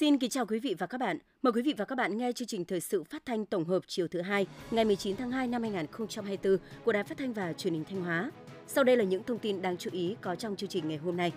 Xin 0.00 0.18
kính 0.18 0.30
chào 0.30 0.46
quý 0.46 0.58
vị 0.58 0.74
và 0.78 0.86
các 0.86 0.98
bạn. 0.98 1.18
Mời 1.42 1.52
quý 1.52 1.62
vị 1.62 1.74
và 1.76 1.84
các 1.84 1.94
bạn 1.94 2.18
nghe 2.18 2.32
chương 2.32 2.48
trình 2.48 2.64
thời 2.64 2.80
sự 2.80 3.04
phát 3.04 3.26
thanh 3.26 3.46
tổng 3.46 3.64
hợp 3.64 3.82
chiều 3.86 4.08
thứ 4.08 4.20
hai, 4.20 4.46
ngày 4.70 4.84
19 4.84 5.16
tháng 5.16 5.30
2 5.30 5.46
năm 5.46 5.62
2024 5.62 6.56
của 6.84 6.92
Đài 6.92 7.04
Phát 7.04 7.18
thanh 7.18 7.32
và 7.32 7.52
Truyền 7.52 7.74
hình 7.74 7.84
Thanh 7.84 8.04
Hóa. 8.04 8.30
Sau 8.66 8.84
đây 8.84 8.96
là 8.96 9.04
những 9.04 9.22
thông 9.22 9.38
tin 9.38 9.62
đáng 9.62 9.76
chú 9.76 9.90
ý 9.92 10.16
có 10.20 10.34
trong 10.34 10.56
chương 10.56 10.68
trình 10.68 10.88
ngày 10.88 10.98
hôm 10.98 11.16
nay. 11.16 11.32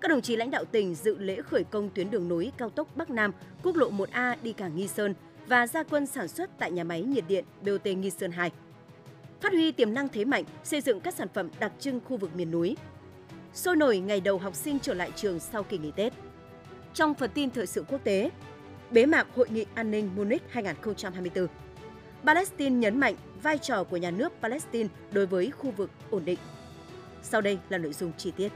Các 0.00 0.08
đồng 0.08 0.20
chí 0.20 0.36
lãnh 0.36 0.50
đạo 0.50 0.64
tỉnh 0.64 0.94
dự 0.94 1.18
lễ 1.18 1.42
khởi 1.42 1.64
công 1.64 1.90
tuyến 1.94 2.10
đường 2.10 2.28
nối 2.28 2.52
cao 2.58 2.70
tốc 2.70 2.96
Bắc 2.96 3.10
Nam, 3.10 3.32
quốc 3.62 3.76
lộ 3.76 3.90
1A 3.90 4.36
đi 4.42 4.52
cảng 4.52 4.76
Nghi 4.76 4.88
Sơn 4.88 5.14
và 5.46 5.66
gia 5.66 5.82
quân 5.82 6.06
sản 6.06 6.28
xuất 6.28 6.50
tại 6.58 6.70
nhà 6.70 6.84
máy 6.84 7.02
nhiệt 7.02 7.24
điện 7.28 7.44
BOT 7.62 7.86
Nghi 7.86 8.10
Sơn 8.10 8.32
2. 8.32 8.50
Phát 9.40 9.52
huy 9.52 9.72
tiềm 9.72 9.94
năng 9.94 10.08
thế 10.08 10.24
mạnh, 10.24 10.44
xây 10.64 10.80
dựng 10.80 11.00
các 11.00 11.14
sản 11.14 11.28
phẩm 11.34 11.48
đặc 11.60 11.72
trưng 11.80 12.00
khu 12.04 12.16
vực 12.16 12.36
miền 12.36 12.50
núi. 12.50 12.76
Sôi 13.54 13.76
nổi 13.76 13.98
ngày 13.98 14.20
đầu 14.20 14.38
học 14.38 14.54
sinh 14.54 14.78
trở 14.78 14.94
lại 14.94 15.10
trường 15.16 15.40
sau 15.40 15.62
kỳ 15.62 15.78
nghỉ 15.78 15.90
Tết. 15.96 16.12
Trong 16.94 17.14
phần 17.14 17.30
tin 17.34 17.50
thời 17.50 17.66
sự 17.66 17.84
quốc 17.88 18.04
tế, 18.04 18.30
bế 18.90 19.06
mạc 19.06 19.26
Hội 19.36 19.48
nghị 19.50 19.64
An 19.74 19.90
ninh 19.90 20.10
Munich 20.16 20.42
2024. 20.48 21.46
Palestine 22.26 22.76
nhấn 22.76 23.00
mạnh 23.00 23.14
vai 23.42 23.58
trò 23.58 23.84
của 23.84 23.96
nhà 23.96 24.10
nước 24.10 24.32
Palestine 24.42 24.88
đối 25.12 25.26
với 25.26 25.50
khu 25.50 25.70
vực 25.70 25.90
ổn 26.10 26.24
định. 26.24 26.38
Sau 27.22 27.40
đây 27.40 27.58
là 27.68 27.78
nội 27.78 27.92
dung 27.92 28.12
chi 28.16 28.32
tiết. 28.36 28.52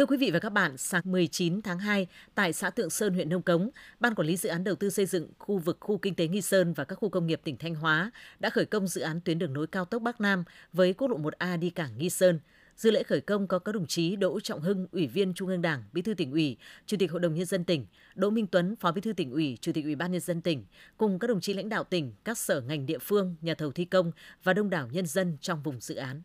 Thưa 0.00 0.06
quý 0.06 0.16
vị 0.16 0.30
và 0.30 0.38
các 0.38 0.50
bạn, 0.50 0.76
sáng 0.76 1.02
19 1.04 1.62
tháng 1.62 1.78
2, 1.78 2.06
tại 2.34 2.52
xã 2.52 2.70
Tượng 2.70 2.90
Sơn, 2.90 3.14
huyện 3.14 3.28
Nông 3.28 3.42
Cống, 3.42 3.70
Ban 4.00 4.14
Quản 4.14 4.28
lý 4.28 4.36
Dự 4.36 4.48
án 4.48 4.64
Đầu 4.64 4.74
tư 4.74 4.90
xây 4.90 5.06
dựng 5.06 5.28
khu 5.38 5.58
vực 5.58 5.76
khu 5.80 5.98
kinh 5.98 6.14
tế 6.14 6.28
Nghi 6.28 6.40
Sơn 6.40 6.72
và 6.72 6.84
các 6.84 6.94
khu 6.94 7.08
công 7.08 7.26
nghiệp 7.26 7.40
tỉnh 7.44 7.56
Thanh 7.56 7.74
Hóa 7.74 8.10
đã 8.38 8.50
khởi 8.50 8.64
công 8.64 8.88
dự 8.88 9.00
án 9.00 9.20
tuyến 9.20 9.38
đường 9.38 9.52
nối 9.52 9.66
cao 9.66 9.84
tốc 9.84 10.02
Bắc 10.02 10.20
Nam 10.20 10.44
với 10.72 10.92
quốc 10.92 11.08
lộ 11.08 11.18
1A 11.18 11.58
đi 11.58 11.70
cảng 11.70 11.98
Nghi 11.98 12.10
Sơn. 12.10 12.40
Dự 12.76 12.90
lễ 12.90 13.02
khởi 13.02 13.20
công 13.20 13.46
có 13.46 13.58
các 13.58 13.72
đồng 13.72 13.86
chí 13.86 14.16
Đỗ 14.16 14.40
Trọng 14.40 14.60
Hưng, 14.60 14.86
Ủy 14.92 15.06
viên 15.06 15.34
Trung 15.34 15.48
ương 15.48 15.62
Đảng, 15.62 15.82
Bí 15.92 16.02
thư 16.02 16.14
tỉnh 16.14 16.32
ủy, 16.32 16.56
Chủ 16.86 16.96
tịch 16.96 17.10
Hội 17.10 17.20
đồng 17.20 17.34
nhân 17.34 17.46
dân 17.46 17.64
tỉnh, 17.64 17.86
Đỗ 18.14 18.30
Minh 18.30 18.46
Tuấn, 18.46 18.76
Phó 18.76 18.92
Bí 18.92 19.00
thư 19.00 19.12
tỉnh 19.12 19.30
ủy, 19.30 19.58
Chủ 19.60 19.72
tịch 19.72 19.84
Ủy 19.84 19.94
ban 19.94 20.12
nhân 20.12 20.20
dân 20.20 20.40
tỉnh, 20.40 20.64
cùng 20.96 21.18
các 21.18 21.26
đồng 21.26 21.40
chí 21.40 21.54
lãnh 21.54 21.68
đạo 21.68 21.84
tỉnh, 21.84 22.12
các 22.24 22.38
sở 22.38 22.60
ngành 22.60 22.86
địa 22.86 22.98
phương, 22.98 23.36
nhà 23.40 23.54
thầu 23.54 23.72
thi 23.72 23.84
công 23.84 24.12
và 24.44 24.52
đông 24.52 24.70
đảo 24.70 24.88
nhân 24.92 25.06
dân 25.06 25.36
trong 25.40 25.62
vùng 25.62 25.80
dự 25.80 25.94
án 25.94 26.22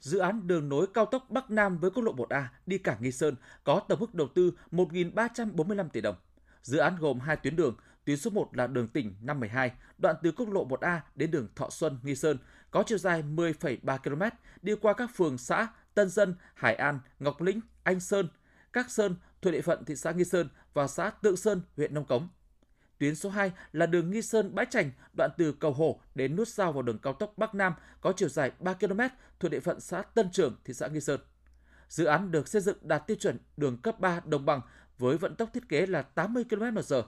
dự 0.00 0.18
án 0.18 0.46
đường 0.46 0.68
nối 0.68 0.86
cao 0.94 1.06
tốc 1.06 1.30
Bắc 1.30 1.50
Nam 1.50 1.78
với 1.78 1.90
quốc 1.90 2.02
lộ 2.02 2.14
1A 2.14 2.44
đi 2.66 2.78
cảng 2.78 3.02
Nghi 3.02 3.12
Sơn 3.12 3.34
có 3.64 3.80
tổng 3.88 4.00
mức 4.00 4.14
đầu 4.14 4.28
tư 4.34 4.52
1.345 4.72 5.88
tỷ 5.88 6.00
đồng. 6.00 6.16
Dự 6.62 6.78
án 6.78 6.96
gồm 6.96 7.20
hai 7.20 7.36
tuyến 7.36 7.56
đường, 7.56 7.76
tuyến 8.04 8.16
số 8.16 8.30
1 8.30 8.56
là 8.56 8.66
đường 8.66 8.88
tỉnh 8.88 9.14
512, 9.20 9.72
đoạn 9.98 10.16
từ 10.22 10.32
quốc 10.32 10.48
lộ 10.48 10.68
1A 10.68 10.98
đến 11.14 11.30
đường 11.30 11.48
Thọ 11.54 11.70
Xuân, 11.70 11.98
Nghi 12.02 12.14
Sơn, 12.14 12.38
có 12.70 12.82
chiều 12.86 12.98
dài 12.98 13.22
10,3 13.22 13.98
km, 13.98 14.22
đi 14.62 14.74
qua 14.80 14.92
các 14.92 15.10
phường 15.16 15.38
xã 15.38 15.68
Tân 15.94 16.08
Dân, 16.08 16.34
Hải 16.54 16.74
An, 16.74 17.00
Ngọc 17.18 17.40
Lĩnh, 17.40 17.60
Anh 17.82 18.00
Sơn, 18.00 18.28
Các 18.72 18.90
Sơn 18.90 19.16
thuộc 19.42 19.52
địa 19.52 19.60
phận 19.60 19.84
thị 19.84 19.96
xã 19.96 20.12
Nghi 20.12 20.24
Sơn 20.24 20.48
và 20.74 20.86
xã 20.86 21.10
Tượng 21.10 21.36
Sơn, 21.36 21.60
huyện 21.76 21.94
Nông 21.94 22.04
Cống. 22.04 22.28
Tuyến 22.98 23.14
số 23.14 23.30
2 23.30 23.52
là 23.72 23.86
đường 23.86 24.10
Nghi 24.10 24.22
Sơn 24.22 24.54
Bãi 24.54 24.66
Trành, 24.70 24.90
đoạn 25.16 25.30
từ 25.38 25.52
cầu 25.52 25.72
Hổ 25.72 26.00
đến 26.14 26.36
nút 26.36 26.48
giao 26.48 26.72
vào 26.72 26.82
đường 26.82 26.98
cao 26.98 27.12
tốc 27.12 27.32
Bắc 27.36 27.54
Nam 27.54 27.72
có 28.00 28.12
chiều 28.16 28.28
dài 28.28 28.52
3 28.60 28.74
km 28.74 29.00
thuộc 29.40 29.50
địa 29.50 29.60
phận 29.60 29.80
xã 29.80 30.02
Tân 30.02 30.30
Trường, 30.32 30.56
thị 30.64 30.74
xã 30.74 30.86
Nghi 30.86 31.00
Sơn. 31.00 31.20
Dự 31.88 32.04
án 32.04 32.30
được 32.30 32.48
xây 32.48 32.62
dựng 32.62 32.76
đạt 32.82 33.06
tiêu 33.06 33.16
chuẩn 33.20 33.38
đường 33.56 33.76
cấp 33.82 34.00
3 34.00 34.20
đồng 34.24 34.46
bằng 34.46 34.60
với 34.98 35.18
vận 35.18 35.36
tốc 35.36 35.50
thiết 35.54 35.68
kế 35.68 35.86
là 35.86 36.02
80 36.02 36.44
km/h. 36.50 37.02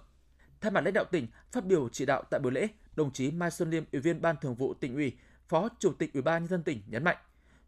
Thay 0.61 0.71
mặt 0.71 0.81
lãnh 0.85 0.95
đạo 0.95 1.05
tỉnh, 1.05 1.27
phát 1.53 1.65
biểu 1.65 1.89
chỉ 1.89 2.07
đạo 2.07 2.23
tại 2.31 2.41
buổi 2.41 2.53
lễ, 2.53 2.69
đồng 2.97 3.13
chí 3.13 3.31
Mai 3.31 3.51
Xuân 3.51 3.71
Liêm, 3.71 3.85
Ủy 3.93 4.01
viên 4.01 4.21
Ban 4.21 4.37
Thường 4.41 4.55
vụ 4.55 4.75
tỉnh 4.75 4.95
ủy, 4.95 5.17
Phó 5.49 5.69
Chủ 5.79 5.93
tịch 5.93 6.13
Ủy 6.13 6.23
ban 6.23 6.43
nhân 6.43 6.49
dân 6.49 6.63
tỉnh 6.63 6.83
nhấn 6.87 7.05
mạnh, 7.05 7.17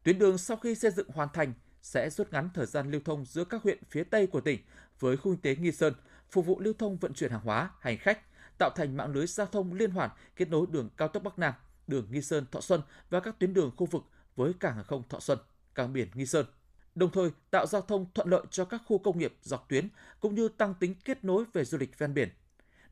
tuyến 0.03 0.19
đường 0.19 0.39
sau 0.39 0.56
khi 0.56 0.75
xây 0.75 0.91
dựng 0.91 1.09
hoàn 1.09 1.28
thành 1.33 1.53
sẽ 1.83 2.11
rút 2.11 2.33
ngắn 2.33 2.50
thời 2.55 2.66
gian 2.66 2.91
lưu 2.91 3.00
thông 3.05 3.25
giữa 3.25 3.45
các 3.45 3.62
huyện 3.62 3.78
phía 3.91 4.05
Tây 4.05 4.27
của 4.27 4.41
tỉnh 4.41 4.61
với 5.00 5.16
khu 5.16 5.33
kinh 5.33 5.41
tế 5.41 5.56
Nghi 5.56 5.72
Sơn, 5.72 5.95
phục 6.33 6.47
vụ 6.47 6.61
lưu 6.61 6.75
thông 6.79 6.97
vận 6.97 7.15
chuyển 7.15 7.31
hàng 7.31 7.41
hóa, 7.45 7.71
hành 7.81 7.99
khách, 7.99 8.19
tạo 8.59 8.71
thành 8.77 8.97
mạng 8.97 9.13
lưới 9.13 9.27
giao 9.27 9.47
thông 9.47 9.73
liên 9.73 9.91
hoàn 9.91 10.11
kết 10.37 10.49
nối 10.49 10.67
đường 10.71 10.89
cao 10.97 11.09
tốc 11.09 11.23
Bắc 11.23 11.39
Nam, 11.39 11.55
đường 11.87 12.07
Nghi 12.11 12.23
Sơn 12.23 12.45
Thọ 12.53 12.61
Xuân 12.61 12.81
và 13.11 13.21
các 13.21 13.39
tuyến 13.39 13.55
đường 13.55 13.71
khu 13.77 13.87
vực 13.87 14.03
với 14.37 14.53
cảng 14.61 14.75
hàng 14.75 14.85
không 14.85 15.03
Thọ 15.09 15.21
Xuân, 15.21 15.39
cảng 15.75 15.93
biển 15.93 16.09
Nghi 16.15 16.27
Sơn. 16.27 16.47
Đồng 16.95 17.11
thời 17.11 17.31
tạo 17.51 17.67
giao 17.67 17.83
thông 17.83 18.07
thuận 18.15 18.29
lợi 18.29 18.43
cho 18.51 18.65
các 18.65 18.83
khu 18.87 18.99
công 18.99 19.19
nghiệp 19.19 19.35
dọc 19.43 19.69
tuyến 19.69 19.89
cũng 20.21 20.35
như 20.35 20.49
tăng 20.49 20.75
tính 20.75 20.95
kết 21.05 21.25
nối 21.25 21.45
về 21.53 21.65
du 21.65 21.79
lịch 21.79 21.99
ven 21.99 22.15
biển. 22.15 22.29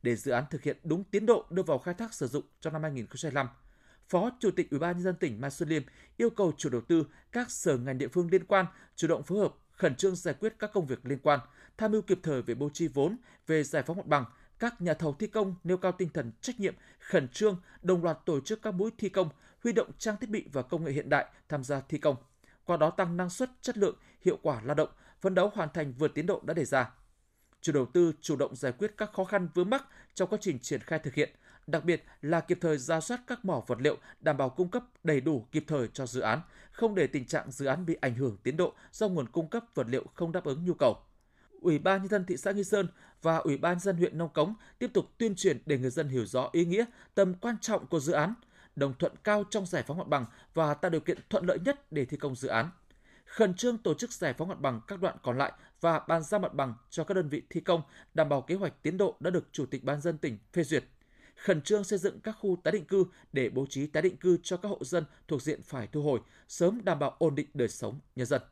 Để 0.03 0.17
dự 0.17 0.33
án 0.33 0.45
thực 0.51 0.63
hiện 0.63 0.77
đúng 0.85 1.05
tiến 1.05 1.27
độ 1.27 1.47
đưa 1.51 1.63
vào 1.63 1.79
khai 1.79 1.95
thác 1.95 2.15
sử 2.15 2.27
dụng 2.27 2.45
trong 2.61 2.73
năm 2.73 2.83
2025, 2.83 3.49
Phó 4.09 4.31
Chủ 4.41 4.51
tịch 4.51 4.71
Ủy 4.71 4.81
ban 4.81 4.97
nhân 4.97 5.03
dân 5.03 5.17
tỉnh 5.17 5.41
Mai 5.41 5.51
Xuân 5.51 5.69
Liêm 5.69 5.83
yêu 6.17 6.31
cầu 6.31 6.53
chủ 6.57 6.69
đầu 6.69 6.81
tư, 6.81 7.07
các 7.33 7.51
sở 7.51 7.77
ngành 7.77 7.99
địa 7.99 8.09
phương 8.09 8.29
liên 8.31 8.45
quan 8.45 8.67
chủ 8.97 9.09
động 9.09 9.23
phối 9.23 9.39
hợp, 9.39 9.55
khẩn 9.71 9.95
trương 9.95 10.17
giải 10.17 10.35
quyết 10.35 10.55
các 10.59 10.71
công 10.73 10.87
việc 10.87 11.07
liên 11.07 11.19
quan, 11.23 11.41
tham 11.79 11.93
mưu 11.93 12.03
kịp 12.03 12.19
thời 12.23 12.43
về 12.43 12.55
bố 12.55 12.71
trí 12.73 12.89
vốn, 12.89 13.17
về 13.47 13.65
giải 13.65 13.83
phóng 13.83 13.97
mặt 13.97 14.07
bằng, 14.07 14.25
các 14.59 14.81
nhà 14.81 14.95
thầu 14.95 15.15
thi 15.15 15.27
công 15.27 15.55
nêu 15.65 15.77
cao 15.77 15.93
tinh 15.93 16.09
thần 16.09 16.33
trách 16.41 16.61
nhiệm, 16.61 16.75
khẩn 16.99 17.29
trương, 17.29 17.61
đồng 17.83 18.05
loạt 18.05 18.19
tổ 18.25 18.41
chức 18.41 18.63
các 18.63 18.75
mũi 18.75 18.91
thi 18.99 19.09
công, 19.09 19.29
huy 19.65 19.73
động 19.73 19.91
trang 19.99 20.17
thiết 20.21 20.31
bị 20.31 20.45
và 20.53 20.63
công 20.63 20.85
nghệ 20.85 20.93
hiện 20.93 21.09
đại 21.09 21.27
tham 21.49 21.65
gia 21.65 21.81
thi 21.81 21.99
công. 21.99 22.17
Qua 22.65 22.77
đó 22.77 22.91
tăng 22.91 23.17
năng 23.17 23.31
suất, 23.31 23.51
chất 23.61 23.79
lượng, 23.79 23.97
hiệu 24.25 24.39
quả 24.43 24.61
lao 24.65 24.75
động, 24.75 24.89
phấn 25.21 25.35
đấu 25.35 25.51
hoàn 25.55 25.69
thành 25.75 25.93
vượt 25.93 26.15
tiến 26.15 26.27
độ 26.27 26.41
đã 26.45 26.55
đề 26.55 26.65
ra. 26.65 26.91
Chủ 27.61 27.73
đầu 27.73 27.87
tư 27.87 28.13
chủ 28.21 28.37
động 28.37 28.57
giải 28.57 28.73
quyết 28.73 28.95
các 28.97 29.13
khó 29.13 29.25
khăn 29.25 29.49
vướng 29.55 29.71
mắc 29.71 29.85
trong 30.15 30.29
quá 30.29 30.39
trình 30.43 30.59
triển 30.59 30.81
khai 30.81 30.99
thực 30.99 31.15
hiện, 31.15 31.31
đặc 31.67 31.85
biệt 31.85 32.05
là 32.23 32.41
kịp 32.41 32.59
thời 32.61 32.79
ra 32.79 33.01
soát 33.01 33.21
các 33.27 33.45
mỏ 33.45 33.63
vật 33.67 33.81
liệu 33.81 33.97
đảm 34.21 34.37
bảo 34.37 34.51
cung 34.51 34.69
cấp 34.69 34.85
đầy 35.05 35.21
đủ 35.21 35.47
kịp 35.53 35.65
thời 35.67 35.89
cho 35.89 36.07
dự 36.07 36.21
án, 36.21 36.41
không 36.71 36.95
để 36.95 37.07
tình 37.07 37.25
trạng 37.25 37.51
dự 37.51 37.67
án 37.67 37.87
bị 37.87 37.97
ảnh 38.01 38.15
hưởng 38.15 38.37
tiến 38.43 38.57
độ 38.57 38.73
do 38.93 39.09
nguồn 39.09 39.29
cung 39.29 39.49
cấp 39.49 39.65
vật 39.75 39.87
liệu 39.89 40.05
không 40.15 40.33
đáp 40.33 40.45
ứng 40.45 40.65
nhu 40.65 40.75
cầu. 40.75 40.97
Ủy 41.61 41.79
ban 41.79 42.01
nhân 42.01 42.09
dân 42.09 42.25
thị 42.25 42.37
xã 42.37 42.53
Nghi 42.53 42.65
Sơn 42.65 42.89
và 43.23 43.37
Ủy 43.37 43.57
ban 43.57 43.81
dân 43.81 43.97
huyện 43.97 44.19
Nông 44.19 44.33
Cống 44.33 44.55
tiếp 44.79 44.91
tục 44.95 45.07
tuyên 45.19 45.35
truyền 45.35 45.59
để 45.67 45.79
người 45.79 45.91
dân 45.91 46.09
hiểu 46.09 46.27
rõ 46.27 46.49
ý 46.53 46.65
nghĩa, 46.65 46.85
tầm 47.15 47.35
quan 47.35 47.57
trọng 47.61 47.87
của 47.87 48.01
dự 48.01 48.13
án, 48.13 48.35
đồng 48.77 48.95
thuận 48.99 49.13
cao 49.25 49.45
trong 49.51 49.67
giải 49.67 49.83
phóng 49.83 49.99
mặt 49.99 50.09
bằng 50.09 50.27
và 50.55 50.75
tạo 50.75 50.91
điều 50.91 51.01
kiện 51.01 51.19
thuận 51.31 51.47
lợi 51.47 51.59
nhất 51.65 51.93
để 51.93 52.05
thi 52.05 52.17
công 52.17 52.37
dự 52.37 52.49
án. 52.49 52.71
Khẩn 53.25 53.55
trương 53.55 53.79
tổ 53.79 53.95
chức 53.95 54.13
giải 54.13 54.33
phóng 54.33 54.49
mặt 54.49 54.61
bằng 54.61 54.81
các 54.87 55.01
đoạn 55.01 55.17
còn 55.23 55.39
lại 55.39 55.53
và 55.81 55.99
bàn 56.09 56.23
giao 56.23 56.41
mặt 56.41 56.55
bằng 56.55 56.75
cho 56.91 57.05
các 57.05 57.15
đơn 57.15 57.29
vị 57.29 57.43
thi 57.51 57.61
công 57.61 57.83
đảm 58.15 58.29
bảo 58.29 58.43
kế 58.43 58.55
hoạch 58.55 58.83
tiến 58.83 58.97
độ 58.97 59.17
đã 59.21 59.31
được 59.31 59.49
Chủ 59.53 59.67
tịch 59.67 59.85
Ban 59.85 60.01
dân 60.01 60.19
tỉnh 60.19 60.39
phê 60.53 60.65
duyệt. 60.65 60.85
Khẩn 61.37 61.63
trương 61.63 61.85
xây 61.85 61.99
dựng 61.99 62.21
các 62.21 62.37
khu 62.41 62.57
tái 62.65 62.73
định 62.73 62.85
cư 62.85 63.05
để 63.33 63.51
bố 63.51 63.67
trí 63.67 63.87
tái 63.87 64.03
định 64.03 64.17
cư 64.17 64.39
cho 64.43 64.57
các 64.57 64.69
hộ 64.69 64.79
dân 64.85 65.05
thuộc 65.29 65.43
diện 65.43 65.63
phải 65.63 65.87
thu 65.87 66.03
hồi, 66.03 66.21
sớm 66.49 66.81
đảm 66.85 66.99
bảo 66.99 67.17
ổn 67.19 67.35
định 67.35 67.47
đời 67.55 67.69
sống 67.69 68.01
nhân 68.17 68.27
dân. 68.27 68.43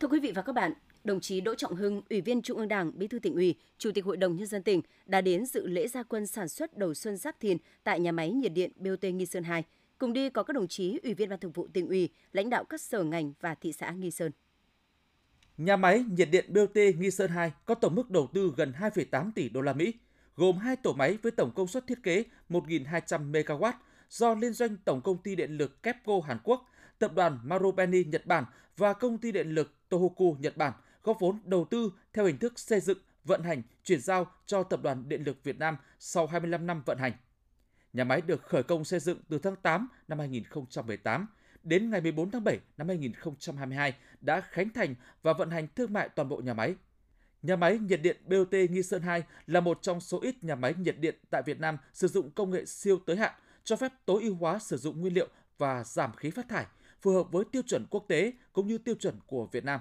Thưa 0.00 0.08
quý 0.08 0.20
vị 0.20 0.32
và 0.34 0.42
các 0.42 0.52
bạn, 0.52 0.72
đồng 1.04 1.20
chí 1.20 1.40
Đỗ 1.40 1.54
Trọng 1.54 1.74
Hưng, 1.74 2.02
Ủy 2.10 2.20
viên 2.20 2.42
Trung 2.42 2.58
ương 2.58 2.68
Đảng, 2.68 2.98
Bí 2.98 3.06
thư 3.06 3.18
tỉnh 3.18 3.34
ủy, 3.34 3.54
Chủ 3.78 3.90
tịch 3.94 4.04
Hội 4.04 4.16
đồng 4.16 4.36
nhân 4.36 4.46
dân 4.46 4.62
tỉnh 4.62 4.82
đã 5.06 5.20
đến 5.20 5.46
dự 5.46 5.66
lễ 5.66 5.88
gia 5.88 6.02
quân 6.02 6.26
sản 6.26 6.48
xuất 6.48 6.78
đầu 6.78 6.94
xuân 6.94 7.16
Giáp 7.16 7.40
Thìn 7.40 7.58
tại 7.84 8.00
nhà 8.00 8.12
máy 8.12 8.30
nhiệt 8.30 8.52
điện 8.52 8.72
BOT 8.76 9.04
Nghi 9.04 9.26
Sơn 9.26 9.44
2. 9.44 9.64
Cùng 9.98 10.12
đi 10.12 10.30
có 10.30 10.42
các 10.42 10.52
đồng 10.52 10.68
chí 10.68 11.00
Ủy 11.02 11.14
viên 11.14 11.28
Ban 11.28 11.40
Thường 11.40 11.52
vụ 11.52 11.68
tỉnh 11.72 11.88
ủy, 11.88 12.08
lãnh 12.32 12.50
đạo 12.50 12.64
các 12.64 12.80
sở 12.80 13.02
ngành 13.02 13.32
và 13.40 13.54
thị 13.54 13.72
xã 13.72 13.90
Nghi 13.90 14.10
Sơn. 14.10 14.32
Nhà 15.56 15.76
máy 15.76 16.04
nhiệt 16.10 16.28
điện 16.30 16.44
BOT 16.48 16.76
Nghi 16.98 17.10
Sơn 17.10 17.30
2 17.30 17.52
có 17.64 17.74
tổng 17.74 17.94
mức 17.94 18.10
đầu 18.10 18.28
tư 18.34 18.52
gần 18.56 18.72
2,8 18.78 19.30
tỷ 19.34 19.48
đô 19.48 19.60
la 19.60 19.72
Mỹ, 19.72 19.94
gồm 20.36 20.56
hai 20.56 20.76
tổ 20.76 20.92
máy 20.92 21.18
với 21.22 21.32
tổng 21.32 21.50
công 21.54 21.68
suất 21.68 21.86
thiết 21.86 22.02
kế 22.02 22.24
1.200 22.48 23.32
MW 23.32 23.72
do 24.10 24.34
liên 24.34 24.52
doanh 24.52 24.76
Tổng 24.84 25.00
công 25.00 25.18
ty 25.18 25.36
điện 25.36 25.56
lực 25.56 25.82
KEPCO 25.82 26.20
Hàn 26.26 26.38
Quốc, 26.44 26.68
tập 26.98 27.14
đoàn 27.14 27.38
Marubeni 27.44 28.04
Nhật 28.04 28.26
Bản 28.26 28.44
và 28.76 28.92
công 28.92 29.18
ty 29.18 29.32
điện 29.32 29.48
lực 29.48 29.72
Tohoku 29.88 30.36
Nhật 30.40 30.56
Bản 30.56 30.72
góp 31.04 31.20
vốn 31.20 31.38
đầu 31.44 31.64
tư 31.70 31.92
theo 32.12 32.24
hình 32.24 32.38
thức 32.38 32.58
xây 32.58 32.80
dựng, 32.80 32.98
vận 33.24 33.42
hành, 33.42 33.62
chuyển 33.84 34.00
giao 34.00 34.26
cho 34.46 34.62
Tập 34.62 34.82
đoàn 34.82 35.08
Điện 35.08 35.22
lực 35.24 35.44
Việt 35.44 35.58
Nam 35.58 35.76
sau 35.98 36.26
25 36.26 36.66
năm 36.66 36.82
vận 36.86 36.98
hành. 36.98 37.12
Nhà 37.92 38.04
máy 38.04 38.20
được 38.20 38.42
khởi 38.42 38.62
công 38.62 38.84
xây 38.84 39.00
dựng 39.00 39.18
từ 39.28 39.38
tháng 39.38 39.56
8 39.56 39.88
năm 40.08 40.18
2018 40.18 41.26
đến 41.62 41.90
ngày 41.90 42.00
14 42.00 42.30
tháng 42.30 42.44
7 42.44 42.60
năm 42.76 42.88
2022 42.88 43.94
đã 44.20 44.40
khánh 44.40 44.70
thành 44.70 44.94
và 45.22 45.32
vận 45.32 45.50
hành 45.50 45.68
thương 45.76 45.92
mại 45.92 46.08
toàn 46.08 46.28
bộ 46.28 46.36
nhà 46.36 46.54
máy. 46.54 46.74
Nhà 47.42 47.56
máy 47.56 47.78
nhiệt 47.78 48.00
điện 48.02 48.16
BOT 48.26 48.52
Nghi 48.70 48.82
Sơn 48.82 49.02
2 49.02 49.22
là 49.46 49.60
một 49.60 49.78
trong 49.82 50.00
số 50.00 50.20
ít 50.20 50.44
nhà 50.44 50.54
máy 50.54 50.74
nhiệt 50.78 50.98
điện 50.98 51.14
tại 51.30 51.42
Việt 51.46 51.60
Nam 51.60 51.78
sử 51.92 52.08
dụng 52.08 52.30
công 52.30 52.50
nghệ 52.50 52.64
siêu 52.64 52.98
tới 53.06 53.16
hạn, 53.16 53.32
cho 53.64 53.76
phép 53.76 53.92
tối 54.06 54.22
ưu 54.22 54.34
hóa 54.34 54.58
sử 54.58 54.76
dụng 54.76 55.00
nguyên 55.00 55.14
liệu 55.14 55.28
và 55.58 55.84
giảm 55.84 56.16
khí 56.16 56.30
phát 56.30 56.48
thải, 56.48 56.66
phù 57.00 57.12
hợp 57.12 57.32
với 57.32 57.44
tiêu 57.52 57.62
chuẩn 57.66 57.86
quốc 57.90 58.04
tế 58.08 58.32
cũng 58.52 58.66
như 58.66 58.78
tiêu 58.78 58.94
chuẩn 58.94 59.18
của 59.26 59.46
Việt 59.52 59.64
Nam. 59.64 59.80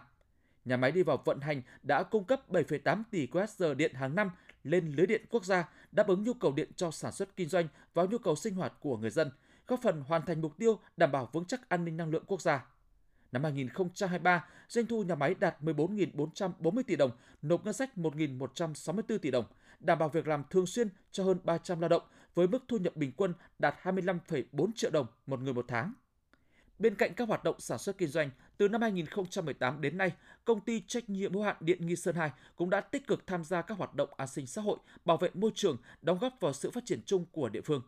Nhà 0.65 0.77
máy 0.77 0.92
đi 0.92 1.04
vào 1.04 1.21
vận 1.25 1.39
hành 1.42 1.62
đã 1.83 2.04
cung 2.04 2.24
cấp 2.24 2.42
7,8 2.50 3.04
tỷ 3.12 3.27
kWh 3.27 3.74
điện 3.74 3.94
hàng 3.94 4.15
năm 4.15 4.30
lên 4.63 4.94
lưới 4.98 5.07
điện 5.07 5.25
quốc 5.30 5.45
gia, 5.45 5.69
đáp 5.92 6.07
ứng 6.07 6.24
nhu 6.24 6.33
cầu 6.33 6.51
điện 6.51 6.69
cho 6.75 6.92
sản 6.92 7.12
xuất 7.12 7.36
kinh 7.36 7.50
doanh 7.50 7.68
và 7.94 8.04
nhu 8.04 8.18
cầu 8.18 8.36
sinh 8.36 8.56
hoạt 8.56 8.74
của 8.80 8.98
người 8.98 9.10
dân, 9.10 9.31
góp 9.68 9.80
phần 9.81 10.04
hoàn 10.07 10.25
thành 10.25 10.42
mục 10.42 10.57
tiêu 10.57 10.80
đảm 10.98 11.12
bảo 11.12 11.30
vững 11.31 11.45
chắc 11.45 11.69
an 11.69 11.86
ninh 11.86 11.98
năng 11.98 12.10
lượng 12.10 12.24
quốc 12.27 12.42
gia. 12.42 12.65
Năm 13.31 13.44
2023, 13.44 14.45
doanh 14.68 14.86
thu 14.86 15.04
nhà 15.04 15.15
máy 15.15 15.36
đạt 15.39 15.62
14.440 15.62 16.83
tỷ 16.88 16.95
đồng, 16.95 17.12
nộp 17.42 17.66
ngân 17.66 17.74
sách 17.74 17.89
1.164 17.95 19.18
tỷ 19.18 19.31
đồng, 19.31 19.45
đảm 19.80 20.00
bảo 20.00 20.09
việc 20.09 20.27
làm 20.27 20.44
thường 20.50 20.66
xuyên 20.66 20.88
cho 21.12 21.24
hơn 21.24 21.39
300 21.44 21.80
lao 21.80 21.89
động 21.89 22.04
với 22.33 22.48
mức 22.48 22.63
thu 22.68 22.77
nhập 22.77 22.95
bình 22.95 23.12
quân 23.18 23.33
đạt 23.59 23.75
25,4 23.83 24.71
triệu 24.75 24.92
đồng 24.92 25.07
một 25.25 25.39
người 25.39 25.54
một 25.54 25.66
tháng. 25.68 25.94
Bên 26.79 26.95
cạnh 26.95 27.13
các 27.13 27.27
hoạt 27.27 27.43
động 27.43 27.59
sản 27.59 27.77
xuất 27.77 27.97
kinh 27.97 28.09
doanh, 28.09 28.29
từ 28.57 28.67
năm 28.67 28.81
2018 28.81 29.81
đến 29.81 29.97
nay, 29.97 30.11
công 30.45 30.61
ty 30.61 30.81
trách 30.87 31.09
nhiệm 31.09 31.33
hữu 31.33 31.43
hạn 31.43 31.55
Điện 31.59 31.87
Nghi 31.87 31.95
Sơn 31.95 32.15
2 32.15 32.31
cũng 32.55 32.69
đã 32.69 32.81
tích 32.81 33.07
cực 33.07 33.27
tham 33.27 33.43
gia 33.43 33.61
các 33.61 33.77
hoạt 33.77 33.95
động 33.95 34.09
an 34.17 34.27
sinh 34.27 34.47
xã 34.47 34.61
hội, 34.61 34.77
bảo 35.05 35.17
vệ 35.17 35.29
môi 35.33 35.51
trường, 35.55 35.77
đóng 36.01 36.17
góp 36.19 36.33
vào 36.39 36.53
sự 36.53 36.71
phát 36.71 36.85
triển 36.85 37.01
chung 37.05 37.25
của 37.31 37.49
địa 37.49 37.61
phương. 37.61 37.81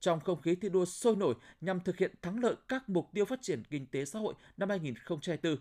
Trong 0.00 0.20
không 0.20 0.42
khí 0.42 0.54
thi 0.54 0.68
đua 0.68 0.84
sôi 0.84 1.16
nổi 1.16 1.34
nhằm 1.60 1.80
thực 1.80 1.98
hiện 1.98 2.14
thắng 2.22 2.40
lợi 2.40 2.54
các 2.68 2.88
mục 2.88 3.08
tiêu 3.14 3.24
phát 3.24 3.42
triển 3.42 3.62
kinh 3.70 3.86
tế 3.86 4.04
xã 4.04 4.18
hội 4.18 4.34
năm 4.56 4.68
2024, 4.68 5.56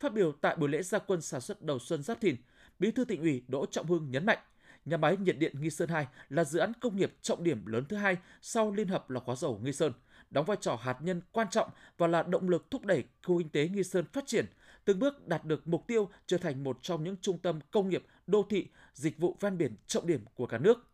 phát 0.00 0.12
biểu 0.12 0.32
tại 0.32 0.56
buổi 0.56 0.68
lễ 0.68 0.82
gia 0.82 0.98
quân 0.98 1.20
sản 1.20 1.40
xuất 1.40 1.62
đầu 1.62 1.78
xuân 1.78 2.02
Giáp 2.02 2.20
Thìn, 2.20 2.36
Bí 2.78 2.90
thư 2.90 3.04
tỉnh 3.04 3.20
ủy 3.20 3.42
Đỗ 3.48 3.66
Trọng 3.66 3.86
Hưng 3.86 4.10
nhấn 4.10 4.26
mạnh, 4.26 4.38
nhà 4.84 4.96
máy 4.96 5.16
nhiệt 5.16 5.38
điện 5.38 5.60
Nghi 5.60 5.70
Sơn 5.70 5.88
2 5.88 6.06
là 6.28 6.44
dự 6.44 6.58
án 6.58 6.72
công 6.80 6.96
nghiệp 6.96 7.12
trọng 7.22 7.44
điểm 7.44 7.66
lớn 7.66 7.84
thứ 7.88 7.96
hai 7.96 8.16
sau 8.42 8.72
Liên 8.72 8.88
hợp 8.88 9.10
lọc 9.10 9.24
hóa 9.26 9.36
dầu 9.36 9.60
Nghi 9.62 9.72
Sơn– 9.72 9.92
đóng 10.30 10.44
vai 10.44 10.56
trò 10.60 10.76
hạt 10.76 10.96
nhân 11.00 11.20
quan 11.32 11.50
trọng 11.50 11.70
và 11.98 12.06
là 12.06 12.22
động 12.22 12.48
lực 12.48 12.70
thúc 12.70 12.84
đẩy 12.84 13.04
khu 13.26 13.38
kinh 13.38 13.48
tế 13.48 13.68
Nghi 13.68 13.82
Sơn 13.82 14.04
phát 14.12 14.26
triển, 14.26 14.46
từng 14.84 14.98
bước 14.98 15.28
đạt 15.28 15.44
được 15.44 15.68
mục 15.68 15.86
tiêu 15.86 16.08
trở 16.26 16.38
thành 16.38 16.64
một 16.64 16.78
trong 16.82 17.04
những 17.04 17.16
trung 17.20 17.38
tâm 17.38 17.60
công 17.70 17.88
nghiệp, 17.88 18.04
đô 18.26 18.46
thị, 18.50 18.66
dịch 18.94 19.18
vụ 19.18 19.36
ven 19.40 19.58
biển 19.58 19.74
trọng 19.86 20.06
điểm 20.06 20.24
của 20.34 20.46
cả 20.46 20.58
nước. 20.58 20.86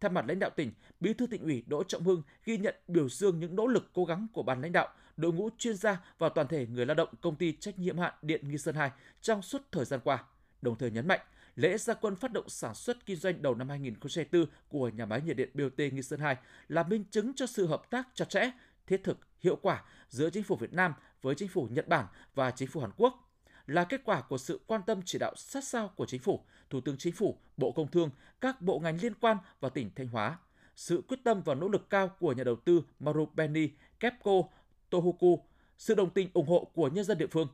Thay 0.00 0.10
mặt 0.10 0.24
lãnh 0.28 0.38
đạo 0.38 0.50
tỉnh, 0.50 0.72
Bí 1.00 1.14
thư 1.14 1.26
tỉnh 1.26 1.42
ủy 1.42 1.64
Đỗ 1.66 1.82
Trọng 1.82 2.04
Hưng 2.04 2.22
ghi 2.44 2.58
nhận 2.58 2.74
biểu 2.88 3.08
dương 3.08 3.40
những 3.40 3.56
nỗ 3.56 3.66
lực 3.66 3.90
cố 3.94 4.04
gắng 4.04 4.26
của 4.32 4.42
ban 4.42 4.62
lãnh 4.62 4.72
đạo, 4.72 4.88
đội 5.16 5.32
ngũ 5.32 5.48
chuyên 5.58 5.76
gia 5.76 6.04
và 6.18 6.28
toàn 6.28 6.48
thể 6.48 6.66
người 6.66 6.86
lao 6.86 6.94
động 6.94 7.08
công 7.20 7.36
ty 7.36 7.52
trách 7.52 7.78
nhiệm 7.78 7.98
hạn 7.98 8.12
Điện 8.22 8.48
Nghi 8.48 8.58
Sơn 8.58 8.74
2 8.74 8.90
trong 9.20 9.42
suốt 9.42 9.62
thời 9.72 9.84
gian 9.84 10.00
qua. 10.04 10.24
Đồng 10.62 10.78
thời 10.78 10.90
nhấn 10.90 11.08
mạnh, 11.08 11.20
lễ 11.56 11.78
gia 11.78 11.94
quân 11.94 12.16
phát 12.16 12.32
động 12.32 12.48
sản 12.48 12.74
xuất 12.74 13.06
kinh 13.06 13.16
doanh 13.16 13.42
đầu 13.42 13.54
năm 13.54 13.68
2024 13.68 14.50
của 14.68 14.88
nhà 14.88 15.06
máy 15.06 15.22
nhiệt 15.22 15.36
điện 15.36 15.50
BOT 15.54 15.78
Nghi 15.78 16.02
Sơn 16.02 16.20
2 16.20 16.36
là 16.68 16.82
minh 16.82 17.04
chứng 17.10 17.32
cho 17.34 17.46
sự 17.46 17.66
hợp 17.66 17.90
tác 17.90 18.08
chặt 18.14 18.28
chẽ, 18.28 18.50
thiết 18.86 19.00
thực, 19.04 19.18
hiệu 19.40 19.56
quả 19.56 19.84
giữa 20.08 20.30
chính 20.30 20.42
phủ 20.42 20.56
Việt 20.56 20.72
Nam 20.72 20.94
với 21.22 21.34
chính 21.34 21.48
phủ 21.48 21.68
Nhật 21.70 21.88
Bản 21.88 22.06
và 22.34 22.50
chính 22.50 22.68
phủ 22.68 22.80
Hàn 22.80 22.90
Quốc 22.96 23.26
là 23.66 23.84
kết 23.84 24.00
quả 24.04 24.20
của 24.20 24.38
sự 24.38 24.60
quan 24.66 24.80
tâm 24.86 25.00
chỉ 25.04 25.18
đạo 25.18 25.32
sát 25.36 25.64
sao 25.64 25.88
của 25.96 26.06
chính 26.06 26.20
phủ, 26.20 26.40
Thủ 26.70 26.80
tướng 26.80 26.96
Chính 26.98 27.12
phủ, 27.12 27.38
Bộ 27.56 27.72
Công 27.72 27.90
Thương, 27.90 28.10
các 28.40 28.62
bộ 28.62 28.78
ngành 28.78 28.98
liên 29.02 29.14
quan 29.14 29.36
và 29.60 29.68
tỉnh 29.68 29.90
Thanh 29.96 30.08
Hóa, 30.08 30.38
sự 30.76 31.02
quyết 31.08 31.18
tâm 31.24 31.42
và 31.42 31.54
nỗ 31.54 31.68
lực 31.68 31.90
cao 31.90 32.08
của 32.20 32.32
nhà 32.32 32.44
đầu 32.44 32.56
tư 32.56 32.82
Marubeni, 33.00 33.68
Kepco, 34.00 34.32
Tohoku, 34.90 35.44
sự 35.78 35.94
đồng 35.94 36.10
tình 36.10 36.30
ủng 36.34 36.46
hộ 36.46 36.70
của 36.74 36.88
nhân 36.88 37.04
dân 37.04 37.18
địa 37.18 37.26
phương. 37.26 37.48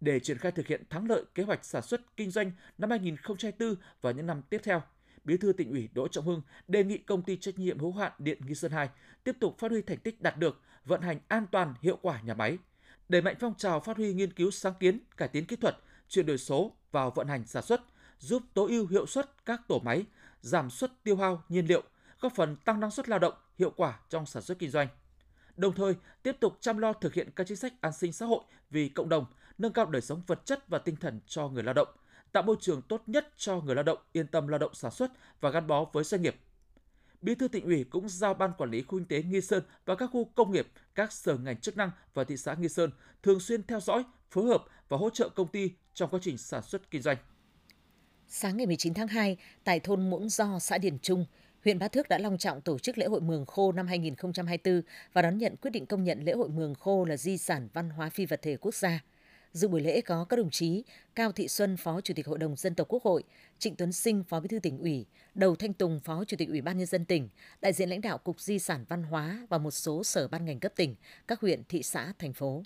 Để 0.00 0.20
triển 0.20 0.38
khai 0.38 0.52
thực 0.52 0.66
hiện 0.66 0.82
thắng 0.90 1.08
lợi 1.08 1.24
kế 1.34 1.42
hoạch 1.42 1.64
sản 1.64 1.82
xuất 1.82 2.16
kinh 2.16 2.30
doanh 2.30 2.52
năm 2.78 2.90
2024 2.90 3.74
và 4.00 4.10
những 4.10 4.26
năm 4.26 4.42
tiếp 4.50 4.60
theo– 4.64 4.82
Bí 5.26 5.36
thư 5.36 5.52
tỉnh 5.52 5.70
ủy 5.70 5.88
Đỗ 5.92 6.08
Trọng 6.08 6.24
Hưng 6.24 6.42
đề 6.68 6.84
nghị 6.84 6.98
công 6.98 7.22
ty 7.22 7.36
trách 7.36 7.58
nhiệm 7.58 7.78
hữu 7.78 7.92
hạn 7.92 8.12
Điện 8.18 8.38
Nghi 8.46 8.54
Sơn 8.54 8.72
2 8.72 8.88
tiếp 9.24 9.36
tục 9.40 9.58
phát 9.58 9.70
huy 9.70 9.82
thành 9.82 9.98
tích 9.98 10.22
đạt 10.22 10.38
được, 10.38 10.60
vận 10.84 11.00
hành 11.00 11.18
an 11.28 11.46
toàn 11.52 11.74
hiệu 11.82 11.98
quả 12.02 12.20
nhà 12.20 12.34
máy, 12.34 12.58
đẩy 13.08 13.22
mạnh 13.22 13.36
phong 13.40 13.54
trào 13.54 13.80
phát 13.80 13.96
huy 13.96 14.14
nghiên 14.14 14.32
cứu 14.32 14.50
sáng 14.50 14.74
kiến, 14.80 14.98
cải 15.16 15.28
tiến 15.28 15.46
kỹ 15.46 15.56
thuật, 15.56 15.76
chuyển 16.08 16.26
đổi 16.26 16.38
số 16.38 16.72
vào 16.92 17.10
vận 17.10 17.28
hành 17.28 17.46
sản 17.46 17.62
xuất, 17.62 17.80
giúp 18.18 18.42
tối 18.54 18.70
ưu 18.70 18.86
hiệu 18.86 19.06
suất 19.06 19.44
các 19.44 19.60
tổ 19.68 19.78
máy, 19.78 20.04
giảm 20.40 20.70
suất 20.70 20.90
tiêu 21.02 21.16
hao 21.16 21.42
nhiên 21.48 21.66
liệu, 21.66 21.82
góp 22.20 22.32
phần 22.34 22.56
tăng 22.56 22.80
năng 22.80 22.90
suất 22.90 23.08
lao 23.08 23.18
động, 23.18 23.34
hiệu 23.58 23.72
quả 23.76 24.00
trong 24.08 24.26
sản 24.26 24.42
xuất 24.42 24.58
kinh 24.58 24.70
doanh. 24.70 24.88
Đồng 25.56 25.74
thời, 25.74 25.94
tiếp 26.22 26.36
tục 26.40 26.58
chăm 26.60 26.78
lo 26.78 26.92
thực 26.92 27.14
hiện 27.14 27.30
các 27.36 27.46
chính 27.46 27.56
sách 27.56 27.72
an 27.80 27.92
sinh 27.92 28.12
xã 28.12 28.26
hội 28.26 28.40
vì 28.70 28.88
cộng 28.88 29.08
đồng, 29.08 29.24
nâng 29.58 29.72
cao 29.72 29.86
đời 29.86 30.02
sống 30.02 30.22
vật 30.26 30.46
chất 30.46 30.68
và 30.68 30.78
tinh 30.78 30.96
thần 30.96 31.20
cho 31.26 31.48
người 31.48 31.62
lao 31.62 31.74
động– 31.74 31.88
tạo 32.36 32.42
môi 32.42 32.56
trường 32.60 32.82
tốt 32.82 33.02
nhất 33.06 33.28
cho 33.36 33.60
người 33.60 33.74
lao 33.74 33.84
động 33.84 33.98
yên 34.12 34.26
tâm 34.26 34.48
lao 34.48 34.58
động 34.58 34.74
sản 34.74 34.90
xuất 34.90 35.10
và 35.40 35.50
gắn 35.50 35.66
bó 35.66 35.84
với 35.92 36.04
doanh 36.04 36.22
nghiệp. 36.22 36.36
Bí 37.22 37.34
thư 37.34 37.48
tỉnh 37.48 37.64
ủy 37.64 37.84
cũng 37.84 38.08
giao 38.08 38.34
ban 38.34 38.52
quản 38.58 38.70
lý 38.70 38.82
khu 38.82 38.98
kinh 38.98 39.08
tế 39.08 39.22
Nghi 39.22 39.40
Sơn 39.40 39.62
và 39.84 39.94
các 39.94 40.10
khu 40.12 40.24
công 40.24 40.52
nghiệp, 40.52 40.68
các 40.94 41.12
sở 41.12 41.36
ngành 41.36 41.60
chức 41.60 41.76
năng 41.76 41.90
và 42.14 42.24
thị 42.24 42.36
xã 42.36 42.54
Nghi 42.54 42.68
Sơn 42.68 42.90
thường 43.22 43.40
xuyên 43.40 43.62
theo 43.62 43.80
dõi, 43.80 44.04
phối 44.30 44.44
hợp 44.44 44.64
và 44.88 44.96
hỗ 44.96 45.10
trợ 45.10 45.28
công 45.28 45.48
ty 45.48 45.70
trong 45.94 46.10
quá 46.10 46.20
trình 46.22 46.38
sản 46.38 46.62
xuất 46.62 46.90
kinh 46.90 47.02
doanh. 47.02 47.16
Sáng 48.28 48.56
ngày 48.56 48.66
19 48.66 48.94
tháng 48.94 49.08
2, 49.08 49.36
tại 49.64 49.80
thôn 49.80 50.10
Muỗng 50.10 50.28
Do, 50.28 50.58
xã 50.58 50.78
Điền 50.78 50.98
Trung, 50.98 51.26
huyện 51.64 51.78
Bá 51.78 51.88
Thước 51.88 52.08
đã 52.08 52.18
long 52.18 52.38
trọng 52.38 52.60
tổ 52.60 52.78
chức 52.78 52.98
lễ 52.98 53.06
hội 53.06 53.20
Mường 53.20 53.46
Khô 53.46 53.72
năm 53.72 53.86
2024 53.86 54.82
và 55.12 55.22
đón 55.22 55.38
nhận 55.38 55.56
quyết 55.56 55.70
định 55.70 55.86
công 55.86 56.04
nhận 56.04 56.20
lễ 56.24 56.32
hội 56.32 56.48
Mường 56.48 56.74
Khô 56.74 57.04
là 57.04 57.16
di 57.16 57.38
sản 57.38 57.68
văn 57.72 57.90
hóa 57.90 58.10
phi 58.10 58.26
vật 58.26 58.42
thể 58.42 58.56
quốc 58.56 58.74
gia– 58.74 59.00
Dự 59.56 59.68
buổi 59.68 59.80
lễ 59.80 60.00
có 60.00 60.24
các 60.24 60.36
đồng 60.36 60.50
chí 60.50 60.84
Cao 61.14 61.32
Thị 61.32 61.48
Xuân, 61.48 61.76
Phó 61.76 62.00
Chủ 62.00 62.14
tịch 62.14 62.26
Hội 62.26 62.38
đồng 62.38 62.56
Dân 62.56 62.74
tộc 62.74 62.86
Quốc 62.90 63.02
hội, 63.02 63.24
Trịnh 63.58 63.76
Tuấn 63.76 63.92
Sinh, 63.92 64.24
Phó 64.24 64.40
Bí 64.40 64.48
thư 64.48 64.58
tỉnh 64.58 64.78
ủy, 64.78 65.06
Đầu 65.34 65.56
Thanh 65.56 65.72
Tùng, 65.72 66.00
Phó 66.00 66.24
Chủ 66.24 66.36
tịch 66.36 66.48
Ủy 66.48 66.60
ban 66.60 66.78
nhân 66.78 66.86
dân 66.86 67.04
tỉnh, 67.04 67.28
đại 67.60 67.72
diện 67.72 67.88
lãnh 67.88 68.00
đạo 68.00 68.18
Cục 68.18 68.40
Di 68.40 68.58
sản 68.58 68.84
Văn 68.88 69.02
hóa 69.02 69.46
và 69.48 69.58
một 69.58 69.70
số 69.70 70.04
sở 70.04 70.28
ban 70.28 70.44
ngành 70.44 70.60
cấp 70.60 70.72
tỉnh, 70.76 70.94
các 71.28 71.40
huyện, 71.40 71.62
thị 71.68 71.82
xã, 71.82 72.12
thành 72.18 72.32
phố. 72.32 72.62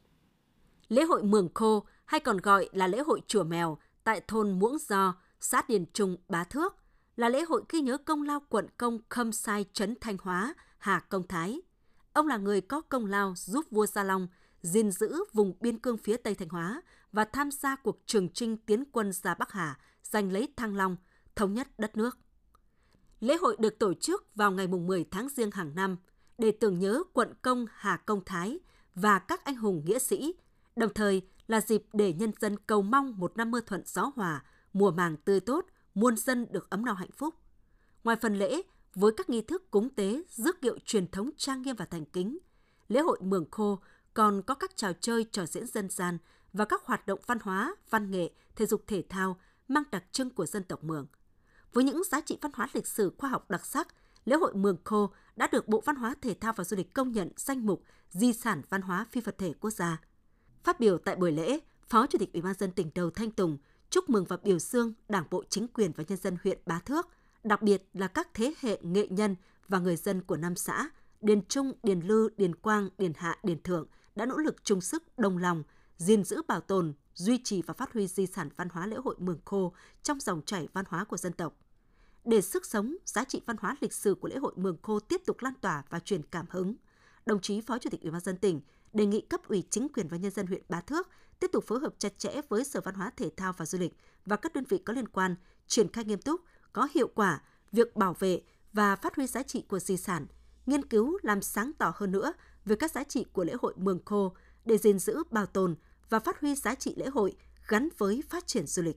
Lễ 0.89 1.03
hội 1.03 1.23
Mường 1.23 1.49
Khô 1.55 1.85
hay 2.05 2.21
còn 2.21 2.37
gọi 2.37 2.69
là 2.73 2.87
lễ 2.87 2.99
hội 2.99 3.23
chùa 3.27 3.45
mèo 3.45 3.79
tại 4.05 4.21
thôn 4.29 4.59
Muỗng 4.59 4.79
Do, 4.89 5.17
xã 5.41 5.63
Điền 5.69 5.85
Trung, 5.93 6.17
Bá 6.29 6.45
Thước 6.45 6.77
là 7.17 7.29
lễ 7.29 7.45
hội 7.49 7.63
ghi 7.69 7.81
nhớ 7.81 7.99
công 7.99 8.23
lao 8.23 8.41
quận 8.49 8.67
công 8.77 8.99
Khâm 9.09 9.33
Sai 9.33 9.65
Trấn 9.73 9.95
Thanh 10.01 10.17
Hóa, 10.23 10.55
Hà 10.79 11.01
Công 11.09 11.27
Thái. 11.27 11.61
Ông 12.13 12.27
là 12.27 12.37
người 12.37 12.61
có 12.61 12.81
công 12.81 13.07
lao 13.07 13.35
giúp 13.37 13.65
vua 13.71 13.87
Gia 13.87 14.05
Long– 14.05 14.29
gìn 14.63 14.91
giữ 14.91 15.25
vùng 15.33 15.55
biên 15.61 15.79
cương 15.79 15.97
phía 15.97 16.17
Tây 16.17 16.35
Thanh 16.35 16.49
Hóa 16.49 16.83
và 17.13 17.25
tham 17.25 17.51
gia 17.51 17.77
cuộc 17.77 17.99
trường 18.07 18.29
trinh 18.29 18.57
tiến 18.57 18.85
quân 18.93 19.13
ra 19.13 19.35
Bắc 19.35 19.53
Hà, 19.53 19.79
giành 20.03 20.33
lấy 20.33 20.49
Thăng 20.57 20.77
Long, 20.77 20.97
thống 21.37 21.55
nhất 21.55 21.69
đất 21.79 21.97
nước. 21.97 22.19
Lễ 23.21 23.37
hội 23.37 23.57
được 23.59 23.79
tổ 23.79 23.95
chức 23.95 24.27
vào 24.35 24.53
ngày 24.53 24.67
10 24.67 25.05
tháng 25.11 25.29
Giêng 25.29 25.51
hàng 25.51 25.75
năm 25.75 25.97
để 26.39 26.51
tưởng 26.51 26.79
nhớ 26.79 27.03
quận 27.13 27.35
công 27.43 27.67
Hà 27.75 27.97
Công 27.97 28.25
Thái 28.25 28.59
và 28.95 29.19
các 29.19 29.45
anh 29.45 29.57
hùng 29.57 29.83
nghĩa 29.87 29.99
sĩ, 29.99 30.35
đồng 30.77 30.95
thời 30.95 31.23
là 31.47 31.61
dịp 31.61 31.85
để 31.93 32.13
nhân 32.13 32.33
dân 32.41 32.57
cầu 32.67 32.83
mong 32.83 33.19
một 33.19 33.37
năm 33.37 33.51
mưa 33.51 33.61
thuận 33.61 33.83
gió 33.87 34.13
hòa, 34.17 34.45
mùa 34.73 34.91
màng 34.91 35.17
tươi 35.17 35.41
tốt, 35.41 35.67
muôn 35.95 36.17
dân 36.17 36.47
được 36.51 36.71
ấm 36.71 36.85
no 36.85 36.93
hạnh 36.93 37.13
phúc. 37.17 37.35
Ngoài 38.05 38.17
phần 38.21 38.39
lễ, 38.39 38.63
với 38.95 39.13
các 39.17 39.31
nghi 39.31 39.43
thức 39.43 39.71
cúng 39.71 39.89
tế, 39.91 40.23
rước 40.29 40.61
kiệu 40.61 40.79
truyền 40.85 41.07
thống 41.07 41.31
trang 41.37 41.63
nghiêm 41.63 41.77
và 41.77 41.85
thành 41.85 42.05
kính, 42.05 42.39
lễ 42.89 43.01
hội 43.01 43.19
Mường 43.21 43.51
Khô 43.51 43.79
còn 44.21 44.43
có 44.43 44.55
các 44.55 44.77
trò 44.77 44.93
chơi, 45.01 45.25
trò 45.25 45.47
diễn 45.47 45.67
dân 45.67 45.91
gian 45.91 46.19
và 46.53 46.65
các 46.65 46.83
hoạt 46.85 47.07
động 47.07 47.21
văn 47.27 47.39
hóa, 47.43 47.75
văn 47.91 48.11
nghệ, 48.11 48.31
thể 48.57 48.67
dục 48.67 48.85
thể 48.87 49.05
thao 49.09 49.41
mang 49.69 49.83
đặc 49.91 50.05
trưng 50.13 50.31
của 50.31 50.47
dân 50.47 50.65
tộc 50.65 50.85
Mường. 50.85 51.07
Với 51.73 51.85
những 51.85 52.03
giá 52.05 52.21
trị 52.21 52.39
văn 52.41 52.53
hóa 52.55 52.69
lịch 52.73 52.87
sử 52.87 53.13
khoa 53.19 53.31
học 53.31 53.51
đặc 53.51 53.67
sắc, 53.67 53.89
lễ 54.25 54.37
hội 54.37 54.55
Mường 54.55 54.77
Khô 54.85 55.11
đã 55.37 55.49
được 55.53 55.69
Bộ 55.69 55.83
Văn 55.87 55.97
hóa 55.97 56.15
Thể 56.23 56.35
thao 56.35 56.53
và 56.53 56.65
Du 56.65 56.77
lịch 56.77 56.95
công 56.95 57.13
nhận 57.13 57.31
danh 57.37 57.67
mục 57.67 57.83
di 58.11 58.33
sản 58.33 58.63
văn 58.69 58.83
hóa 58.83 59.07
phi 59.11 59.21
vật 59.21 59.39
thể 59.39 59.53
quốc 59.61 59.71
gia. 59.71 60.01
Phát 60.65 60.81
biểu 60.81 60.99
tại 60.99 61.17
buổi 61.17 61.33
lễ, 61.33 61.59
Phó 61.89 62.07
Chủ 62.07 62.19
tịch 62.19 62.33
Ủy 62.33 62.43
ban 62.43 62.55
dân 62.55 62.73
tỉnh 62.73 62.91
Đầu 62.95 63.11
Thanh 63.11 63.31
Tùng 63.31 63.59
chúc 63.91 64.11
mừng 64.11 64.25
và 64.25 64.37
biểu 64.37 64.59
dương 64.59 64.93
Đảng 65.09 65.25
bộ 65.31 65.45
chính 65.49 65.69
quyền 65.69 65.93
và 65.97 66.05
nhân 66.09 66.19
dân 66.19 66.37
huyện 66.45 66.59
Bá 66.67 66.79
Thước, 66.79 67.09
đặc 67.45 67.63
biệt 67.63 67.89
là 67.93 68.07
các 68.07 68.29
thế 68.35 68.55
hệ 68.61 68.81
nghệ 68.83 69.09
nhân 69.09 69.37
và 69.69 69.79
người 69.79 69.97
dân 69.97 70.23
của 70.23 70.37
năm 70.37 70.57
xã 70.57 70.91
Điền 71.21 71.47
Trung, 71.47 71.73
Điền 71.83 72.01
Lư, 72.01 72.29
Điền 72.37 72.55
Quang, 72.55 72.89
Điền 72.99 73.13
Hạ, 73.17 73.39
Điền 73.43 73.63
Thượng 73.63 73.87
đã 74.15 74.27
nỗ 74.27 74.37
lực 74.37 74.65
chung 74.65 74.81
sức 74.81 75.19
đồng 75.19 75.39
lòng, 75.39 75.63
gìn 75.97 76.25
giữ 76.25 76.43
bảo 76.49 76.61
tồn, 76.61 76.93
duy 77.15 77.39
trì 77.39 77.63
và 77.63 77.75
phát 77.75 77.93
huy 77.93 78.07
di 78.07 78.27
sản 78.27 78.49
văn 78.57 78.69
hóa 78.69 78.87
lễ 78.87 78.97
hội 78.97 79.15
Mường 79.19 79.41
Khô 79.45 79.73
trong 80.03 80.21
dòng 80.21 80.43
chảy 80.43 80.69
văn 80.73 80.85
hóa 80.89 81.05
của 81.05 81.17
dân 81.17 81.33
tộc. 81.33 81.57
Để 82.25 82.41
sức 82.41 82.67
sống, 82.67 82.97
giá 83.05 83.25
trị 83.25 83.43
văn 83.47 83.57
hóa 83.61 83.77
lịch 83.81 83.93
sử 83.93 84.15
của 84.15 84.29
lễ 84.29 84.37
hội 84.37 84.53
Mường 84.57 84.79
Khô 84.83 85.01
tiếp 85.01 85.23
tục 85.27 85.37
lan 85.41 85.55
tỏa 85.61 85.83
và 85.91 86.01
truyền 86.01 86.23
cảm 86.23 86.47
hứng, 86.51 86.75
đồng 87.27 87.41
chí 87.41 87.61
Phó 87.61 87.79
Chủ 87.79 87.91
tịch 87.91 88.03
Ủy 88.03 88.11
ban 88.11 88.21
dân 88.21 88.37
tỉnh 88.37 88.61
đề 88.93 89.07
nghị 89.07 89.21
cấp 89.21 89.41
ủy 89.49 89.65
chính 89.71 89.89
quyền 89.89 90.09
và 90.09 90.17
nhân 90.17 90.31
dân 90.31 90.47
huyện 90.47 90.63
Bá 90.69 90.81
Thước 90.81 91.09
tiếp 91.41 91.51
tục 91.53 91.65
phối 91.67 91.81
hợp 91.81 91.95
chặt 91.99 92.19
chẽ 92.19 92.41
với 92.49 92.65
Sở 92.65 92.81
Văn 92.81 92.95
hóa 92.95 93.11
Thể 93.17 93.31
thao 93.37 93.53
và 93.53 93.67
Du 93.67 93.79
lịch 93.79 93.93
và 94.27 94.37
các 94.37 94.53
đơn 94.53 94.65
vị 94.69 94.79
có 94.79 94.93
liên 94.93 95.09
quan 95.09 95.35
triển 95.67 95.93
khai 95.93 96.05
nghiêm 96.05 96.21
túc, 96.21 96.41
có 96.73 96.89
hiệu 96.95 97.09
quả 97.15 97.43
việc 97.73 97.97
bảo 97.97 98.15
vệ 98.19 98.43
và 98.73 98.97
phát 98.97 99.17
huy 99.17 99.27
giá 99.27 99.43
trị 99.43 99.65
của 99.69 99.79
di 99.79 99.97
sản, 99.97 100.27
nghiên 100.67 100.85
cứu 100.85 101.19
làm 101.23 101.43
sáng 101.43 101.73
tỏ 101.79 101.93
hơn 101.97 102.13
nữa 102.13 102.33
về 102.65 102.77
các 102.77 102.91
giá 102.91 103.05
trị 103.05 103.25
của 103.33 103.45
lễ 103.45 103.53
hội 103.63 103.75
Mường 103.77 104.05
Khô 104.05 104.33
để 104.65 104.79
gìn 104.79 104.99
giữ, 104.99 105.23
bảo 105.31 105.47
tồn 105.47 105.75
và 106.11 106.19
phát 106.19 106.41
huy 106.41 106.55
giá 106.55 106.75
trị 106.75 106.95
lễ 106.97 107.07
hội 107.07 107.35
gắn 107.69 107.89
với 107.99 108.23
phát 108.29 108.47
triển 108.47 108.67
du 108.67 108.83
lịch. 108.83 108.97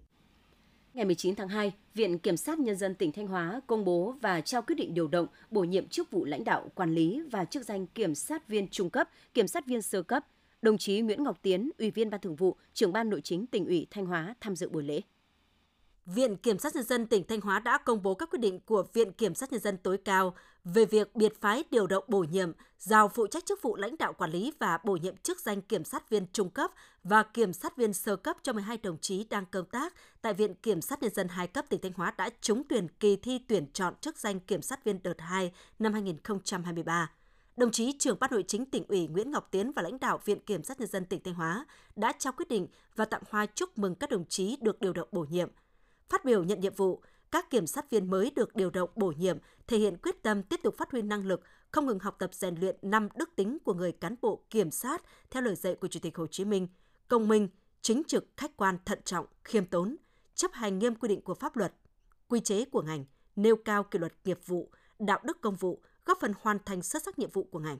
Ngày 0.93 1.05
19 1.05 1.35
tháng 1.35 1.47
2, 1.47 1.73
Viện 1.93 2.19
Kiểm 2.19 2.37
sát 2.37 2.59
Nhân 2.59 2.75
dân 2.75 2.95
tỉnh 2.95 3.11
Thanh 3.11 3.27
Hóa 3.27 3.61
công 3.67 3.85
bố 3.85 4.15
và 4.21 4.41
trao 4.41 4.61
quyết 4.61 4.75
định 4.75 4.93
điều 4.93 5.07
động, 5.07 5.27
bổ 5.51 5.63
nhiệm 5.63 5.87
chức 5.87 6.11
vụ 6.11 6.25
lãnh 6.25 6.43
đạo, 6.43 6.71
quản 6.75 6.93
lý 6.93 7.21
và 7.31 7.45
chức 7.45 7.65
danh 7.65 7.87
kiểm 7.87 8.15
sát 8.15 8.47
viên 8.47 8.67
trung 8.67 8.89
cấp, 8.89 9.09
kiểm 9.33 9.47
sát 9.47 9.65
viên 9.65 9.81
sơ 9.81 10.03
cấp. 10.03 10.25
Đồng 10.61 10.77
chí 10.77 11.01
Nguyễn 11.01 11.23
Ngọc 11.23 11.39
Tiến, 11.41 11.69
Ủy 11.79 11.91
viên 11.91 12.09
Ban 12.09 12.21
Thường 12.21 12.35
vụ, 12.35 12.55
trưởng 12.73 12.93
ban 12.93 13.09
nội 13.09 13.21
chính 13.21 13.47
tỉnh 13.47 13.65
ủy 13.65 13.87
Thanh 13.91 14.05
Hóa 14.05 14.35
tham 14.41 14.55
dự 14.55 14.69
buổi 14.69 14.83
lễ. 14.83 15.01
Viện 16.05 16.37
Kiểm 16.37 16.59
sát 16.59 16.75
Nhân 16.75 16.83
dân 16.83 17.07
tỉnh 17.07 17.23
Thanh 17.27 17.41
Hóa 17.41 17.59
đã 17.59 17.77
công 17.77 18.03
bố 18.03 18.15
các 18.15 18.29
quyết 18.29 18.39
định 18.39 18.59
của 18.59 18.83
Viện 18.93 19.11
Kiểm 19.11 19.35
sát 19.35 19.51
Nhân 19.51 19.61
dân 19.61 19.77
tối 19.77 19.97
cao 19.97 20.35
về 20.63 20.85
việc 20.85 21.15
biệt 21.15 21.41
phái 21.41 21.63
điều 21.71 21.87
động 21.87 22.03
bổ 22.07 22.19
nhiệm, 22.19 22.51
giao 22.77 23.07
phụ 23.07 23.27
trách 23.27 23.45
chức 23.45 23.61
vụ 23.61 23.75
lãnh 23.75 23.97
đạo 23.97 24.13
quản 24.13 24.31
lý 24.31 24.53
và 24.59 24.77
bổ 24.83 24.95
nhiệm 24.95 25.17
chức 25.17 25.39
danh 25.39 25.61
kiểm 25.61 25.83
sát 25.83 26.09
viên 26.09 26.27
trung 26.33 26.49
cấp 26.49 26.71
và 27.03 27.23
kiểm 27.23 27.53
sát 27.53 27.77
viên 27.77 27.93
sơ 27.93 28.15
cấp 28.15 28.37
cho 28.43 28.53
12 28.53 28.77
đồng 28.83 28.97
chí 29.01 29.23
đang 29.29 29.45
công 29.45 29.65
tác 29.65 29.93
tại 30.21 30.33
Viện 30.33 30.55
Kiểm 30.55 30.81
sát 30.81 31.03
Nhân 31.03 31.13
dân 31.13 31.27
hai 31.27 31.47
cấp 31.47 31.65
tỉnh 31.69 31.81
Thanh 31.81 31.93
Hóa 31.95 32.13
đã 32.17 32.29
trúng 32.41 32.63
tuyển 32.69 32.87
kỳ 32.99 33.15
thi 33.15 33.39
tuyển 33.47 33.67
chọn 33.73 33.93
chức 34.01 34.17
danh 34.17 34.39
kiểm 34.39 34.61
sát 34.61 34.83
viên 34.83 35.03
đợt 35.03 35.21
2 35.21 35.51
năm 35.79 35.93
2023 35.93 37.11
đồng 37.57 37.71
chí 37.71 37.91
trưởng 37.99 38.17
ban 38.19 38.31
nội 38.31 38.43
chính 38.47 38.65
tỉnh 38.65 38.83
ủy 38.87 39.07
Nguyễn 39.07 39.31
Ngọc 39.31 39.47
Tiến 39.51 39.71
và 39.71 39.81
lãnh 39.81 39.99
đạo 39.99 40.19
Viện 40.25 40.39
Kiểm 40.39 40.63
sát 40.63 40.79
Nhân 40.79 40.89
dân 40.89 41.05
tỉnh 41.05 41.23
Thanh 41.23 41.33
Hóa 41.33 41.65
đã 41.95 42.13
trao 42.19 42.33
quyết 42.33 42.47
định 42.49 42.67
và 42.95 43.05
tặng 43.05 43.21
hoa 43.29 43.45
chúc 43.45 43.77
mừng 43.77 43.95
các 43.95 44.09
đồng 44.09 44.25
chí 44.25 44.57
được 44.61 44.81
điều 44.81 44.93
động 44.93 45.07
bổ 45.11 45.25
nhiệm. 45.29 45.49
Phát 46.09 46.25
biểu 46.25 46.43
nhận 46.43 46.59
nhiệm 46.59 46.73
vụ, 46.73 47.01
các 47.31 47.49
kiểm 47.49 47.67
sát 47.67 47.89
viên 47.89 48.09
mới 48.09 48.31
được 48.35 48.55
điều 48.55 48.69
động 48.69 48.89
bổ 48.95 49.13
nhiệm 49.17 49.37
thể 49.67 49.77
hiện 49.77 49.97
quyết 49.97 50.23
tâm 50.23 50.43
tiếp 50.43 50.59
tục 50.63 50.75
phát 50.77 50.91
huy 50.91 51.01
năng 51.01 51.25
lực, 51.25 51.41
không 51.71 51.85
ngừng 51.85 51.99
học 51.99 52.15
tập 52.19 52.33
rèn 52.33 52.55
luyện 52.55 52.77
năm 52.81 53.09
đức 53.15 53.29
tính 53.35 53.57
của 53.65 53.73
người 53.73 53.91
cán 53.91 54.15
bộ 54.21 54.43
kiểm 54.49 54.71
sát 54.71 55.03
theo 55.31 55.43
lời 55.43 55.55
dạy 55.55 55.75
của 55.75 55.87
Chủ 55.87 55.99
tịch 55.99 56.17
Hồ 56.17 56.27
Chí 56.27 56.45
Minh, 56.45 56.67
công 57.07 57.27
minh, 57.27 57.47
chính 57.81 58.01
trực, 58.07 58.25
khách 58.37 58.57
quan, 58.57 58.77
thận 58.85 58.99
trọng, 59.05 59.25
khiêm 59.43 59.65
tốn, 59.65 59.95
chấp 60.35 60.51
hành 60.53 60.79
nghiêm 60.79 60.95
quy 60.95 61.07
định 61.07 61.21
của 61.21 61.33
pháp 61.33 61.57
luật, 61.57 61.73
quy 62.27 62.39
chế 62.39 62.65
của 62.65 62.81
ngành, 62.81 63.05
nêu 63.35 63.55
cao 63.55 63.83
kỷ 63.83 63.99
luật 63.99 64.13
nghiệp 64.23 64.39
vụ, 64.45 64.71
đạo 64.99 65.19
đức 65.23 65.41
công 65.41 65.55
vụ, 65.55 65.81
góp 66.05 66.17
phần 66.21 66.33
hoàn 66.41 66.57
thành 66.65 66.81
xuất 66.81 67.03
sắc 67.03 67.19
nhiệm 67.19 67.29
vụ 67.29 67.43
của 67.43 67.59
ngành. 67.59 67.77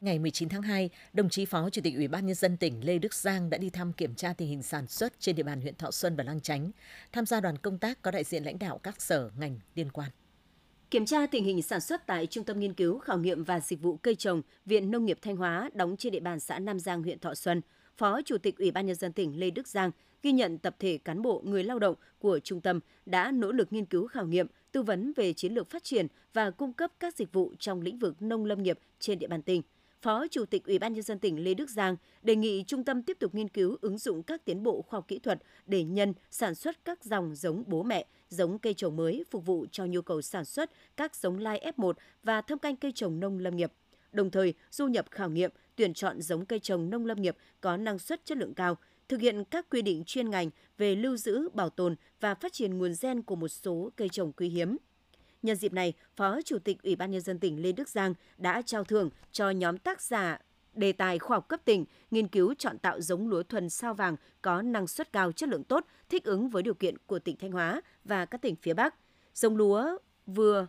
Ngày 0.00 0.18
19 0.18 0.48
tháng 0.48 0.62
2, 0.62 0.90
đồng 1.12 1.28
chí 1.28 1.44
Phó 1.44 1.70
Chủ 1.70 1.80
tịch 1.84 1.94
Ủy 1.94 2.08
ban 2.08 2.26
Nhân 2.26 2.34
dân 2.34 2.56
tỉnh 2.56 2.84
Lê 2.84 2.98
Đức 2.98 3.14
Giang 3.14 3.50
đã 3.50 3.58
đi 3.58 3.70
thăm 3.70 3.92
kiểm 3.92 4.14
tra 4.14 4.32
tình 4.32 4.48
hình 4.48 4.62
sản 4.62 4.86
xuất 4.86 5.12
trên 5.20 5.36
địa 5.36 5.42
bàn 5.42 5.60
huyện 5.60 5.74
Thọ 5.74 5.90
Xuân 5.90 6.16
và 6.16 6.24
Lang 6.24 6.40
Chánh. 6.40 6.70
Tham 7.12 7.26
gia 7.26 7.40
đoàn 7.40 7.58
công 7.58 7.78
tác 7.78 8.02
có 8.02 8.10
đại 8.10 8.24
diện 8.24 8.44
lãnh 8.44 8.58
đạo 8.58 8.78
các 8.78 9.02
sở, 9.02 9.30
ngành 9.38 9.60
liên 9.74 9.90
quan. 9.92 10.10
Kiểm 10.90 11.06
tra 11.06 11.26
tình 11.26 11.44
hình 11.44 11.62
sản 11.62 11.80
xuất 11.80 12.06
tại 12.06 12.26
Trung 12.26 12.44
tâm 12.44 12.60
Nghiên 12.60 12.74
cứu, 12.74 12.98
Khảo 12.98 13.18
nghiệm 13.18 13.44
và 13.44 13.60
Dịch 13.60 13.82
vụ 13.82 13.96
Cây 13.96 14.14
trồng, 14.14 14.42
Viện 14.66 14.90
Nông 14.90 15.04
nghiệp 15.04 15.18
Thanh 15.22 15.36
Hóa 15.36 15.70
đóng 15.74 15.96
trên 15.96 16.12
địa 16.12 16.20
bàn 16.20 16.40
xã 16.40 16.58
Nam 16.58 16.80
Giang, 16.80 17.02
huyện 17.02 17.18
Thọ 17.18 17.34
Xuân, 17.34 17.60
Phó 17.96 18.22
Chủ 18.22 18.38
tịch 18.38 18.58
Ủy 18.58 18.70
ban 18.70 18.86
Nhân 18.86 18.96
dân 18.96 19.12
tỉnh 19.12 19.40
Lê 19.40 19.50
Đức 19.50 19.68
Giang 19.68 19.90
ghi 20.22 20.32
nhận 20.32 20.58
tập 20.58 20.76
thể 20.78 20.98
cán 21.04 21.22
bộ 21.22 21.42
người 21.44 21.64
lao 21.64 21.78
động 21.78 21.94
của 22.18 22.38
trung 22.38 22.60
tâm 22.60 22.80
đã 23.06 23.30
nỗ 23.30 23.52
lực 23.52 23.72
nghiên 23.72 23.84
cứu 23.84 24.06
khảo 24.06 24.26
nghiệm, 24.26 24.46
tư 24.72 24.82
vấn 24.82 25.12
về 25.16 25.32
chiến 25.32 25.54
lược 25.54 25.70
phát 25.70 25.84
triển 25.84 26.06
và 26.32 26.50
cung 26.50 26.72
cấp 26.72 26.92
các 27.00 27.16
dịch 27.16 27.32
vụ 27.32 27.54
trong 27.58 27.80
lĩnh 27.80 27.98
vực 27.98 28.22
nông 28.22 28.44
lâm 28.44 28.62
nghiệp 28.62 28.78
trên 28.98 29.18
địa 29.18 29.26
bàn 29.26 29.42
tỉnh. 29.42 29.62
Phó 30.06 30.26
Chủ 30.30 30.44
tịch 30.44 30.64
Ủy 30.64 30.78
ban 30.78 30.92
nhân 30.92 31.02
dân 31.02 31.18
tỉnh 31.18 31.44
Lê 31.44 31.54
Đức 31.54 31.70
Giang 31.70 31.96
đề 32.22 32.36
nghị 32.36 32.64
trung 32.66 32.84
tâm 32.84 33.02
tiếp 33.02 33.16
tục 33.20 33.34
nghiên 33.34 33.48
cứu 33.48 33.76
ứng 33.80 33.98
dụng 33.98 34.22
các 34.22 34.44
tiến 34.44 34.62
bộ 34.62 34.82
khoa 34.82 34.96
học 34.96 35.08
kỹ 35.08 35.18
thuật 35.18 35.42
để 35.66 35.84
nhân 35.84 36.14
sản 36.30 36.54
xuất 36.54 36.84
các 36.84 37.04
dòng 37.04 37.34
giống 37.34 37.64
bố 37.66 37.82
mẹ, 37.82 38.06
giống 38.28 38.58
cây 38.58 38.74
trồng 38.74 38.96
mới 38.96 39.24
phục 39.30 39.46
vụ 39.46 39.66
cho 39.72 39.84
nhu 39.84 40.02
cầu 40.02 40.22
sản 40.22 40.44
xuất 40.44 40.70
các 40.96 41.16
giống 41.16 41.38
lai 41.38 41.72
F1 41.76 41.92
và 42.22 42.40
thâm 42.40 42.58
canh 42.58 42.76
cây 42.76 42.92
trồng 42.94 43.20
nông 43.20 43.38
lâm 43.38 43.56
nghiệp. 43.56 43.72
Đồng 44.12 44.30
thời, 44.30 44.54
du 44.70 44.86
nhập 44.86 45.06
khảo 45.10 45.30
nghiệm, 45.30 45.50
tuyển 45.76 45.94
chọn 45.94 46.22
giống 46.22 46.46
cây 46.46 46.58
trồng 46.58 46.90
nông 46.90 47.06
lâm 47.06 47.22
nghiệp 47.22 47.36
có 47.60 47.76
năng 47.76 47.98
suất 47.98 48.24
chất 48.24 48.38
lượng 48.38 48.54
cao, 48.54 48.76
thực 49.08 49.20
hiện 49.20 49.44
các 49.44 49.66
quy 49.70 49.82
định 49.82 50.02
chuyên 50.06 50.30
ngành 50.30 50.50
về 50.78 50.94
lưu 50.94 51.16
giữ, 51.16 51.48
bảo 51.54 51.70
tồn 51.70 51.96
và 52.20 52.34
phát 52.34 52.52
triển 52.52 52.78
nguồn 52.78 52.92
gen 53.00 53.22
của 53.22 53.36
một 53.36 53.48
số 53.48 53.90
cây 53.96 54.08
trồng 54.08 54.32
quý 54.32 54.48
hiếm. 54.48 54.76
Nhân 55.46 55.56
dịp 55.56 55.72
này, 55.72 55.92
Phó 56.16 56.40
Chủ 56.44 56.58
tịch 56.58 56.82
Ủy 56.82 56.96
ban 56.96 57.10
Nhân 57.10 57.20
dân 57.20 57.38
tỉnh 57.38 57.62
Lê 57.62 57.72
Đức 57.72 57.88
Giang 57.88 58.14
đã 58.38 58.62
trao 58.62 58.84
thưởng 58.84 59.10
cho 59.32 59.50
nhóm 59.50 59.78
tác 59.78 60.00
giả 60.00 60.38
đề 60.74 60.92
tài 60.92 61.18
khoa 61.18 61.36
học 61.36 61.48
cấp 61.48 61.60
tỉnh 61.64 61.84
nghiên 62.10 62.28
cứu 62.28 62.54
chọn 62.58 62.78
tạo 62.78 63.00
giống 63.00 63.28
lúa 63.28 63.42
thuần 63.42 63.70
sao 63.70 63.94
vàng 63.94 64.16
có 64.42 64.62
năng 64.62 64.86
suất 64.86 65.12
cao 65.12 65.32
chất 65.32 65.48
lượng 65.48 65.64
tốt, 65.64 65.86
thích 66.08 66.24
ứng 66.24 66.48
với 66.48 66.62
điều 66.62 66.74
kiện 66.74 66.98
của 67.06 67.18
tỉnh 67.18 67.36
Thanh 67.36 67.52
Hóa 67.52 67.80
và 68.04 68.24
các 68.24 68.42
tỉnh 68.42 68.56
phía 68.56 68.74
Bắc. 68.74 68.94
Giống 69.34 69.56
lúa 69.56 69.96
vừa 70.26 70.66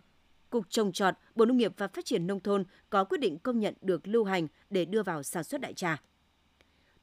Cục 0.50 0.70
Trồng 0.70 0.92
Trọt, 0.92 1.14
Bộ 1.34 1.44
Nông 1.44 1.56
nghiệp 1.56 1.72
và 1.76 1.88
Phát 1.88 2.04
triển 2.04 2.26
Nông 2.26 2.40
thôn 2.40 2.64
có 2.90 3.04
quyết 3.04 3.18
định 3.18 3.38
công 3.38 3.60
nhận 3.60 3.74
được 3.80 4.08
lưu 4.08 4.24
hành 4.24 4.48
để 4.70 4.84
đưa 4.84 5.02
vào 5.02 5.22
sản 5.22 5.44
xuất 5.44 5.60
đại 5.60 5.74
trà. 5.74 6.02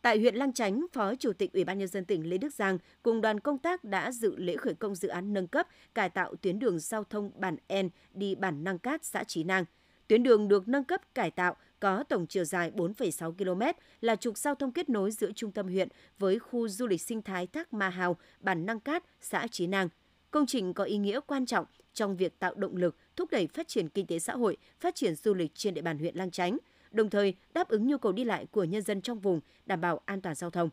Tại 0.05 0.19
huyện 0.19 0.35
Lang 0.35 0.53
Chánh, 0.53 0.85
Phó 0.93 1.15
Chủ 1.15 1.33
tịch 1.33 1.53
Ủy 1.53 1.63
ban 1.63 1.77
nhân 1.77 1.88
dân 1.88 2.05
tỉnh 2.05 2.29
Lê 2.29 2.38
Đức 2.38 2.53
Giang 2.53 2.77
cùng 3.03 3.21
đoàn 3.21 3.39
công 3.39 3.57
tác 3.57 3.83
đã 3.83 4.12
dự 4.12 4.35
lễ 4.35 4.55
khởi 4.57 4.74
công 4.74 4.95
dự 4.95 5.07
án 5.07 5.33
nâng 5.33 5.47
cấp 5.47 5.67
cải 5.95 6.09
tạo 6.09 6.35
tuyến 6.35 6.59
đường 6.59 6.79
giao 6.79 7.03
thông 7.03 7.31
bản 7.35 7.57
En 7.67 7.89
đi 8.13 8.35
bản 8.35 8.63
Năng 8.63 8.79
Cát, 8.79 9.05
xã 9.05 9.24
Chí 9.24 9.43
Nang. 9.43 9.65
Tuyến 10.07 10.24
đường 10.24 10.47
được 10.47 10.67
nâng 10.67 10.83
cấp 10.83 11.01
cải 11.15 11.31
tạo 11.31 11.55
có 11.79 12.03
tổng 12.03 12.27
chiều 12.27 12.43
dài 12.43 12.71
4,6 12.75 13.31
km, 13.33 13.79
là 14.01 14.15
trục 14.15 14.38
giao 14.38 14.55
thông 14.55 14.71
kết 14.71 14.89
nối 14.89 15.12
giữa 15.12 15.31
trung 15.31 15.51
tâm 15.51 15.67
huyện 15.67 15.88
với 16.19 16.39
khu 16.39 16.67
du 16.67 16.88
lịch 16.88 17.01
sinh 17.01 17.21
thái 17.21 17.47
Thác 17.47 17.74
Ma 17.74 17.89
Hào, 17.89 18.17
bản 18.39 18.65
Năng 18.65 18.79
Cát, 18.79 19.03
xã 19.21 19.47
Chí 19.51 19.67
Nang. 19.67 19.89
Công 20.31 20.45
trình 20.45 20.74
có 20.74 20.83
ý 20.83 20.97
nghĩa 20.97 21.19
quan 21.27 21.45
trọng 21.45 21.65
trong 21.93 22.17
việc 22.17 22.39
tạo 22.39 22.53
động 22.55 22.75
lực 22.75 22.95
thúc 23.15 23.31
đẩy 23.31 23.47
phát 23.47 23.67
triển 23.67 23.89
kinh 23.89 24.05
tế 24.05 24.19
xã 24.19 24.33
hội, 24.33 24.57
phát 24.79 24.95
triển 24.95 25.15
du 25.15 25.33
lịch 25.33 25.51
trên 25.55 25.74
địa 25.74 25.81
bàn 25.81 26.00
huyện 26.00 26.15
Lang 26.15 26.31
Chánh– 26.31 26.57
đồng 26.96 27.10
thời 27.10 27.34
đáp 27.54 27.68
ứng 27.68 27.88
nhu 27.88 27.98
cầu 27.98 28.12
đi 28.12 28.24
lại 28.24 28.46
của 28.52 28.64
nhân 28.64 28.82
dân 28.82 29.02
trong 29.02 29.20
vùng, 29.20 29.40
đảm 29.66 29.82
bảo 29.82 30.02
an 30.06 30.22
toàn 30.22 30.36
giao 30.36 30.50
thông. 30.50 30.70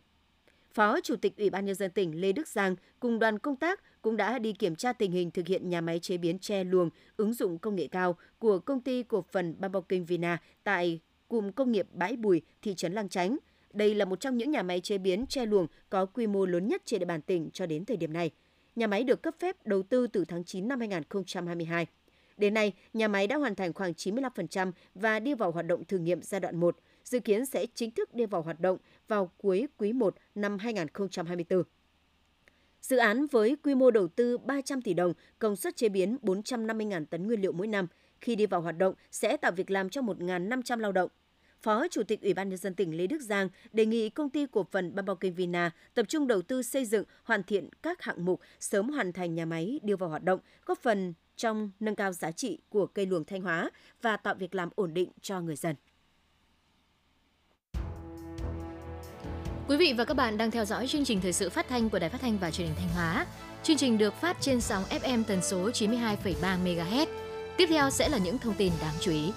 Phó 0.74 1.00
Chủ 1.00 1.16
tịch 1.16 1.36
Ủy 1.36 1.50
ban 1.50 1.64
nhân 1.64 1.74
dân 1.74 1.90
tỉnh 1.90 2.20
Lê 2.20 2.32
Đức 2.32 2.48
Giang 2.48 2.76
cùng 3.00 3.18
đoàn 3.18 3.38
công 3.38 3.56
tác 3.56 4.02
cũng 4.02 4.16
đã 4.16 4.38
đi 4.38 4.52
kiểm 4.52 4.76
tra 4.76 4.92
tình 4.92 5.12
hình 5.12 5.30
thực 5.30 5.46
hiện 5.46 5.68
nhà 5.68 5.80
máy 5.80 5.98
chế 5.98 6.16
biến 6.16 6.38
tre 6.38 6.64
luồng 6.64 6.90
ứng 7.16 7.34
dụng 7.34 7.58
công 7.58 7.76
nghệ 7.76 7.86
cao 7.86 8.16
của 8.38 8.58
công 8.58 8.80
ty 8.80 9.02
cổ 9.02 9.24
phần 9.32 9.54
Bamboo 9.58 9.80
King 9.80 10.04
Vina 10.04 10.38
tại 10.64 11.00
cụm 11.28 11.50
công 11.50 11.72
nghiệp 11.72 11.86
Bãi 11.92 12.16
Bùi, 12.16 12.42
thị 12.62 12.74
trấn 12.74 12.92
Lang 12.92 13.08
Chánh. 13.08 13.38
Đây 13.72 13.94
là 13.94 14.04
một 14.04 14.20
trong 14.20 14.36
những 14.36 14.50
nhà 14.50 14.62
máy 14.62 14.80
chế 14.80 14.98
biến 14.98 15.26
tre 15.26 15.46
luồng 15.46 15.66
có 15.90 16.06
quy 16.06 16.26
mô 16.26 16.46
lớn 16.46 16.68
nhất 16.68 16.82
trên 16.84 17.00
địa 17.00 17.06
bàn 17.06 17.22
tỉnh 17.22 17.50
cho 17.52 17.66
đến 17.66 17.84
thời 17.84 17.96
điểm 17.96 18.12
này. 18.12 18.30
Nhà 18.76 18.86
máy 18.86 19.04
được 19.04 19.22
cấp 19.22 19.34
phép 19.38 19.66
đầu 19.66 19.82
tư 19.82 20.06
từ 20.06 20.24
tháng 20.24 20.44
9 20.44 20.68
năm 20.68 20.80
2022. 20.80 21.86
Đến 22.42 22.54
nay, 22.54 22.72
nhà 22.92 23.08
máy 23.08 23.26
đã 23.26 23.36
hoàn 23.36 23.54
thành 23.54 23.72
khoảng 23.72 23.92
95% 23.92 24.72
và 24.94 25.20
đi 25.20 25.34
vào 25.34 25.50
hoạt 25.50 25.66
động 25.66 25.84
thử 25.84 25.98
nghiệm 25.98 26.22
giai 26.22 26.40
đoạn 26.40 26.56
1, 26.56 26.76
dự 27.04 27.20
kiến 27.20 27.46
sẽ 27.46 27.66
chính 27.74 27.90
thức 27.90 28.14
đi 28.14 28.26
vào 28.26 28.42
hoạt 28.42 28.60
động 28.60 28.78
vào 29.08 29.30
cuối 29.38 29.66
quý 29.76 29.92
1 29.92 30.14
năm 30.34 30.58
2024. 30.58 31.62
Dự 32.80 32.96
án 32.96 33.26
với 33.26 33.56
quy 33.62 33.74
mô 33.74 33.90
đầu 33.90 34.08
tư 34.08 34.38
300 34.38 34.82
tỷ 34.82 34.94
đồng, 34.94 35.12
công 35.38 35.56
suất 35.56 35.76
chế 35.76 35.88
biến 35.88 36.18
450.000 36.22 37.04
tấn 37.04 37.26
nguyên 37.26 37.40
liệu 37.40 37.52
mỗi 37.52 37.66
năm, 37.66 37.86
khi 38.20 38.36
đi 38.36 38.46
vào 38.46 38.60
hoạt 38.60 38.78
động 38.78 38.94
sẽ 39.10 39.36
tạo 39.36 39.52
việc 39.52 39.70
làm 39.70 39.90
cho 39.90 40.00
1.500 40.00 40.78
lao 40.78 40.92
động. 40.92 41.10
Phó 41.60 41.88
Chủ 41.88 42.02
tịch 42.02 42.22
Ủy 42.22 42.34
ban 42.34 42.48
nhân 42.48 42.58
dân 42.58 42.74
tỉnh 42.74 42.96
Lê 42.96 43.06
Đức 43.06 43.22
Giang 43.22 43.48
đề 43.72 43.86
nghị 43.86 44.10
công 44.10 44.30
ty 44.30 44.46
cổ 44.46 44.66
phần 44.70 44.94
Bamboo 44.94 45.14
Vina 45.36 45.70
tập 45.94 46.06
trung 46.08 46.26
đầu 46.26 46.42
tư 46.42 46.62
xây 46.62 46.84
dựng, 46.84 47.04
hoàn 47.24 47.42
thiện 47.42 47.68
các 47.82 48.02
hạng 48.02 48.24
mục, 48.24 48.40
sớm 48.60 48.88
hoàn 48.88 49.12
thành 49.12 49.34
nhà 49.34 49.44
máy 49.44 49.80
đưa 49.82 49.96
vào 49.96 50.08
hoạt 50.08 50.24
động, 50.24 50.40
góp 50.66 50.78
phần 50.78 51.14
trong 51.42 51.70
nâng 51.80 51.94
cao 51.94 52.12
giá 52.12 52.30
trị 52.30 52.58
của 52.68 52.86
cây 52.86 53.06
luồng 53.06 53.24
Thanh 53.24 53.42
Hóa 53.42 53.70
và 54.02 54.16
tạo 54.16 54.34
việc 54.34 54.54
làm 54.54 54.68
ổn 54.74 54.94
định 54.94 55.10
cho 55.22 55.40
người 55.40 55.56
dân. 55.56 55.76
Quý 59.68 59.76
vị 59.76 59.94
và 59.98 60.04
các 60.04 60.14
bạn 60.14 60.38
đang 60.38 60.50
theo 60.50 60.64
dõi 60.64 60.86
chương 60.86 61.04
trình 61.04 61.20
thời 61.20 61.32
sự 61.32 61.50
phát 61.50 61.68
thanh 61.68 61.90
của 61.90 61.98
Đài 61.98 62.10
Phát 62.10 62.20
thanh 62.20 62.38
và 62.38 62.50
Truyền 62.50 62.66
hình 62.66 62.76
Thanh 62.76 62.88
Hóa. 62.88 63.26
Chương 63.62 63.76
trình 63.76 63.98
được 63.98 64.14
phát 64.14 64.36
trên 64.40 64.60
sóng 64.60 64.84
FM 64.90 65.24
tần 65.24 65.42
số 65.42 65.70
92,3 65.70 66.64
MHz. 66.64 67.06
Tiếp 67.56 67.66
theo 67.68 67.90
sẽ 67.90 68.08
là 68.08 68.18
những 68.18 68.38
thông 68.38 68.54
tin 68.54 68.72
đáng 68.80 68.94
chú 69.00 69.12
ý. 69.12 69.32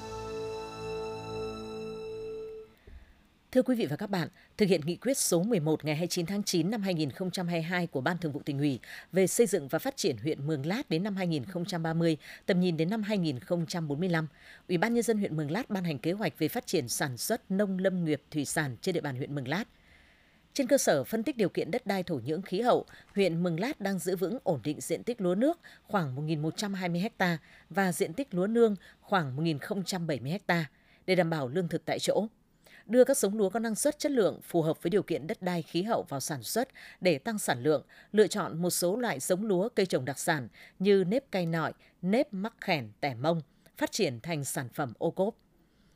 Thưa 3.55 3.61
quý 3.61 3.75
vị 3.75 3.85
và 3.85 3.95
các 3.95 4.09
bạn, 4.09 4.27
thực 4.57 4.69
hiện 4.69 4.81
nghị 4.85 4.95
quyết 4.95 5.17
số 5.17 5.43
11 5.43 5.85
ngày 5.85 5.95
29 5.95 6.25
tháng 6.25 6.43
9 6.43 6.71
năm 6.71 6.81
2022 6.81 7.87
của 7.87 8.01
Ban 8.01 8.17
Thường 8.17 8.31
vụ 8.31 8.41
tỉnh 8.45 8.59
ủy 8.59 8.79
về 9.11 9.27
xây 9.27 9.47
dựng 9.47 9.67
và 9.67 9.79
phát 9.79 9.97
triển 9.97 10.17
huyện 10.17 10.47
Mường 10.47 10.65
Lát 10.65 10.89
đến 10.89 11.03
năm 11.03 11.15
2030, 11.15 12.17
tầm 12.45 12.59
nhìn 12.59 12.77
đến 12.77 12.89
năm 12.89 13.03
2045, 13.03 14.27
Ủy 14.67 14.77
ban 14.77 14.93
nhân 14.93 15.03
dân 15.03 15.17
huyện 15.17 15.37
Mường 15.37 15.51
Lát 15.51 15.69
ban 15.69 15.83
hành 15.83 15.99
kế 15.99 16.11
hoạch 16.11 16.39
về 16.39 16.47
phát 16.47 16.67
triển 16.67 16.87
sản 16.87 17.17
xuất 17.17 17.51
nông 17.51 17.79
lâm 17.79 18.05
nghiệp 18.05 18.21
thủy 18.31 18.45
sản 18.45 18.75
trên 18.81 18.95
địa 18.95 19.01
bàn 19.01 19.15
huyện 19.15 19.35
Mường 19.35 19.47
Lát. 19.47 19.63
Trên 20.53 20.67
cơ 20.67 20.77
sở 20.77 21.03
phân 21.03 21.23
tích 21.23 21.37
điều 21.37 21.49
kiện 21.49 21.71
đất 21.71 21.85
đai 21.85 22.03
thổ 22.03 22.19
nhưỡng 22.25 22.41
khí 22.41 22.61
hậu, 22.61 22.85
huyện 23.15 23.43
Mường 23.43 23.59
Lát 23.59 23.79
đang 23.79 23.99
giữ 23.99 24.15
vững 24.15 24.37
ổn 24.43 24.59
định 24.63 24.81
diện 24.81 25.03
tích 25.03 25.21
lúa 25.21 25.35
nước 25.35 25.59
khoảng 25.83 26.27
1.120 26.27 27.09
ha 27.19 27.37
và 27.69 27.91
diện 27.91 28.13
tích 28.13 28.33
lúa 28.33 28.47
nương 28.47 28.75
khoảng 29.01 29.37
1.070 29.37 30.39
ha 30.47 30.65
để 31.05 31.15
đảm 31.15 31.29
bảo 31.29 31.47
lương 31.47 31.67
thực 31.67 31.85
tại 31.85 31.99
chỗ 31.99 32.27
đưa 32.85 33.03
các 33.03 33.17
giống 33.17 33.37
lúa 33.37 33.49
có 33.49 33.59
năng 33.59 33.75
suất 33.75 33.99
chất 33.99 34.11
lượng 34.11 34.39
phù 34.43 34.61
hợp 34.61 34.83
với 34.83 34.89
điều 34.89 35.03
kiện 35.03 35.27
đất 35.27 35.41
đai 35.41 35.61
khí 35.61 35.83
hậu 35.83 36.03
vào 36.09 36.19
sản 36.19 36.43
xuất 36.43 36.69
để 37.01 37.17
tăng 37.17 37.39
sản 37.39 37.63
lượng, 37.63 37.85
lựa 38.11 38.27
chọn 38.27 38.61
một 38.61 38.69
số 38.69 38.97
loại 38.97 39.19
giống 39.19 39.45
lúa 39.45 39.69
cây 39.69 39.85
trồng 39.85 40.05
đặc 40.05 40.19
sản 40.19 40.47
như 40.79 41.03
nếp 41.07 41.31
cây 41.31 41.45
nọi, 41.45 41.73
nếp 42.01 42.33
mắc 42.33 42.53
khèn 42.61 42.91
tẻ 42.99 43.15
mông, 43.15 43.41
phát 43.77 43.91
triển 43.91 44.19
thành 44.19 44.43
sản 44.43 44.69
phẩm 44.69 44.93
ô 44.97 45.11
cốp. 45.11 45.35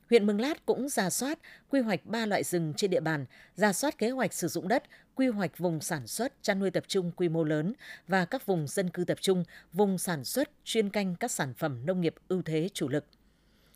Huyện 0.09 0.25
Mường 0.25 0.41
Lát 0.41 0.65
cũng 0.65 0.89
ra 0.89 1.09
soát, 1.09 1.39
quy 1.69 1.79
hoạch 1.79 2.05
3 2.05 2.25
loại 2.25 2.43
rừng 2.43 2.73
trên 2.77 2.91
địa 2.91 2.99
bàn, 2.99 3.25
ra 3.55 3.73
soát 3.73 3.97
kế 3.97 4.09
hoạch 4.09 4.33
sử 4.33 4.47
dụng 4.47 4.67
đất, 4.67 4.83
quy 5.15 5.27
hoạch 5.27 5.57
vùng 5.57 5.81
sản 5.81 6.07
xuất, 6.07 6.33
chăn 6.41 6.59
nuôi 6.59 6.71
tập 6.71 6.83
trung 6.87 7.11
quy 7.11 7.29
mô 7.29 7.43
lớn 7.43 7.73
và 8.07 8.25
các 8.25 8.45
vùng 8.45 8.67
dân 8.67 8.89
cư 8.89 9.03
tập 9.03 9.17
trung, 9.21 9.43
vùng 9.73 9.97
sản 9.97 10.23
xuất 10.23 10.49
chuyên 10.63 10.89
canh 10.89 11.15
các 11.15 11.31
sản 11.31 11.53
phẩm 11.53 11.85
nông 11.85 12.01
nghiệp 12.01 12.15
ưu 12.27 12.41
thế 12.41 12.69
chủ 12.73 12.87
lực 12.87 13.05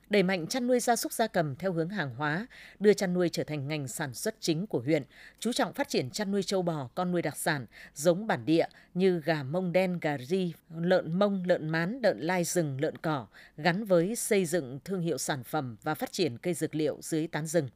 đẩy 0.10 0.24
mạnh 0.24 0.48
chăn 0.48 0.68
nuôi 0.68 0.80
gia 0.80 0.96
súc 0.96 1.14
gia 1.14 1.28
cầm 1.28 1.56
theo 1.56 1.74
hướng 1.74 1.90
hàng 1.90 2.16
hóa, 2.16 2.48
đưa 2.80 2.94
chăn 2.94 3.14
nuôi 3.14 3.30
trở 3.30 3.44
thành 3.44 3.68
ngành 3.68 3.88
sản 3.88 4.14
xuất 4.14 4.36
chính 4.40 4.68
của 4.68 4.80
huyện, 4.80 5.04
chú 5.40 5.54
trọng 5.54 5.74
phát 5.74 5.90
triển 5.90 6.10
chăn 6.10 6.32
nuôi 6.32 6.44
châu 6.44 6.62
bò, 6.62 6.90
con 6.96 7.12
nuôi 7.12 7.22
đặc 7.22 7.38
sản, 7.38 7.66
giống 7.96 8.28
bản 8.28 8.46
địa 8.46 8.66
như 8.94 9.22
gà 9.26 9.44
mông 9.44 9.72
đen, 9.72 10.00
gà 10.00 10.18
ri, 10.18 10.54
lợn 10.76 11.20
mông, 11.20 11.44
lợn 11.48 11.70
mán, 11.70 12.00
lợn 12.04 12.20
lai 12.20 12.44
rừng, 12.44 12.82
lợn 12.82 12.98
cỏ, 12.98 13.28
gắn 13.58 13.86
với 13.86 14.16
xây 14.16 14.46
dựng 14.46 14.80
thương 14.86 15.02
hiệu 15.02 15.18
sản 15.18 15.44
phẩm 15.44 15.76
và 15.84 15.96
phát 15.96 16.12
triển 16.12 16.38
cây 16.38 16.54
dược 16.54 16.76
liệu 16.76 16.98
dưới 17.02 17.28
tán 17.28 17.48
rừng. 17.48 17.70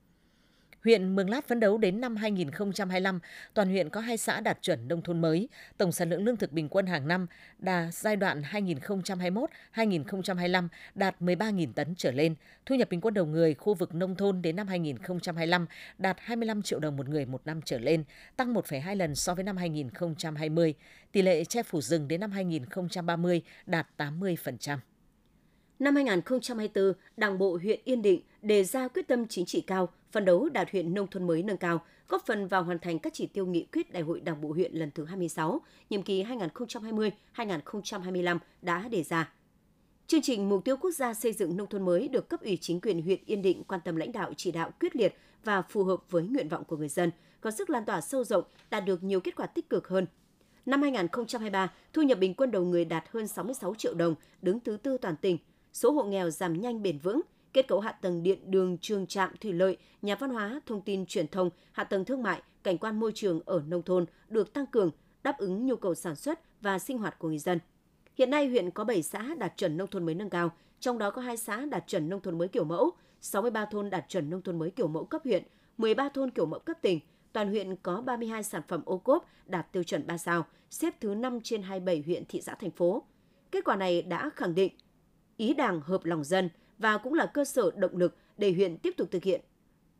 Huyện 0.83 1.15
Mường 1.15 1.29
Lát 1.29 1.47
phấn 1.47 1.59
đấu 1.59 1.77
đến 1.77 2.01
năm 2.01 2.15
2025, 2.15 3.19
toàn 3.53 3.69
huyện 3.69 3.89
có 3.89 4.01
hai 4.01 4.17
xã 4.17 4.39
đạt 4.39 4.61
chuẩn 4.61 4.87
nông 4.87 5.01
thôn 5.01 5.21
mới, 5.21 5.49
tổng 5.77 5.91
sản 5.91 6.09
lượng 6.09 6.23
lương 6.23 6.37
thực 6.37 6.51
bình 6.51 6.69
quân 6.69 6.85
hàng 6.85 7.07
năm 7.07 7.27
đà 7.59 7.89
giai 7.91 8.15
đoạn 8.15 8.41
2021-2025 9.75 10.67
đạt 10.95 11.21
13.000 11.21 11.73
tấn 11.73 11.95
trở 11.95 12.11
lên, 12.11 12.35
thu 12.65 12.75
nhập 12.75 12.89
bình 12.89 13.01
quân 13.01 13.13
đầu 13.13 13.25
người 13.25 13.53
khu 13.53 13.73
vực 13.73 13.95
nông 13.95 14.15
thôn 14.15 14.41
đến 14.41 14.55
năm 14.55 14.67
2025 14.67 15.65
đạt 15.97 16.17
25 16.19 16.61
triệu 16.61 16.79
đồng 16.79 16.97
một 16.97 17.09
người 17.09 17.25
một 17.25 17.41
năm 17.45 17.61
trở 17.65 17.79
lên, 17.79 18.03
tăng 18.35 18.53
1,2 18.53 18.95
lần 18.95 19.15
so 19.15 19.35
với 19.35 19.43
năm 19.43 19.57
2020. 19.57 20.73
Tỷ 21.11 21.21
lệ 21.21 21.45
che 21.45 21.63
phủ 21.63 21.81
rừng 21.81 22.07
đến 22.07 22.19
năm 22.19 22.31
2030 22.31 23.41
đạt 23.65 23.87
80%. 23.97 24.77
Năm 25.79 25.95
2024, 25.95 26.93
Đảng 27.17 27.37
bộ 27.37 27.57
huyện 27.63 27.79
Yên 27.83 28.01
Định 28.01 28.21
đề 28.41 28.63
ra 28.63 28.87
quyết 28.87 29.07
tâm 29.07 29.27
chính 29.27 29.45
trị 29.45 29.61
cao, 29.61 29.89
phân 30.11 30.25
đấu 30.25 30.49
đạt 30.49 30.71
huyện 30.71 30.93
nông 30.93 31.07
thôn 31.07 31.27
mới 31.27 31.43
nâng 31.43 31.57
cao, 31.57 31.81
góp 32.07 32.25
phần 32.25 32.47
vào 32.47 32.63
hoàn 32.63 32.79
thành 32.79 32.99
các 32.99 33.13
chỉ 33.13 33.27
tiêu 33.27 33.45
nghị 33.45 33.65
quyết 33.73 33.93
Đại 33.93 34.03
hội 34.03 34.19
Đảng 34.19 34.41
bộ 34.41 34.51
huyện 34.51 34.73
lần 34.73 34.91
thứ 34.91 35.05
26, 35.05 35.61
nhiệm 35.89 36.01
kỳ 36.01 36.23
2020-2025 36.23 38.37
đã 38.61 38.87
đề 38.87 39.03
ra. 39.03 39.33
Chương 40.07 40.21
trình 40.21 40.49
Mục 40.49 40.65
tiêu 40.65 40.77
Quốc 40.77 40.91
gia 40.91 41.13
xây 41.13 41.33
dựng 41.33 41.57
nông 41.57 41.67
thôn 41.67 41.85
mới 41.85 42.07
được 42.07 42.29
cấp 42.29 42.41
ủy 42.41 42.57
chính 42.61 42.81
quyền 42.81 43.01
huyện 43.01 43.19
Yên 43.25 43.41
Định 43.41 43.63
quan 43.63 43.81
tâm 43.85 43.95
lãnh 43.95 44.11
đạo 44.11 44.33
chỉ 44.37 44.51
đạo 44.51 44.71
quyết 44.79 44.95
liệt 44.95 45.15
và 45.43 45.61
phù 45.61 45.83
hợp 45.83 46.03
với 46.09 46.23
nguyện 46.23 46.49
vọng 46.49 46.63
của 46.63 46.77
người 46.77 46.89
dân, 46.89 47.11
có 47.41 47.51
sức 47.51 47.69
lan 47.69 47.85
tỏa 47.85 48.01
sâu 48.01 48.23
rộng, 48.23 48.43
đạt 48.69 48.85
được 48.85 49.03
nhiều 49.03 49.19
kết 49.19 49.35
quả 49.35 49.45
tích 49.45 49.69
cực 49.69 49.87
hơn. 49.87 50.05
Năm 50.65 50.81
2023, 50.81 51.73
thu 51.93 52.01
nhập 52.01 52.19
bình 52.19 52.33
quân 52.33 52.51
đầu 52.51 52.65
người 52.65 52.85
đạt 52.85 53.03
hơn 53.11 53.27
66 53.27 53.75
triệu 53.75 53.93
đồng, 53.93 54.15
đứng 54.41 54.59
thứ 54.59 54.77
tư 54.77 54.97
toàn 54.97 55.15
tỉnh, 55.15 55.37
số 55.73 55.91
hộ 55.91 56.03
nghèo 56.03 56.29
giảm 56.29 56.61
nhanh 56.61 56.83
bền 56.83 56.99
vững, 56.99 57.21
kết 57.53 57.67
cấu 57.67 57.79
hạ 57.79 57.91
tầng 57.91 58.23
điện 58.23 58.51
đường, 58.51 58.77
trường 58.81 59.07
trạm, 59.07 59.37
thủy 59.41 59.53
lợi, 59.53 59.77
nhà 60.01 60.15
văn 60.15 60.29
hóa, 60.29 60.61
thông 60.65 60.81
tin 60.81 61.05
truyền 61.05 61.27
thông, 61.27 61.49
hạ 61.71 61.83
tầng 61.83 62.05
thương 62.05 62.23
mại, 62.23 62.41
cảnh 62.63 62.77
quan 62.77 62.99
môi 62.99 63.11
trường 63.15 63.41
ở 63.45 63.63
nông 63.67 63.83
thôn 63.83 64.05
được 64.29 64.53
tăng 64.53 64.65
cường, 64.65 64.91
đáp 65.23 65.37
ứng 65.37 65.65
nhu 65.65 65.75
cầu 65.75 65.95
sản 65.95 66.15
xuất 66.15 66.61
và 66.61 66.79
sinh 66.79 66.97
hoạt 66.97 67.19
của 67.19 67.27
người 67.27 67.39
dân. 67.39 67.59
Hiện 68.15 68.29
nay 68.29 68.47
huyện 68.47 68.71
có 68.71 68.83
7 68.83 69.03
xã 69.03 69.35
đạt 69.37 69.53
chuẩn 69.57 69.77
nông 69.77 69.87
thôn 69.87 70.05
mới 70.05 70.15
nâng 70.15 70.29
cao, 70.29 70.51
trong 70.79 70.97
đó 70.97 71.11
có 71.11 71.21
2 71.21 71.37
xã 71.37 71.65
đạt 71.65 71.83
chuẩn 71.87 72.09
nông 72.09 72.21
thôn 72.21 72.37
mới 72.37 72.47
kiểu 72.47 72.63
mẫu, 72.63 72.91
63 73.21 73.65
thôn 73.65 73.89
đạt 73.89 74.05
chuẩn 74.09 74.29
nông 74.29 74.41
thôn 74.41 74.59
mới 74.59 74.71
kiểu 74.71 74.87
mẫu 74.87 75.05
cấp 75.05 75.21
huyện, 75.23 75.43
13 75.77 76.09
thôn 76.09 76.31
kiểu 76.31 76.45
mẫu 76.45 76.59
cấp 76.59 76.77
tỉnh. 76.81 76.99
Toàn 77.33 77.49
huyện 77.49 77.75
có 77.75 78.01
32 78.01 78.43
sản 78.43 78.61
phẩm 78.67 78.81
ô 78.85 78.97
cốp 78.97 79.25
đạt 79.45 79.71
tiêu 79.71 79.83
chuẩn 79.83 80.07
3 80.07 80.17
sao, 80.17 80.45
xếp 80.69 80.93
thứ 81.01 81.13
5 81.15 81.39
trên 81.41 81.61
27 81.61 82.03
huyện 82.05 82.25
thị 82.25 82.41
xã 82.41 82.55
thành 82.55 82.71
phố. 82.71 83.03
Kết 83.51 83.63
quả 83.63 83.75
này 83.75 84.01
đã 84.01 84.29
khẳng 84.35 84.55
định 84.55 84.73
ý 85.37 85.53
đảng 85.53 85.81
hợp 85.81 86.05
lòng 86.05 86.23
dân 86.23 86.49
và 86.77 86.97
cũng 86.97 87.13
là 87.13 87.25
cơ 87.25 87.45
sở 87.45 87.71
động 87.75 87.97
lực 87.97 88.15
để 88.37 88.51
huyện 88.51 88.77
tiếp 88.77 88.93
tục 88.97 89.07
thực 89.11 89.23
hiện 89.23 89.41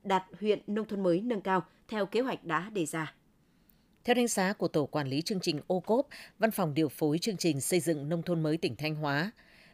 đạt 0.04 0.24
huyện 0.40 0.60
nông 0.68 0.88
thôn 0.88 1.04
mới 1.04 1.22
nâng 1.22 1.42
cao 1.42 1.66
theo 1.88 2.06
kế 2.06 2.22
hoạch 2.22 2.44
đã 2.44 2.70
đề 2.70 2.86
ra. 2.86 3.14
Theo 4.04 4.14
đánh 4.14 4.28
giá 4.28 4.54
của 4.54 4.68
Tổ 4.68 4.86
Quản 4.86 5.08
lý 5.08 5.22
chương 5.22 5.40
trình 5.40 5.60
ô 5.68 5.80
cốp, 5.80 6.08
Văn 6.40 6.52
phòng 6.52 6.74
điều 6.74 6.90
phối 6.90 7.20
chương 7.20 7.38
trình 7.38 7.62
xây 7.62 7.80
dựng 7.80 8.10
nông 8.10 8.24
thôn 8.24 8.44
mới 8.44 8.58
tỉnh 8.58 8.76
Thanh 8.76 8.96
Hóa, 8.96 9.32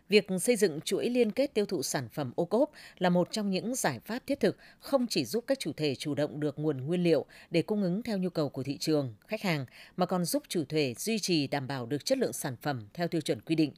việc 0.10 0.27
xây 0.41 0.55
dựng 0.55 0.82
chuỗi 0.82 1.10
liên 1.10 1.32
kết 1.32 1.53
tiêu 1.53 1.65
thụ 1.65 1.84
sản 1.84 2.10
phẩm 2.10 2.32
ô 2.36 2.46
cốp 2.46 2.72
là 2.98 3.10
một 3.10 3.27
trong 3.32 3.50
những 3.50 3.75
giải 3.75 4.00
pháp 4.05 4.20
thiết 4.27 4.39
thực 4.39 4.58
không 4.79 5.08
chỉ 5.08 5.25
giúp 5.25 5.43
các 5.48 5.60
chủ 5.60 5.74
thể 5.74 5.96
chủ 5.96 6.15
động 6.15 6.39
được 6.39 6.60
nguồn 6.60 6.86
nguyên 6.86 7.03
liệu 7.03 7.25
để 7.51 7.62
cung 7.62 7.84
ứng 7.84 8.03
theo 8.03 8.17
nhu 8.17 8.29
cầu 8.29 8.50
của 8.50 8.63
thị 8.63 8.77
trường, 8.77 9.13
khách 9.27 9.41
hàng, 9.41 9.65
mà 9.98 10.05
còn 10.05 10.25
giúp 10.25 10.43
chủ 10.48 10.63
thể 10.70 10.93
duy 10.98 11.20
trì 11.20 11.48
đảm 11.48 11.67
bảo 11.67 11.86
được 11.86 12.05
chất 12.05 12.17
lượng 12.17 12.34
sản 12.34 12.55
phẩm 12.62 12.88
theo 12.93 13.08
tiêu 13.08 13.22
chuẩn 13.22 13.41
quy 13.41 13.55
định, 13.55 13.72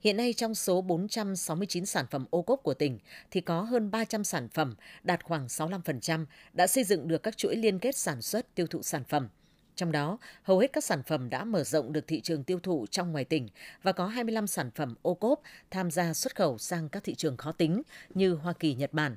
Hiện 0.00 0.16
nay 0.16 0.32
trong 0.32 0.54
số 0.54 0.82
469 0.82 1.86
sản 1.86 2.06
phẩm 2.10 2.24
ô 2.30 2.42
cốp 2.42 2.62
của 2.62 2.74
tỉnh 2.74 2.98
thì 3.30 3.40
có 3.40 3.62
hơn 3.62 3.90
300 3.90 4.24
sản 4.24 4.48
phẩm 4.48 4.74
đạt 5.02 5.24
khoảng 5.24 5.46
65% 5.46 6.24
đã 6.52 6.66
xây 6.66 6.84
dựng 6.84 7.08
được 7.08 7.22
các 7.22 7.36
chuỗi 7.36 7.56
liên 7.56 7.78
kết 7.78 7.96
sản 7.96 8.22
xuất 8.22 8.54
tiêu 8.54 8.66
thụ 8.66 8.82
sản 8.82 9.04
phẩm. 9.04 9.28
Trong 9.74 9.92
đó, 9.92 10.18
hầu 10.42 10.58
hết 10.58 10.72
các 10.72 10.84
sản 10.84 11.02
phẩm 11.02 11.30
đã 11.30 11.44
mở 11.44 11.64
rộng 11.64 11.92
được 11.92 12.06
thị 12.06 12.20
trường 12.20 12.44
tiêu 12.44 12.60
thụ 12.60 12.86
trong 12.90 13.12
ngoài 13.12 13.24
tỉnh 13.24 13.48
và 13.82 13.92
có 13.92 14.06
25 14.06 14.46
sản 14.46 14.70
phẩm 14.74 14.94
ô 15.02 15.14
cốp 15.14 15.42
tham 15.70 15.90
gia 15.90 16.14
xuất 16.14 16.36
khẩu 16.36 16.58
sang 16.58 16.88
các 16.88 17.04
thị 17.04 17.14
trường 17.14 17.36
khó 17.36 17.52
tính 17.52 17.82
như 18.14 18.34
Hoa 18.34 18.52
Kỳ, 18.52 18.74
Nhật 18.74 18.92
Bản, 18.92 19.16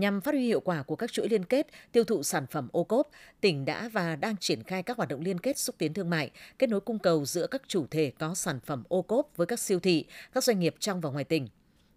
Nhằm 0.00 0.20
phát 0.20 0.34
huy 0.34 0.46
hiệu 0.46 0.60
quả 0.60 0.82
của 0.82 0.96
các 0.96 1.12
chuỗi 1.12 1.28
liên 1.28 1.44
kết 1.44 1.66
tiêu 1.92 2.04
thụ 2.04 2.22
sản 2.22 2.46
phẩm 2.46 2.68
ô 2.72 2.84
cốp, 2.84 3.10
tỉnh 3.40 3.64
đã 3.64 3.88
và 3.92 4.16
đang 4.16 4.36
triển 4.36 4.62
khai 4.62 4.82
các 4.82 4.96
hoạt 4.96 5.08
động 5.08 5.20
liên 5.20 5.40
kết 5.40 5.58
xúc 5.58 5.76
tiến 5.78 5.94
thương 5.94 6.10
mại, 6.10 6.30
kết 6.58 6.70
nối 6.70 6.80
cung 6.80 6.98
cầu 6.98 7.24
giữa 7.24 7.46
các 7.46 7.62
chủ 7.66 7.86
thể 7.90 8.12
có 8.18 8.34
sản 8.34 8.60
phẩm 8.60 8.82
ô 8.88 9.02
cốp 9.02 9.36
với 9.36 9.46
các 9.46 9.60
siêu 9.60 9.80
thị, 9.80 10.04
các 10.32 10.44
doanh 10.44 10.60
nghiệp 10.60 10.74
trong 10.78 11.00
và 11.00 11.10
ngoài 11.10 11.24
tỉnh. 11.24 11.48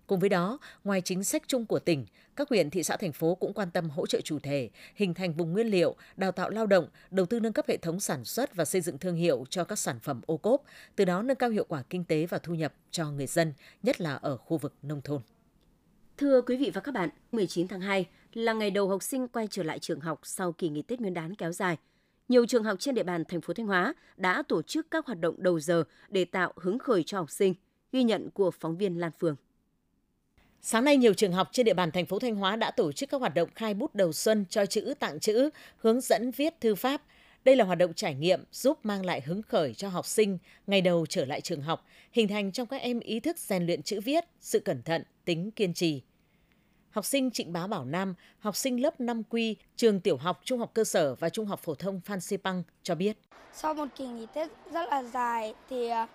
Cùng 0.08 0.20
với 0.20 0.30
đó, 0.30 0.60
ngoài 0.84 1.02
chính 1.02 1.24
sách 1.24 1.44
chung 1.48 1.66
của 1.66 1.80
tỉnh, 1.80 2.06
các 2.36 2.50
huyện, 2.50 2.70
thị 2.70 2.84
xã, 2.84 2.98
thành 2.98 3.12
phố 3.12 3.36
cũng 3.36 3.54
quan 3.54 3.72
tâm 3.72 3.90
hỗ 3.90 4.08
trợ 4.08 4.22
chủ 4.22 4.40
thể, 4.40 4.70
hình 4.96 5.14
thành 5.14 5.34
vùng 5.34 5.54
nguyên 5.54 5.68
liệu, 5.68 5.96
đào 6.18 6.32
tạo 6.32 6.50
lao 6.50 6.68
động, 6.68 6.88
đầu 7.12 7.26
tư 7.26 7.40
nâng 7.40 7.54
cấp 7.54 7.66
hệ 7.68 7.78
thống 7.78 8.00
sản 8.00 8.26
xuất 8.26 8.56
và 8.56 8.66
xây 8.66 8.82
dựng 8.82 8.98
thương 8.98 9.16
hiệu 9.16 9.46
cho 9.50 9.64
các 9.64 9.80
sản 9.80 10.00
phẩm 10.00 10.22
ô 10.26 10.38
cốp, 10.38 10.64
từ 10.96 11.06
đó 11.06 11.22
nâng 11.22 11.38
cao 11.38 11.50
hiệu 11.50 11.66
quả 11.68 11.84
kinh 11.90 12.04
tế 12.04 12.26
và 12.26 12.38
thu 12.38 12.54
nhập 12.54 12.74
cho 12.92 13.12
người 13.12 13.28
dân, 13.28 13.54
nhất 13.84 14.02
là 14.02 14.16
ở 14.16 14.38
khu 14.38 14.58
vực 14.58 14.74
nông 14.82 15.02
thôn. 15.02 15.22
Thưa 16.24 16.42
quý 16.42 16.58
vị 16.58 16.72
và 16.74 16.82
các 16.82 16.92
bạn, 16.92 17.10
19 17.32 17.68
tháng 17.68 17.82
2 17.82 18.06
là 18.34 18.54
ngày 18.54 18.72
đầu 18.72 18.90
học 18.90 19.04
sinh 19.04 19.28
quay 19.28 19.48
trở 19.52 19.64
lại 19.64 19.80
trường 19.80 20.00
học 20.00 20.20
sau 20.24 20.52
kỳ 20.52 20.70
nghỉ 20.70 20.82
Tết 20.82 21.02
Nguyên 21.02 21.14
đán 21.14 21.36
kéo 21.36 21.52
dài. 21.52 21.78
Nhiều 22.30 22.46
trường 22.46 22.64
học 22.64 22.80
trên 22.80 22.96
địa 22.96 23.04
bàn 23.04 23.24
thành 23.26 23.42
phố 23.42 23.54
Thanh 23.54 23.68
Hóa 23.68 23.94
đã 24.18 24.44
tổ 24.48 24.62
chức 24.62 24.88
các 24.92 25.06
hoạt 25.06 25.20
động 25.20 25.36
đầu 25.38 25.60
giờ 25.60 25.84
để 26.10 26.26
tạo 26.26 26.54
hứng 26.56 26.80
khởi 26.80 27.04
cho 27.04 27.18
học 27.18 27.32
sinh, 27.32 27.54
ghi 27.92 28.04
nhận 28.04 28.30
của 28.30 28.52
phóng 28.52 28.78
viên 28.78 29.00
Lan 29.00 29.12
Phương. 29.20 29.36
Sáng 30.62 30.84
nay, 30.86 30.98
nhiều 30.98 31.14
trường 31.14 31.34
học 31.34 31.50
trên 31.52 31.66
địa 31.66 31.74
bàn 31.74 31.92
thành 31.92 32.06
phố 32.06 32.20
Thanh 32.20 32.36
Hóa 32.36 32.56
đã 32.56 32.72
tổ 32.72 32.92
chức 32.92 33.10
các 33.10 33.22
hoạt 33.22 33.36
động 33.36 33.50
khai 33.56 33.74
bút 33.74 33.96
đầu 33.96 34.14
xuân 34.14 34.46
cho 34.50 34.66
chữ 34.66 34.94
tặng 35.00 35.20
chữ, 35.20 35.50
hướng 35.78 36.02
dẫn 36.02 36.32
viết 36.32 36.62
thư 36.62 36.76
pháp. 36.76 37.02
Đây 37.46 37.56
là 37.56 37.66
hoạt 37.66 37.78
động 37.78 37.94
trải 37.94 38.16
nghiệm 38.16 38.44
giúp 38.52 38.80
mang 38.84 39.06
lại 39.06 39.22
hứng 39.22 39.42
khởi 39.42 39.74
cho 39.74 39.90
học 39.90 40.06
sinh 40.06 40.38
ngày 40.68 40.82
đầu 40.82 41.06
trở 41.06 41.26
lại 41.26 41.42
trường 41.42 41.62
học, 41.62 41.86
hình 42.12 42.28
thành 42.28 42.52
trong 42.52 42.68
các 42.68 42.82
em 42.82 43.00
ý 43.00 43.20
thức 43.20 43.38
rèn 43.38 43.66
luyện 43.66 43.82
chữ 43.82 44.02
viết, 44.02 44.24
sự 44.40 44.60
cẩn 44.60 44.84
thận, 44.84 45.04
tính 45.26 45.52
kiên 45.52 45.74
trì. 45.74 46.02
Học 46.94 47.06
sinh 47.06 47.32
Trịnh 47.32 47.54
Bá 47.54 47.68
Bảo 47.68 47.86
Nam, 47.86 48.14
học 48.40 48.56
sinh 48.56 48.82
lớp 48.82 49.00
5 49.02 49.24
quy, 49.30 49.56
trường 49.76 50.00
tiểu 50.00 50.18
học, 50.18 50.42
trung 50.44 50.60
học 50.60 50.72
cơ 50.74 50.84
sở 50.84 51.16
và 51.16 51.30
trung 51.30 51.46
học 51.46 51.60
phổ 51.60 51.76
thông 51.76 52.02
Phan 52.02 52.20
Xipang 52.20 52.64
cho 52.84 52.96
biết. 52.96 53.18
Sau 53.54 53.74
một 53.74 53.86
kỳ 53.96 54.08
nghỉ 54.08 54.26
Tết 54.34 54.50
rất 54.72 54.90
là 54.90 55.04
dài 55.04 55.54
thì 55.70 55.88
à, 55.88 56.08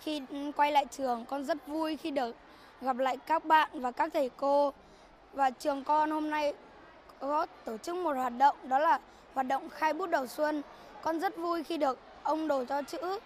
khi 0.00 0.22
quay 0.56 0.72
lại 0.72 0.86
trường 0.90 1.24
con 1.24 1.44
rất 1.44 1.66
vui 1.66 1.96
khi 1.96 2.10
được 2.10 2.36
gặp 2.80 2.96
lại 2.96 3.16
các 3.26 3.44
bạn 3.44 3.70
và 3.80 3.90
các 3.90 4.10
thầy 4.12 4.30
cô. 4.36 4.72
Và 5.32 5.50
trường 5.50 5.84
con 5.84 6.10
hôm 6.10 6.30
nay 6.30 6.54
có 7.20 7.46
tổ 7.64 7.78
chức 7.78 7.96
một 7.96 8.16
hoạt 8.16 8.32
động 8.38 8.56
đó 8.68 8.78
là 8.78 9.00
hoạt 9.34 9.46
động 9.46 9.68
khai 9.70 9.94
bút 9.94 10.06
đầu 10.06 10.26
xuân. 10.26 10.62
Con 11.02 11.20
rất 11.20 11.36
vui 11.36 11.62
khi 11.62 11.76
được 11.76 11.98
ông 12.22 12.48
đồ 12.48 12.64
cho 12.64 12.82
chữ. 12.82 13.18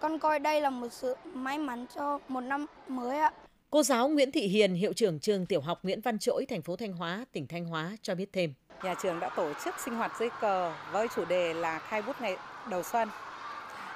Con 0.00 0.18
coi 0.18 0.38
đây 0.38 0.60
là 0.60 0.70
một 0.70 0.88
sự 0.92 1.14
may 1.24 1.58
mắn 1.58 1.86
cho 1.94 2.18
một 2.28 2.40
năm 2.40 2.66
mới 2.88 3.18
ạ. 3.18 3.32
Cô 3.70 3.82
giáo 3.82 4.08
Nguyễn 4.08 4.32
Thị 4.32 4.40
Hiền, 4.40 4.74
hiệu 4.74 4.92
trưởng 4.92 5.20
trường 5.20 5.46
tiểu 5.46 5.60
học 5.60 5.78
Nguyễn 5.82 6.00
Văn 6.00 6.18
Trỗi, 6.18 6.46
thành 6.46 6.62
phố 6.62 6.76
Thanh 6.76 6.92
Hóa, 6.92 7.24
tỉnh 7.32 7.46
Thanh 7.46 7.64
Hóa 7.64 7.90
cho 8.02 8.14
biết 8.14 8.32
thêm. 8.32 8.54
Nhà 8.82 8.94
trường 9.02 9.20
đã 9.20 9.28
tổ 9.28 9.52
chức 9.64 9.74
sinh 9.78 9.94
hoạt 9.94 10.12
dưới 10.18 10.28
cờ 10.40 10.72
với 10.92 11.08
chủ 11.16 11.24
đề 11.24 11.54
là 11.54 11.78
khai 11.78 12.02
bút 12.02 12.20
ngày 12.20 12.36
đầu 12.70 12.82
xuân. 12.82 13.08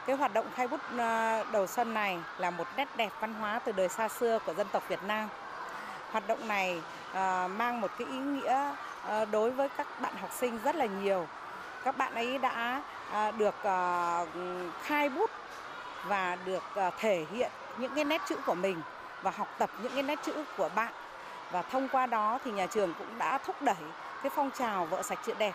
Cái 0.06 0.16
hoạt 0.16 0.34
động 0.34 0.46
khai 0.54 0.68
bút 0.68 0.80
ờ, 0.98 1.44
đầu 1.52 1.66
xuân 1.66 1.94
này 1.94 2.18
là 2.38 2.50
một 2.50 2.66
nét 2.76 2.88
đẹp 2.96 3.10
văn 3.20 3.34
hóa 3.34 3.58
từ 3.58 3.72
đời 3.72 3.88
xa 3.88 4.08
xưa 4.08 4.38
của 4.46 4.54
dân 4.54 4.66
tộc 4.72 4.88
Việt 4.88 5.02
Nam. 5.06 5.28
Hoạt 6.10 6.28
động 6.28 6.48
này 6.48 6.80
ờ, 7.12 7.48
mang 7.48 7.80
một 7.80 7.90
cái 7.98 8.08
ý 8.08 8.18
nghĩa 8.18 8.74
ờ, 9.02 9.24
đối 9.24 9.50
với 9.50 9.68
các 9.68 10.00
bạn 10.00 10.14
học 10.16 10.30
sinh 10.40 10.58
rất 10.64 10.76
là 10.76 10.86
nhiều. 10.86 11.26
Các 11.84 11.98
bạn 11.98 12.14
ấy 12.14 12.38
đã 12.38 12.82
được 13.38 13.54
khai 14.82 15.08
bút 15.08 15.30
và 16.06 16.38
được 16.44 16.62
thể 16.98 17.24
hiện 17.32 17.50
những 17.78 17.92
cái 17.94 18.04
nét 18.04 18.20
chữ 18.28 18.36
của 18.46 18.54
mình 18.54 18.80
và 19.22 19.30
học 19.30 19.48
tập 19.58 19.70
những 19.82 19.92
cái 19.94 20.02
nét 20.02 20.18
chữ 20.26 20.32
của 20.56 20.70
bạn 20.76 20.94
và 21.52 21.62
thông 21.62 21.88
qua 21.92 22.06
đó 22.06 22.38
thì 22.44 22.50
nhà 22.50 22.66
trường 22.66 22.94
cũng 22.98 23.18
đã 23.18 23.38
thúc 23.38 23.62
đẩy 23.62 23.82
cái 24.22 24.32
phong 24.36 24.50
trào 24.58 24.86
vợ 24.86 25.02
sạch 25.02 25.18
chữ 25.26 25.32
đẹp 25.38 25.52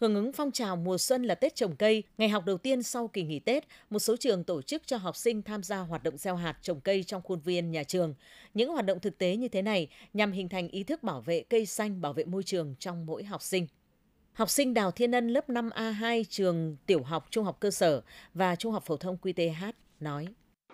Hưởng 0.00 0.14
ứng 0.14 0.32
phong 0.32 0.52
trào 0.52 0.76
mùa 0.76 0.98
xuân 0.98 1.22
là 1.22 1.34
Tết 1.34 1.54
trồng 1.54 1.76
cây, 1.76 2.02
ngày 2.18 2.28
học 2.28 2.44
đầu 2.46 2.58
tiên 2.58 2.82
sau 2.82 3.08
kỳ 3.08 3.22
nghỉ 3.22 3.38
Tết, 3.38 3.64
một 3.90 3.98
số 3.98 4.16
trường 4.16 4.44
tổ 4.44 4.62
chức 4.62 4.86
cho 4.86 4.96
học 4.96 5.16
sinh 5.16 5.42
tham 5.42 5.62
gia 5.62 5.78
hoạt 5.78 6.02
động 6.02 6.16
gieo 6.18 6.36
hạt 6.36 6.56
trồng 6.62 6.80
cây 6.80 7.04
trong 7.04 7.22
khuôn 7.22 7.40
viên 7.40 7.70
nhà 7.70 7.84
trường. 7.84 8.14
Những 8.54 8.70
hoạt 8.70 8.86
động 8.86 9.00
thực 9.00 9.18
tế 9.18 9.36
như 9.36 9.48
thế 9.48 9.62
này 9.62 9.88
nhằm 10.12 10.32
hình 10.32 10.48
thành 10.48 10.68
ý 10.68 10.84
thức 10.84 11.02
bảo 11.02 11.20
vệ 11.20 11.42
cây 11.50 11.66
xanh, 11.66 12.00
bảo 12.00 12.12
vệ 12.12 12.24
môi 12.24 12.42
trường 12.42 12.74
trong 12.78 13.06
mỗi 13.06 13.24
học 13.24 13.42
sinh. 13.42 13.66
Học 14.32 14.50
sinh 14.50 14.74
Đào 14.74 14.90
Thiên 14.90 15.12
Ân 15.12 15.28
lớp 15.28 15.48
5A2 15.48 16.24
trường 16.28 16.76
tiểu 16.86 17.02
học, 17.02 17.26
trung 17.30 17.44
học 17.44 17.56
cơ 17.60 17.70
sở 17.70 18.02
và 18.34 18.56
trung 18.56 18.72
học 18.72 18.82
phổ 18.86 18.96
thông 18.96 19.16
QTH 19.22 19.72
nói. 20.00 20.26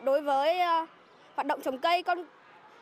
Đối 0.04 0.22
với 0.22 0.60
ờ, 0.60 0.86
hoạt 1.40 1.46
động 1.46 1.60
trồng 1.62 1.78
cây 1.78 2.02
con 2.02 2.24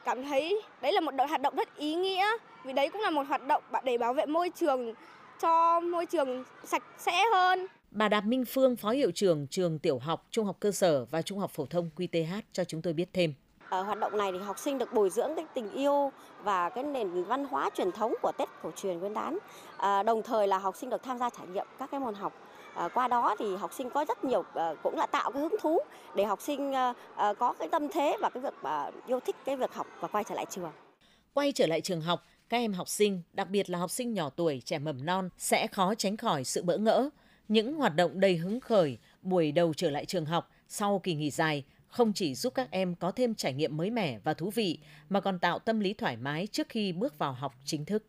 cảm 0.04 0.24
thấy 0.24 0.62
đấy 0.82 0.92
là 0.92 1.00
một 1.00 1.12
hoạt 1.28 1.40
động 1.40 1.56
rất 1.56 1.76
ý 1.76 1.94
nghĩa 1.94 2.26
vì 2.64 2.72
đấy 2.72 2.88
cũng 2.92 3.02
là 3.02 3.10
một 3.10 3.22
hoạt 3.28 3.46
động 3.46 3.62
để 3.84 3.98
bảo 3.98 4.12
vệ 4.14 4.26
môi 4.26 4.50
trường 4.50 4.94
cho 5.42 5.80
môi 5.80 6.06
trường 6.06 6.44
sạch 6.64 6.82
sẽ 6.98 7.24
hơn. 7.32 7.66
Bà 7.90 8.08
Đạp 8.08 8.20
Minh 8.20 8.44
Phương, 8.44 8.76
Phó 8.76 8.90
Hiệu 8.90 9.10
trưởng 9.10 9.46
trường 9.46 9.78
tiểu 9.78 9.98
học, 9.98 10.26
trung 10.30 10.46
học 10.46 10.56
cơ 10.60 10.72
sở 10.72 11.04
và 11.04 11.22
trung 11.22 11.38
học 11.38 11.50
phổ 11.50 11.66
thông 11.66 11.90
QTH 11.96 12.40
cho 12.52 12.64
chúng 12.64 12.82
tôi 12.82 12.92
biết 12.92 13.08
thêm. 13.12 13.34
Ở 13.70 13.82
hoạt 13.82 13.98
động 13.98 14.18
này 14.18 14.32
thì 14.32 14.38
học 14.38 14.58
sinh 14.58 14.78
được 14.78 14.92
bồi 14.92 15.10
dưỡng 15.10 15.30
cái 15.36 15.44
tình 15.54 15.72
yêu 15.72 16.12
và 16.42 16.68
cái 16.68 16.84
nền 16.84 17.24
văn 17.24 17.44
hóa 17.44 17.70
truyền 17.74 17.92
thống 17.92 18.14
của 18.22 18.32
Tết 18.38 18.48
cổ 18.62 18.70
truyền 18.76 18.98
Nguyên 18.98 19.14
đán. 19.14 19.38
À, 19.76 20.02
đồng 20.02 20.22
thời 20.22 20.48
là 20.48 20.58
học 20.58 20.76
sinh 20.76 20.90
được 20.90 21.02
tham 21.02 21.18
gia 21.18 21.30
trải 21.30 21.46
nghiệm 21.46 21.66
các 21.78 21.90
cái 21.90 22.00
môn 22.00 22.14
học. 22.14 22.32
À, 22.74 22.88
qua 22.88 23.08
đó 23.08 23.36
thì 23.38 23.56
học 23.56 23.72
sinh 23.74 23.90
có 23.90 24.04
rất 24.08 24.24
nhiều 24.24 24.44
à, 24.54 24.74
cũng 24.82 24.96
là 24.96 25.06
tạo 25.06 25.32
cái 25.32 25.42
hứng 25.42 25.56
thú 25.60 25.78
để 26.14 26.24
học 26.24 26.42
sinh 26.42 26.72
à, 26.72 26.94
à, 27.16 27.32
có 27.32 27.52
cái 27.52 27.68
tâm 27.68 27.88
thế 27.88 28.16
và 28.20 28.30
cái 28.30 28.42
việc 28.42 28.54
à, 28.62 28.90
yêu 29.06 29.20
thích 29.20 29.36
cái 29.44 29.56
việc 29.56 29.74
học 29.74 29.86
và 30.00 30.08
quay 30.08 30.24
trở 30.24 30.34
lại 30.34 30.46
trường. 30.50 30.72
Quay 31.34 31.52
trở 31.52 31.66
lại 31.66 31.80
trường 31.80 32.00
học, 32.00 32.24
các 32.48 32.56
em 32.56 32.72
học 32.72 32.88
sinh, 32.88 33.22
đặc 33.32 33.48
biệt 33.50 33.70
là 33.70 33.78
học 33.78 33.90
sinh 33.90 34.14
nhỏ 34.14 34.30
tuổi, 34.36 34.62
trẻ 34.64 34.78
mầm 34.78 35.06
non 35.06 35.28
sẽ 35.38 35.66
khó 35.66 35.94
tránh 35.94 36.16
khỏi 36.16 36.44
sự 36.44 36.62
bỡ 36.62 36.76
ngỡ. 36.78 37.08
Những 37.48 37.74
hoạt 37.74 37.94
động 37.96 38.20
đầy 38.20 38.36
hứng 38.36 38.60
khởi 38.60 38.98
buổi 39.22 39.52
đầu 39.52 39.74
trở 39.74 39.90
lại 39.90 40.04
trường 40.04 40.26
học 40.26 40.50
sau 40.68 41.00
kỳ 41.02 41.14
nghỉ 41.14 41.30
dài 41.30 41.64
không 41.88 42.12
chỉ 42.12 42.34
giúp 42.34 42.54
các 42.54 42.70
em 42.70 42.94
có 42.94 43.10
thêm 43.10 43.34
trải 43.34 43.52
nghiệm 43.52 43.76
mới 43.76 43.90
mẻ 43.90 44.18
và 44.24 44.34
thú 44.34 44.50
vị 44.50 44.78
mà 45.08 45.20
còn 45.20 45.38
tạo 45.38 45.58
tâm 45.58 45.80
lý 45.80 45.94
thoải 45.94 46.16
mái 46.16 46.46
trước 46.46 46.68
khi 46.68 46.92
bước 46.92 47.18
vào 47.18 47.32
học 47.32 47.54
chính 47.64 47.84
thức. 47.84 48.04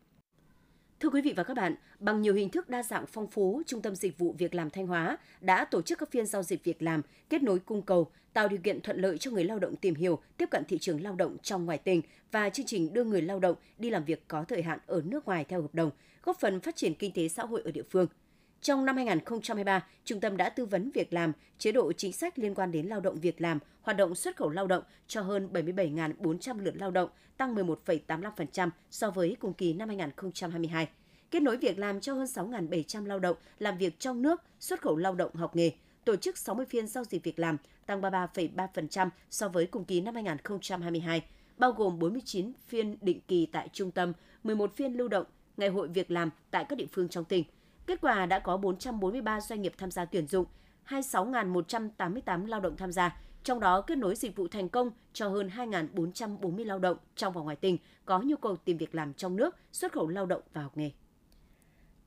Thưa 1.00 1.08
quý 1.08 1.20
vị 1.20 1.32
và 1.36 1.42
các 1.42 1.54
bạn, 1.54 1.74
bằng 1.98 2.22
nhiều 2.22 2.34
hình 2.34 2.48
thức 2.48 2.68
đa 2.68 2.82
dạng 2.82 3.06
phong 3.06 3.26
phú, 3.26 3.62
Trung 3.66 3.82
tâm 3.82 3.94
Dịch 3.94 4.18
vụ 4.18 4.34
Việc 4.38 4.54
làm 4.54 4.70
Thanh 4.70 4.86
Hóa 4.86 5.18
đã 5.40 5.64
tổ 5.64 5.82
chức 5.82 5.98
các 5.98 6.10
phiên 6.10 6.26
giao 6.26 6.42
dịch 6.42 6.64
việc 6.64 6.82
làm, 6.82 7.02
kết 7.28 7.42
nối 7.42 7.58
cung 7.58 7.82
cầu, 7.82 8.10
tạo 8.32 8.48
điều 8.48 8.58
kiện 8.58 8.80
thuận 8.80 9.00
lợi 9.00 9.18
cho 9.18 9.30
người 9.30 9.44
lao 9.44 9.58
động 9.58 9.76
tìm 9.76 9.94
hiểu, 9.94 10.18
tiếp 10.36 10.48
cận 10.50 10.64
thị 10.68 10.78
trường 10.78 11.02
lao 11.02 11.14
động 11.14 11.36
trong 11.42 11.66
ngoài 11.66 11.78
tỉnh 11.78 12.02
và 12.32 12.50
chương 12.50 12.66
trình 12.66 12.92
đưa 12.92 13.04
người 13.04 13.22
lao 13.22 13.38
động 13.38 13.56
đi 13.78 13.90
làm 13.90 14.04
việc 14.04 14.28
có 14.28 14.44
thời 14.44 14.62
hạn 14.62 14.78
ở 14.86 15.02
nước 15.04 15.26
ngoài 15.26 15.44
theo 15.48 15.62
hợp 15.62 15.74
đồng, 15.74 15.90
góp 16.22 16.40
phần 16.40 16.60
phát 16.60 16.76
triển 16.76 16.94
kinh 16.94 17.12
tế 17.12 17.28
xã 17.28 17.44
hội 17.44 17.62
ở 17.64 17.70
địa 17.70 17.84
phương– 17.90 18.06
trong 18.62 18.84
năm 18.84 18.96
2023, 18.96 19.86
trung 20.04 20.20
tâm 20.20 20.36
đã 20.36 20.48
tư 20.48 20.64
vấn 20.64 20.90
việc 20.90 21.12
làm, 21.12 21.32
chế 21.58 21.72
độ 21.72 21.92
chính 21.92 22.12
sách 22.12 22.38
liên 22.38 22.54
quan 22.54 22.72
đến 22.72 22.86
lao 22.86 23.00
động 23.00 23.20
việc 23.20 23.40
làm, 23.40 23.58
hoạt 23.82 23.96
động 23.96 24.14
xuất 24.14 24.36
khẩu 24.36 24.50
lao 24.50 24.66
động 24.66 24.82
cho 25.06 25.22
hơn 25.22 25.48
77.400 25.52 26.58
lượt 26.58 26.74
lao 26.76 26.90
động, 26.90 27.10
tăng 27.36 27.54
11,85% 27.54 28.70
so 28.90 29.10
với 29.10 29.36
cùng 29.40 29.54
kỳ 29.54 29.72
năm 29.72 29.88
2022. 29.88 30.88
Kết 31.30 31.42
nối 31.42 31.56
việc 31.56 31.78
làm 31.78 32.00
cho 32.00 32.14
hơn 32.14 32.24
6.700 32.24 33.06
lao 33.06 33.18
động 33.18 33.36
làm 33.58 33.78
việc 33.78 33.98
trong 33.98 34.22
nước, 34.22 34.42
xuất 34.60 34.80
khẩu 34.80 34.96
lao 34.96 35.14
động 35.14 35.34
học 35.34 35.56
nghề, 35.56 35.70
tổ 36.04 36.16
chức 36.16 36.38
60 36.38 36.66
phiên 36.66 36.86
giao 36.86 37.04
dịch 37.04 37.24
việc 37.24 37.38
làm, 37.38 37.56
tăng 37.86 38.00
33,3% 38.00 39.08
so 39.30 39.48
với 39.48 39.66
cùng 39.66 39.84
kỳ 39.84 40.00
năm 40.00 40.14
2022, 40.14 41.24
bao 41.56 41.72
gồm 41.72 41.98
49 41.98 42.52
phiên 42.68 42.96
định 43.00 43.20
kỳ 43.28 43.46
tại 43.46 43.68
trung 43.72 43.90
tâm, 43.90 44.12
11 44.44 44.76
phiên 44.76 44.92
lưu 44.92 45.08
động, 45.08 45.26
ngày 45.56 45.68
hội 45.68 45.88
việc 45.88 46.10
làm 46.10 46.30
tại 46.50 46.64
các 46.68 46.76
địa 46.76 46.86
phương 46.92 47.08
trong 47.08 47.24
tỉnh– 47.24 47.44
Kết 47.90 48.00
quả 48.00 48.26
đã 48.26 48.38
có 48.38 48.56
443 48.56 49.40
doanh 49.40 49.62
nghiệp 49.62 49.72
tham 49.78 49.90
gia 49.90 50.04
tuyển 50.04 50.26
dụng, 50.26 50.46
26.188 50.88 52.46
lao 52.46 52.60
động 52.60 52.76
tham 52.76 52.92
gia, 52.92 53.16
trong 53.44 53.60
đó 53.60 53.80
kết 53.80 53.98
nối 53.98 54.16
dịch 54.16 54.36
vụ 54.36 54.48
thành 54.48 54.68
công 54.68 54.90
cho 55.12 55.28
hơn 55.28 55.50
2.440 55.56 56.64
lao 56.64 56.78
động 56.78 56.96
trong 57.16 57.32
và 57.32 57.40
ngoài 57.40 57.56
tỉnh 57.56 57.78
có 58.04 58.20
nhu 58.20 58.36
cầu 58.36 58.56
tìm 58.56 58.76
việc 58.76 58.94
làm 58.94 59.14
trong 59.14 59.36
nước, 59.36 59.56
xuất 59.72 59.92
khẩu 59.92 60.08
lao 60.08 60.26
động 60.26 60.42
và 60.52 60.62
học 60.62 60.76
nghề. 60.76 60.90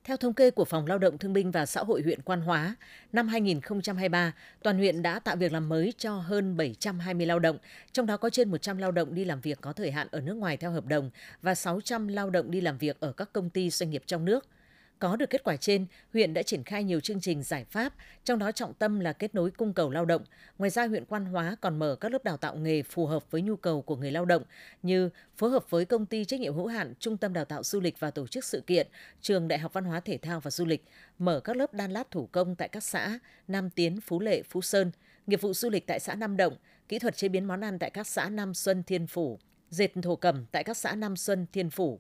Theo 0.04 0.18
thống 0.18 0.34
kê 0.34 0.52
của 0.52 0.66
Phòng 0.66 0.88
Lao 0.88 0.98
động 0.98 1.18
Thương 1.18 1.34
binh 1.34 1.52
và 1.52 1.66
Xã 1.66 1.84
hội 1.84 2.02
huyện 2.02 2.22
Quan 2.22 2.42
Hóa, 2.42 2.76
năm 3.14 3.28
2023, 3.28 4.34
toàn 4.64 4.78
huyện 4.78 5.02
đã 5.02 5.20
tạo 5.20 5.36
việc 5.36 5.54
làm 5.54 5.70
mới 5.70 5.94
cho 5.98 6.16
hơn 6.16 6.58
720 6.58 7.26
lao 7.26 7.40
động, 7.40 7.58
trong 7.92 8.06
đó 8.06 8.18
có 8.18 8.30
trên 8.30 8.52
100 8.52 8.78
lao 8.78 8.92
động 8.92 9.16
đi 9.16 9.26
làm 9.26 9.42
việc 9.42 9.62
có 9.62 9.74
thời 9.74 9.92
hạn 9.92 10.08
ở 10.12 10.22
nước 10.22 10.34
ngoài 10.34 10.58
theo 10.58 10.72
hợp 10.72 10.86
đồng 10.86 11.10
và 11.42 11.56
600 11.56 12.08
lao 12.08 12.30
động 12.30 12.52
đi 12.52 12.62
làm 12.62 12.78
việc 12.78 13.00
ở 13.00 13.12
các 13.12 13.34
công 13.34 13.50
ty 13.50 13.70
doanh 13.70 13.90
nghiệp 13.90 14.04
trong 14.06 14.26
nước– 14.26 14.48
có 15.04 15.16
được 15.16 15.30
kết 15.30 15.44
quả 15.44 15.56
trên, 15.56 15.86
huyện 16.14 16.34
đã 16.34 16.44
triển 16.44 16.64
khai 16.64 16.84
nhiều 16.84 17.00
chương 17.00 17.22
trình 17.22 17.44
giải 17.44 17.66
pháp, 17.66 17.94
trong 18.24 18.40
đó 18.40 18.52
trọng 18.52 18.74
tâm 18.74 19.00
là 19.00 19.14
kết 19.14 19.36
nối 19.36 19.52
cung 19.52 19.74
cầu 19.74 19.90
lao 19.90 20.06
động. 20.06 20.22
Ngoài 20.58 20.70
ra, 20.70 20.88
huyện 20.88 21.06
Quan 21.06 21.26
Hóa 21.26 21.56
còn 21.62 21.80
mở 21.80 21.96
các 21.96 22.12
lớp 22.12 22.24
đào 22.24 22.38
tạo 22.38 22.56
nghề 22.56 22.84
phù 22.84 23.06
hợp 23.06 23.32
với 23.32 23.42
nhu 23.42 23.56
cầu 23.56 23.82
của 23.82 23.96
người 23.96 24.12
lao 24.12 24.26
động 24.26 24.44
như 24.84 25.10
phối 25.38 25.50
hợp 25.50 25.70
với 25.70 25.86
công 25.86 26.06
ty 26.06 26.26
trách 26.26 26.40
nhiệm 26.40 26.56
hữu 26.56 26.68
hạn 26.68 26.94
Trung 27.00 27.18
tâm 27.18 27.34
Đào 27.34 27.46
tạo 27.46 27.64
Du 27.64 27.80
lịch 27.80 28.00
và 28.00 28.12
tổ 28.12 28.28
chức 28.28 28.46
sự 28.46 28.64
kiện, 28.68 28.88
Trường 29.22 29.48
Đại 29.48 29.60
học 29.60 29.74
Văn 29.74 29.84
hóa 29.84 30.00
Thể 30.00 30.18
thao 30.18 30.40
và 30.40 30.52
Du 30.52 30.66
lịch, 30.66 30.84
mở 31.20 31.40
các 31.40 31.58
lớp 31.58 31.74
đan 31.74 31.92
lát 31.92 32.12
thủ 32.12 32.30
công 32.32 32.56
tại 32.56 32.68
các 32.68 32.84
xã 32.84 33.20
Nam 33.48 33.70
Tiến, 33.70 34.02
Phú 34.02 34.20
Lệ, 34.20 34.44
Phú 34.44 34.62
Sơn, 34.62 34.92
nghiệp 35.28 35.42
vụ 35.42 35.54
du 35.54 35.70
lịch 35.70 35.88
tại 35.88 36.00
xã 36.00 36.16
Nam 36.16 36.38
Động, 36.38 36.56
kỹ 36.88 37.00
thuật 37.00 37.18
chế 37.18 37.28
biến 37.28 37.46
món 37.46 37.64
ăn 37.64 37.80
tại 37.80 37.90
các 37.90 38.08
xã 38.08 38.30
Nam 38.30 38.54
Xuân, 38.54 38.84
Thiên 38.84 39.08
Phủ, 39.08 39.40
dệt 39.70 39.92
thổ 40.04 40.16
cẩm 40.16 40.46
tại 40.52 40.64
các 40.64 40.78
xã 40.78 40.96
Nam 40.96 41.16
Xuân, 41.16 41.46
Thiên 41.54 41.70
Phủ, 41.70 42.00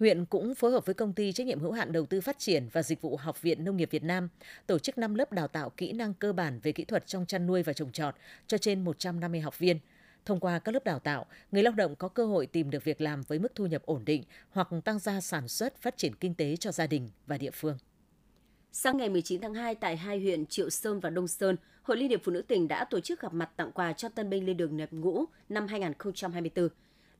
Huyện 0.00 0.24
cũng 0.24 0.54
phối 0.54 0.72
hợp 0.72 0.86
với 0.86 0.94
công 0.94 1.12
ty 1.12 1.32
trách 1.32 1.46
nhiệm 1.46 1.60
hữu 1.60 1.72
hạn 1.72 1.92
đầu 1.92 2.06
tư 2.06 2.20
phát 2.20 2.38
triển 2.38 2.68
và 2.72 2.82
dịch 2.82 3.00
vụ 3.00 3.16
Học 3.16 3.42
viện 3.42 3.64
Nông 3.64 3.76
nghiệp 3.76 3.90
Việt 3.90 4.02
Nam 4.02 4.28
tổ 4.66 4.78
chức 4.78 4.98
5 4.98 5.14
lớp 5.14 5.32
đào 5.32 5.48
tạo 5.48 5.70
kỹ 5.70 5.92
năng 5.92 6.14
cơ 6.14 6.32
bản 6.32 6.60
về 6.62 6.72
kỹ 6.72 6.84
thuật 6.84 7.06
trong 7.06 7.26
chăn 7.26 7.46
nuôi 7.46 7.62
và 7.62 7.72
trồng 7.72 7.92
trọt 7.92 8.14
cho 8.46 8.58
trên 8.58 8.84
150 8.84 9.40
học 9.40 9.58
viên. 9.58 9.78
Thông 10.24 10.40
qua 10.40 10.58
các 10.58 10.72
lớp 10.72 10.84
đào 10.84 10.98
tạo, 10.98 11.26
người 11.52 11.62
lao 11.62 11.72
động 11.72 11.96
có 11.96 12.08
cơ 12.08 12.26
hội 12.26 12.46
tìm 12.46 12.70
được 12.70 12.84
việc 12.84 13.00
làm 13.00 13.22
với 13.22 13.38
mức 13.38 13.54
thu 13.54 13.66
nhập 13.66 13.82
ổn 13.86 14.04
định 14.04 14.22
hoặc 14.50 14.68
tăng 14.84 14.98
gia 14.98 15.20
sản 15.20 15.48
xuất, 15.48 15.76
phát 15.82 15.96
triển 15.96 16.14
kinh 16.14 16.34
tế 16.34 16.56
cho 16.56 16.72
gia 16.72 16.86
đình 16.86 17.08
và 17.26 17.38
địa 17.38 17.50
phương. 17.50 17.78
Sáng 18.72 18.96
ngày 18.96 19.08
19 19.08 19.40
tháng 19.40 19.54
2 19.54 19.74
tại 19.74 19.96
hai 19.96 20.18
huyện 20.20 20.46
Triệu 20.46 20.70
Sơn 20.70 21.00
và 21.00 21.10
Đông 21.10 21.28
Sơn, 21.28 21.56
Hội 21.82 21.96
Liên 21.96 22.08
hiệp 22.08 22.20
Phụ 22.24 22.32
nữ 22.32 22.42
tỉnh 22.42 22.68
đã 22.68 22.84
tổ 22.84 23.00
chức 23.00 23.20
gặp 23.20 23.34
mặt 23.34 23.50
tặng 23.56 23.72
quà 23.72 23.92
cho 23.92 24.08
tân 24.08 24.30
binh 24.30 24.46
lên 24.46 24.56
đường 24.56 24.76
nhập 24.76 24.92
ngũ 24.92 25.24
năm 25.48 25.66
2024 25.66 26.68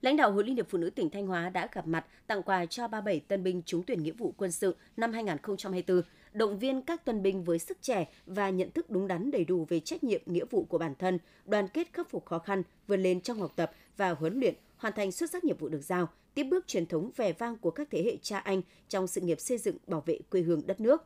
lãnh 0.00 0.16
đạo 0.16 0.32
Hội 0.32 0.44
Liên 0.44 0.56
hiệp 0.56 0.68
Phụ 0.68 0.78
nữ 0.78 0.90
tỉnh 0.90 1.11
Thanh 1.11 1.26
Hóa 1.26 1.48
đã 1.48 1.68
gặp 1.72 1.87
mặt 1.87 2.06
tặng 2.26 2.42
quà 2.42 2.66
cho 2.66 2.88
37 2.88 3.20
tân 3.20 3.42
binh 3.42 3.62
trúng 3.66 3.82
tuyển 3.82 4.02
nghĩa 4.02 4.12
vụ 4.12 4.35
quân 4.37 4.52
sự 4.52 4.76
năm 4.96 5.12
2024, 5.12 6.02
động 6.32 6.59
viên 6.59 6.82
các 6.82 7.04
tân 7.04 7.22
binh 7.22 7.44
với 7.44 7.59
sức 7.59 7.78
trẻ 7.80 8.09
và 8.26 8.50
nhận 8.50 8.70
thức 8.70 8.90
đúng 8.90 9.09
đắn 9.09 9.30
đầy 9.30 9.44
đủ 9.44 9.66
về 9.68 9.80
trách 9.80 10.04
nhiệm 10.04 10.20
nghĩa 10.26 10.44
vụ 10.50 10.64
của 10.64 10.78
bản 10.78 10.94
thân, 10.98 11.18
đoàn 11.44 11.68
kết 11.68 11.88
khắc 11.92 12.11
phục 12.11 12.24
khó 12.24 12.38
khăn, 12.38 12.62
vươn 12.87 13.02
lên 13.02 13.20
trong 13.20 13.40
học 13.40 13.52
tập 13.56 13.70
và 13.96 14.11
huấn 14.11 14.40
luyện, 14.40 14.54
hoàn 14.76 14.94
thành 14.94 15.12
xuất 15.12 15.30
sắc 15.30 15.44
nhiệm 15.44 15.56
vụ 15.56 15.68
được 15.68 15.82
giao, 15.82 16.09
tiếp 16.35 16.44
bước 16.44 16.66
truyền 16.66 16.87
thống 16.87 17.11
vẻ 17.16 17.32
vang 17.32 17.56
của 17.56 17.70
các 17.70 17.88
thế 17.90 18.02
hệ 18.02 18.16
cha 18.22 18.38
anh 18.38 18.62
trong 18.88 19.06
sự 19.06 19.20
nghiệp 19.20 19.40
xây 19.40 19.59
dựng 19.59 19.76
bảo 19.87 20.02
vệ 20.06 20.18
quê 20.30 20.40
hương 20.40 20.66
đất 20.66 20.80
nước. 20.80 21.02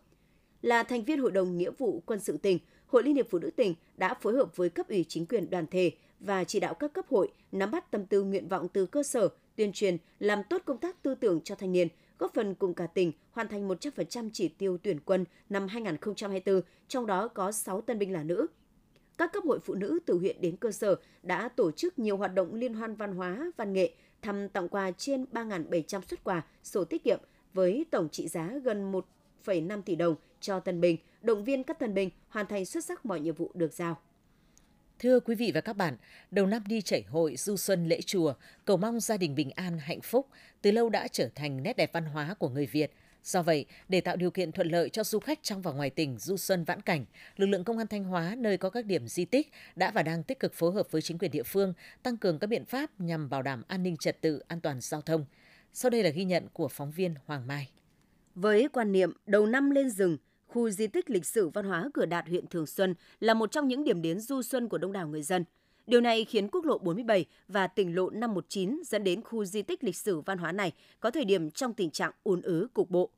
Là 0.63 0.83
thành 0.83 1.05
viên 1.05 1.21
Hội 1.21 1.31
đồng 1.31 1.59
Nghĩa 1.59 1.71
vụ 1.71 2.03
Quân 2.07 2.21
sự 2.21 2.37
tỉnh, 2.37 2.59
Hội 2.87 3.03
Liên 3.03 3.15
hiệp 3.15 3.27
Phụ 3.31 3.39
nữ 3.39 3.51
tỉnh 3.51 3.75
đã 3.97 4.15
phối 4.15 4.37
hợp 4.37 4.57
với 4.57 4.69
cấp 4.69 4.89
ủy 4.89 5.05
chính 5.09 5.27
quyền 5.27 5.51
đoàn 5.51 5.67
thể 5.71 5.93
và 6.21 6.45
chỉ 6.45 6.61
đạo 6.61 6.75
các 6.75 6.93
cấp 6.93 7.05
hội 7.11 7.33
nắm 7.53 7.71
bắt 7.71 7.91
tâm 7.91 8.07
tư 8.07 8.23
nguyện 8.23 8.49
vọng 8.49 8.69
từ 8.69 8.87
cơ 8.87 9.03
sở, 9.03 9.29
tuyên 9.57 9.73
truyền, 9.73 9.97
làm 10.19 10.43
tốt 10.51 10.63
công 10.65 10.79
tác 10.79 11.03
tư 11.03 11.15
tưởng 11.15 11.41
cho 11.45 11.55
thanh 11.55 11.73
niên, 11.73 11.89
góp 12.19 12.35
phần 12.35 12.55
cùng 12.55 12.75
cả 12.75 12.87
tỉnh 12.87 13.13
hoàn 13.31 13.49
thành 13.49 13.69
100% 13.69 14.31
chỉ 14.33 14.49
tiêu 14.49 14.79
tuyển 14.83 15.01
quân 15.01 15.25
năm 15.49 15.69
2024, 15.69 16.63
trong 16.89 17.07
đó 17.07 17.29
có 17.29 17.53
6 17.53 17.81
tân 17.81 17.99
binh 17.99 18.13
là 18.13 18.23
nữ. 18.23 18.47
Các 19.19 19.33
cấp 19.33 19.45
hội 19.45 19.59
phụ 19.61 19.75
nữ 19.75 19.99
từ 20.07 20.19
huyện 20.19 20.41
đến 20.41 20.57
cơ 20.57 20.73
sở 20.73 20.97
đã 21.23 21.49
tổ 21.49 21.71
chức 21.71 21.99
nhiều 21.99 22.17
hoạt 22.17 22.35
động 22.35 22.55
liên 22.55 22.75
hoan 22.75 22.95
văn 22.95 23.15
hóa, 23.15 23.53
văn 23.57 23.73
nghệ, 23.73 23.95
thăm 24.23 24.49
tặng 24.49 24.69
quà 24.69 24.91
trên 24.91 25.25
3.700 25.33 26.01
xuất 26.01 26.25
quà, 26.25 26.47
sổ 26.63 26.85
tiết 26.85 27.05
kiệm 27.05 27.21
với 27.55 27.87
tổng 27.91 28.09
trị 28.09 28.29
giá 28.29 28.53
gần 28.65 28.93
1,5 29.45 29.83
tỷ 29.83 29.97
đồng 29.97 30.15
cho 30.41 30.61
tân 30.61 30.81
binh, 30.81 30.97
động 31.23 31.45
viên 31.45 31.65
các 31.65 31.79
tân 31.79 31.95
binh 31.95 32.11
hoàn 32.29 32.47
thành 32.47 32.65
xuất 32.65 32.85
sắc 32.85 33.07
mọi 33.07 33.21
nhiệm 33.21 33.35
vụ 33.35 33.51
được 33.55 33.73
giao. 33.73 33.97
Thưa 35.03 35.21
quý 35.21 35.35
vị 35.35 35.53
và 35.55 35.61
các 35.61 35.77
bạn, 35.77 35.97
đầu 36.31 36.47
năm 36.47 36.63
đi 36.67 36.83
chảy 36.83 37.03
hội 37.03 37.37
du 37.37 37.57
xuân 37.57 37.89
lễ 37.89 38.01
chùa, 38.01 38.35
cầu 38.65 38.77
mong 38.77 39.01
gia 39.01 39.17
đình 39.17 39.35
bình 39.35 39.51
an, 39.51 39.79
hạnh 39.79 40.01
phúc, 40.01 40.27
từ 40.63 40.71
lâu 40.71 40.89
đã 40.89 41.09
trở 41.09 41.29
thành 41.35 41.63
nét 41.63 41.77
đẹp 41.77 41.91
văn 41.93 42.05
hóa 42.05 42.35
của 42.39 42.49
người 42.49 42.67
Việt. 42.67 42.93
Do 43.25 43.43
vậy, 43.43 43.67
để 43.89 44.01
tạo 44.01 44.17
điều 44.17 44.31
kiện 44.31 44.53
thuận 44.53 44.69
lợi 44.69 44.89
cho 44.89 45.05
du 45.05 45.19
khách 45.19 45.43
trong 45.43 45.63
và 45.63 45.73
ngoài 45.73 45.91
tỉnh 45.91 46.19
du 46.19 46.37
xuân 46.37 46.65
vãn 46.65 46.81
cảnh, 46.81 47.05
lực 47.37 47.47
lượng 47.47 47.65
công 47.65 47.79
an 47.79 47.87
Thanh 47.87 48.05
Hóa 48.05 48.35
nơi 48.39 48.57
có 48.57 48.71
các 48.71 48.87
điểm 48.87 49.09
di 49.09 49.25
tích 49.25 49.53
đã 49.77 49.91
và 49.91 50.03
đang 50.03 50.23
tích 50.23 50.41
cực 50.41 50.55
phối 50.55 50.73
hợp 50.73 50.91
với 50.91 51.03
chính 51.03 51.19
quyền 51.19 51.31
địa 51.31 51.43
phương 51.43 51.75
tăng 52.03 52.17
cường 52.17 52.39
các 52.39 52.47
biện 52.47 52.65
pháp 52.65 53.01
nhằm 53.01 53.31
bảo 53.31 53.43
đảm 53.43 53.63
an 53.69 53.83
ninh 53.83 53.97
trật 53.97 54.21
tự, 54.21 54.43
an 54.49 54.61
toàn 54.61 54.81
giao 54.81 55.03
thông. 55.03 55.25
Sau 55.73 55.91
đây 55.91 56.03
là 56.03 56.11
ghi 56.11 56.25
nhận 56.25 56.47
của 56.53 56.69
phóng 56.69 56.91
viên 56.91 57.15
Hoàng 57.27 57.47
Mai. 57.47 57.69
Với 58.35 58.69
quan 58.73 58.93
niệm 58.93 59.13
đầu 59.27 59.47
năm 59.47 59.71
lên 59.71 59.91
rừng, 59.91 60.17
khu 60.51 60.71
di 60.71 60.87
tích 60.87 61.11
lịch 61.11 61.27
sử 61.27 61.49
văn 61.49 61.65
hóa 61.65 61.91
Cửa 61.95 62.07
Đạt 62.07 62.29
huyện 62.29 62.47
Thường 62.47 62.67
Xuân 62.67 62.95
là 63.21 63.35
một 63.35 63.51
trong 63.53 63.69
những 63.69 63.85
điểm 63.85 64.03
đến 64.03 64.21
du 64.21 64.43
xuân 64.43 64.69
của 64.69 64.79
đông 64.79 64.93
đảo 64.93 65.09
người 65.09 65.23
dân. 65.23 65.45
Điều 65.87 66.01
này 66.01 66.25
khiến 66.25 66.49
quốc 66.49 66.65
lộ 66.65 66.79
47 66.79 67.25
và 67.49 67.67
tỉnh 67.67 67.95
lộ 67.95 68.11
519 68.11 68.83
dẫn 68.87 69.05
đến 69.05 69.23
khu 69.23 69.45
di 69.45 69.63
tích 69.63 69.85
lịch 69.85 69.97
sử 69.97 70.21
văn 70.21 70.39
hóa 70.39 70.53
này 70.53 70.73
có 71.01 71.11
thời 71.11 71.25
điểm 71.25 71.51
trong 71.51 71.75
tình 71.75 71.91
trạng 71.91 72.13
ùn 72.23 72.43
ứ 72.43 72.69
cục 72.75 72.91
bộ. 72.91 73.11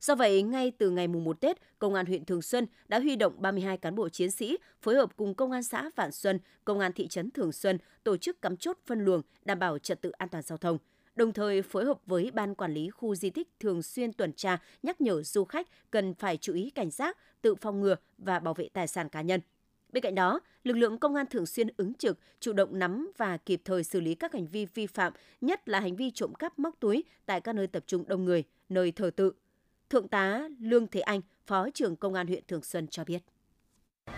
Do 0.00 0.14
vậy, 0.14 0.42
ngay 0.42 0.72
từ 0.78 0.90
ngày 0.90 1.08
mùng 1.08 1.24
1 1.24 1.40
Tết, 1.40 1.56
Công 1.78 1.94
an 1.94 2.06
huyện 2.06 2.24
Thường 2.24 2.42
Xuân 2.42 2.66
đã 2.88 2.98
huy 2.98 3.16
động 3.16 3.34
32 3.38 3.76
cán 3.76 3.94
bộ 3.94 4.08
chiến 4.08 4.30
sĩ 4.30 4.58
phối 4.82 4.94
hợp 4.94 5.16
cùng 5.16 5.34
Công 5.34 5.52
an 5.52 5.62
xã 5.62 5.90
Vạn 5.96 6.12
Xuân, 6.12 6.38
Công 6.64 6.80
an 6.80 6.92
thị 6.92 7.08
trấn 7.08 7.30
Thường 7.30 7.52
Xuân 7.52 7.78
tổ 8.04 8.16
chức 8.16 8.42
cắm 8.42 8.56
chốt 8.56 8.78
phân 8.86 9.04
luồng 9.04 9.22
đảm 9.44 9.58
bảo 9.58 9.78
trật 9.78 10.02
tự 10.02 10.10
an 10.10 10.28
toàn 10.28 10.42
giao 10.42 10.58
thông– 10.58 10.78
đồng 11.20 11.32
thời 11.32 11.62
phối 11.62 11.84
hợp 11.84 11.98
với 12.06 12.30
Ban 12.34 12.54
Quản 12.54 12.74
lý 12.74 12.90
khu 12.90 13.14
di 13.14 13.30
tích 13.30 13.48
thường 13.60 13.82
xuyên 13.82 14.12
tuần 14.12 14.32
tra 14.32 14.58
nhắc 14.82 15.00
nhở 15.00 15.22
du 15.22 15.44
khách 15.44 15.66
cần 15.90 16.14
phải 16.14 16.36
chú 16.36 16.52
ý 16.52 16.70
cảnh 16.70 16.90
giác, 16.90 17.16
tự 17.42 17.54
phòng 17.54 17.80
ngừa 17.80 17.96
và 18.18 18.38
bảo 18.38 18.54
vệ 18.54 18.68
tài 18.72 18.86
sản 18.86 19.08
cá 19.08 19.22
nhân. 19.22 19.40
Bên 19.92 20.02
cạnh 20.02 20.14
đó, 20.14 20.40
lực 20.64 20.76
lượng 20.76 20.98
công 20.98 21.14
an 21.14 21.26
thường 21.30 21.46
xuyên 21.46 21.68
ứng 21.76 21.94
trực, 21.94 22.18
chủ 22.40 22.52
động 22.52 22.78
nắm 22.78 23.12
và 23.16 23.36
kịp 23.36 23.60
thời 23.64 23.84
xử 23.84 24.00
lý 24.00 24.14
các 24.14 24.32
hành 24.32 24.46
vi 24.46 24.66
vi 24.74 24.86
phạm, 24.86 25.12
nhất 25.40 25.68
là 25.68 25.80
hành 25.80 25.96
vi 25.96 26.10
trộm 26.10 26.34
cắp 26.34 26.58
móc 26.58 26.74
túi 26.80 27.04
tại 27.26 27.40
các 27.40 27.54
nơi 27.54 27.66
tập 27.66 27.84
trung 27.86 28.04
đông 28.08 28.24
người, 28.24 28.44
nơi 28.68 28.92
thờ 28.92 29.10
tự. 29.16 29.32
Thượng 29.90 30.08
tá 30.08 30.48
Lương 30.60 30.86
Thế 30.86 31.00
Anh, 31.00 31.20
Phó 31.46 31.70
trưởng 31.74 31.96
Công 31.96 32.14
an 32.14 32.26
huyện 32.26 32.44
Thường 32.48 32.62
Xuân 32.62 32.86
cho 32.88 33.04
biết. 33.04 33.22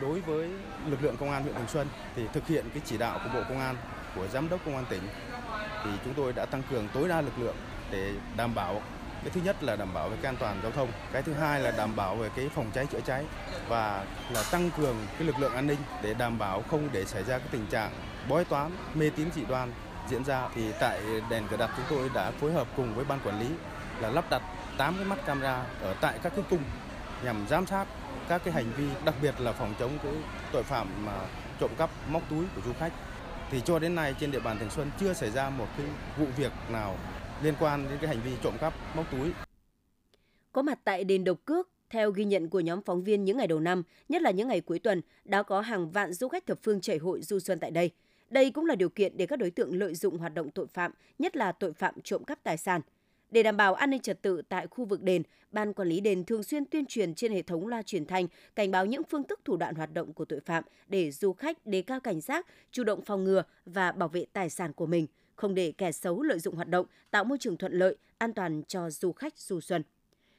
Đối 0.00 0.20
với 0.20 0.50
lực 0.90 1.02
lượng 1.02 1.16
công 1.18 1.30
an 1.30 1.42
huyện 1.42 1.54
Thường 1.54 1.68
Xuân 1.68 1.86
thì 2.16 2.22
thực 2.32 2.46
hiện 2.46 2.64
cái 2.74 2.82
chỉ 2.86 2.98
đạo 2.98 3.20
của 3.24 3.30
Bộ 3.34 3.44
Công 3.48 3.58
an, 3.58 3.76
của 4.16 4.28
Giám 4.28 4.48
đốc 4.48 4.64
Công 4.64 4.76
an 4.76 4.84
tỉnh 4.90 5.02
thì 5.84 5.90
chúng 6.04 6.14
tôi 6.14 6.32
đã 6.32 6.46
tăng 6.46 6.62
cường 6.70 6.88
tối 6.94 7.08
đa 7.08 7.20
lực 7.20 7.38
lượng 7.38 7.56
để 7.90 8.12
đảm 8.36 8.54
bảo. 8.54 8.82
Cái 9.22 9.30
thứ 9.30 9.40
nhất 9.44 9.62
là 9.62 9.76
đảm 9.76 9.94
bảo 9.94 10.08
về 10.08 10.16
cái 10.22 10.28
an 10.28 10.36
toàn 10.36 10.60
giao 10.62 10.72
thông, 10.72 10.88
cái 11.12 11.22
thứ 11.22 11.32
hai 11.32 11.60
là 11.60 11.70
đảm 11.70 11.96
bảo 11.96 12.16
về 12.16 12.28
cái 12.36 12.48
phòng 12.54 12.70
cháy 12.74 12.86
chữa 12.86 13.00
cháy 13.00 13.24
và 13.68 14.04
là 14.30 14.42
tăng 14.50 14.70
cường 14.70 14.96
cái 15.18 15.26
lực 15.26 15.38
lượng 15.38 15.54
an 15.54 15.66
ninh 15.66 15.78
để 16.02 16.14
đảm 16.14 16.38
bảo 16.38 16.62
không 16.70 16.88
để 16.92 17.04
xảy 17.04 17.24
ra 17.24 17.38
cái 17.38 17.48
tình 17.50 17.66
trạng 17.66 17.90
bói 18.28 18.44
toán, 18.44 18.70
mê 18.94 19.10
tín 19.16 19.28
dị 19.34 19.44
đoan 19.44 19.72
diễn 20.08 20.24
ra. 20.24 20.48
Thì 20.54 20.72
tại 20.80 21.00
đèn 21.30 21.48
cờ 21.48 21.56
đặt 21.56 21.70
chúng 21.76 21.86
tôi 21.98 22.10
đã 22.14 22.30
phối 22.30 22.52
hợp 22.52 22.66
cùng 22.76 22.94
với 22.94 23.04
ban 23.04 23.20
quản 23.24 23.40
lý 23.40 23.48
là 24.00 24.08
lắp 24.08 24.24
đặt 24.30 24.42
8 24.78 24.96
cái 24.96 25.04
mắt 25.04 25.18
camera 25.26 25.64
ở 25.82 25.94
tại 26.00 26.18
các 26.22 26.32
cái 26.36 26.44
cung 26.50 26.62
nhằm 27.24 27.46
giám 27.48 27.66
sát 27.66 27.86
các 28.28 28.40
cái 28.44 28.54
hành 28.54 28.72
vi 28.76 28.88
đặc 29.04 29.14
biệt 29.22 29.40
là 29.40 29.52
phòng 29.52 29.74
chống 29.78 29.98
cái 30.02 30.12
tội 30.52 30.62
phạm 30.62 31.06
mà 31.06 31.12
trộm 31.60 31.70
cắp 31.78 31.90
móc 32.08 32.22
túi 32.30 32.44
của 32.54 32.60
du 32.66 32.72
khách 32.80 32.92
thì 33.52 33.60
cho 33.64 33.78
đến 33.78 33.94
nay 33.94 34.14
trên 34.20 34.30
địa 34.30 34.40
bàn 34.40 34.58
Thường 34.58 34.70
Xuân 34.70 34.90
chưa 35.00 35.12
xảy 35.12 35.30
ra 35.30 35.50
một 35.50 35.66
cái 35.76 35.86
vụ 36.18 36.26
việc 36.36 36.52
nào 36.70 36.96
liên 37.42 37.54
quan 37.60 37.86
đến 37.88 37.98
cái 38.00 38.08
hành 38.08 38.24
vi 38.24 38.30
trộm 38.42 38.54
cắp 38.60 38.72
móc 38.96 39.12
túi. 39.12 39.30
Có 40.52 40.62
mặt 40.62 40.78
tại 40.84 41.04
đền 41.04 41.24
Độc 41.24 41.38
Cước, 41.44 41.68
theo 41.90 42.10
ghi 42.10 42.24
nhận 42.24 42.48
của 42.48 42.60
nhóm 42.60 42.82
phóng 42.82 43.04
viên 43.04 43.24
những 43.24 43.36
ngày 43.36 43.46
đầu 43.46 43.60
năm, 43.60 43.82
nhất 44.08 44.22
là 44.22 44.30
những 44.30 44.48
ngày 44.48 44.60
cuối 44.60 44.78
tuần, 44.78 45.00
đã 45.24 45.42
có 45.42 45.60
hàng 45.60 45.90
vạn 45.90 46.12
du 46.12 46.28
khách 46.28 46.46
thập 46.46 46.58
phương 46.62 46.80
chảy 46.80 46.98
hội 46.98 47.22
du 47.22 47.38
xuân 47.38 47.60
tại 47.60 47.70
đây. 47.70 47.90
Đây 48.30 48.50
cũng 48.50 48.66
là 48.66 48.74
điều 48.74 48.88
kiện 48.88 49.16
để 49.16 49.26
các 49.26 49.38
đối 49.38 49.50
tượng 49.50 49.78
lợi 49.78 49.94
dụng 49.94 50.18
hoạt 50.18 50.34
động 50.34 50.50
tội 50.50 50.66
phạm, 50.66 50.92
nhất 51.18 51.36
là 51.36 51.52
tội 51.52 51.72
phạm 51.72 51.94
trộm 52.04 52.24
cắp 52.24 52.42
tài 52.42 52.56
sản. 52.56 52.80
Để 53.32 53.42
đảm 53.42 53.56
bảo 53.56 53.74
an 53.74 53.90
ninh 53.90 54.00
trật 54.00 54.22
tự 54.22 54.42
tại 54.48 54.66
khu 54.66 54.84
vực 54.84 55.02
đền, 55.02 55.22
Ban 55.52 55.72
quản 55.72 55.88
lý 55.88 56.00
đền 56.00 56.24
thường 56.24 56.42
xuyên 56.42 56.64
tuyên 56.64 56.86
truyền 56.86 57.14
trên 57.14 57.32
hệ 57.32 57.42
thống 57.42 57.66
loa 57.66 57.82
truyền 57.82 58.06
thanh, 58.06 58.26
cảnh 58.54 58.70
báo 58.70 58.86
những 58.86 59.02
phương 59.04 59.24
thức 59.24 59.40
thủ 59.44 59.56
đoạn 59.56 59.74
hoạt 59.74 59.94
động 59.94 60.12
của 60.12 60.24
tội 60.24 60.40
phạm 60.40 60.64
để 60.88 61.10
du 61.10 61.32
khách 61.32 61.66
đề 61.66 61.82
cao 61.82 62.00
cảnh 62.00 62.20
giác, 62.20 62.46
chủ 62.70 62.84
động 62.84 63.02
phòng 63.04 63.24
ngừa 63.24 63.42
và 63.66 63.92
bảo 63.92 64.08
vệ 64.08 64.24
tài 64.32 64.50
sản 64.50 64.72
của 64.72 64.86
mình, 64.86 65.06
không 65.36 65.54
để 65.54 65.72
kẻ 65.78 65.92
xấu 65.92 66.22
lợi 66.22 66.38
dụng 66.38 66.54
hoạt 66.54 66.68
động, 66.68 66.86
tạo 67.10 67.24
môi 67.24 67.38
trường 67.38 67.56
thuận 67.56 67.72
lợi, 67.72 67.96
an 68.18 68.32
toàn 68.32 68.62
cho 68.68 68.90
du 68.90 69.12
khách 69.12 69.38
du 69.38 69.60
xuân. 69.60 69.82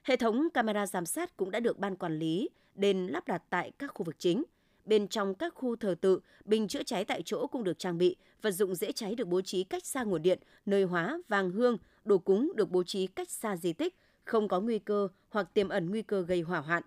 Hệ 0.03 0.15
thống 0.15 0.49
camera 0.53 0.86
giám 0.86 1.06
sát 1.06 1.38
cũng 1.38 1.51
đã 1.51 1.60
được 1.60 1.79
ban 1.79 1.95
quản 1.95 2.19
lý 2.19 2.49
đền 2.75 3.08
lắp 3.08 3.27
đặt 3.27 3.43
tại 3.49 3.71
các 3.79 3.91
khu 3.93 4.03
vực 4.03 4.15
chính. 4.19 4.43
Bên 4.85 5.07
trong 5.07 5.35
các 5.35 5.53
khu 5.55 5.75
thờ 5.75 5.95
tự, 6.01 6.19
bình 6.45 6.67
chữa 6.67 6.83
cháy 6.83 7.05
tại 7.05 7.21
chỗ 7.25 7.47
cũng 7.47 7.63
được 7.63 7.79
trang 7.79 7.97
bị, 7.97 8.15
vật 8.41 8.51
dụng 8.51 8.75
dễ 8.75 8.91
cháy 8.91 9.15
được 9.15 9.27
bố 9.27 9.41
trí 9.41 9.63
cách 9.63 9.85
xa 9.85 10.03
nguồn 10.03 10.21
điện, 10.21 10.39
nơi 10.65 10.83
hóa, 10.83 11.19
vàng 11.27 11.51
hương, 11.51 11.77
đồ 12.05 12.17
cúng 12.17 12.51
được 12.55 12.71
bố 12.71 12.83
trí 12.83 13.07
cách 13.07 13.29
xa 13.29 13.57
di 13.57 13.73
tích, 13.73 13.95
không 14.25 14.47
có 14.47 14.59
nguy 14.59 14.79
cơ 14.79 15.07
hoặc 15.29 15.53
tiềm 15.53 15.69
ẩn 15.69 15.89
nguy 15.89 16.01
cơ 16.01 16.21
gây 16.21 16.41
hỏa 16.41 16.59
hoạn. 16.59 16.83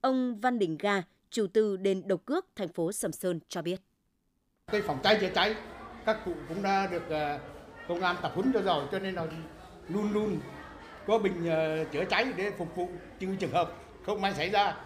Ông 0.00 0.40
Văn 0.40 0.58
Đình 0.58 0.76
Ga, 0.78 1.02
chủ 1.30 1.46
tư 1.46 1.76
đền 1.76 2.08
Độc 2.08 2.24
Cước, 2.24 2.46
thành 2.56 2.68
phố 2.68 2.92
Sầm 2.92 3.12
Sơn 3.12 3.40
cho 3.48 3.62
biết. 3.62 3.80
Cái 4.72 4.82
phòng 4.82 4.98
cháy 5.02 5.18
chữa 5.20 5.30
cháy, 5.34 5.54
các 6.06 6.18
cụ 6.24 6.32
cũng 6.48 6.62
đã 6.62 6.86
được 6.86 7.08
ờ, 7.08 7.38
công 7.88 8.00
an 8.00 8.16
tập 8.22 8.32
huấn 8.34 8.52
cho 8.52 8.62
rồi, 8.62 8.84
cho 8.92 8.98
nên 8.98 9.14
là 9.14 9.26
luôn 9.88 10.12
luôn 10.12 10.40
có 11.06 11.18
bình 11.18 11.46
ờ, 11.46 11.84
chữa 11.84 12.04
cháy 12.04 12.26
để 12.36 12.50
phục 12.58 12.76
vụ 12.76 12.88
trừ 13.18 13.36
trường 13.40 13.50
hợp 13.50 13.72
không 14.06 14.20
may 14.20 14.34
xảy 14.34 14.50
ra 14.50 14.76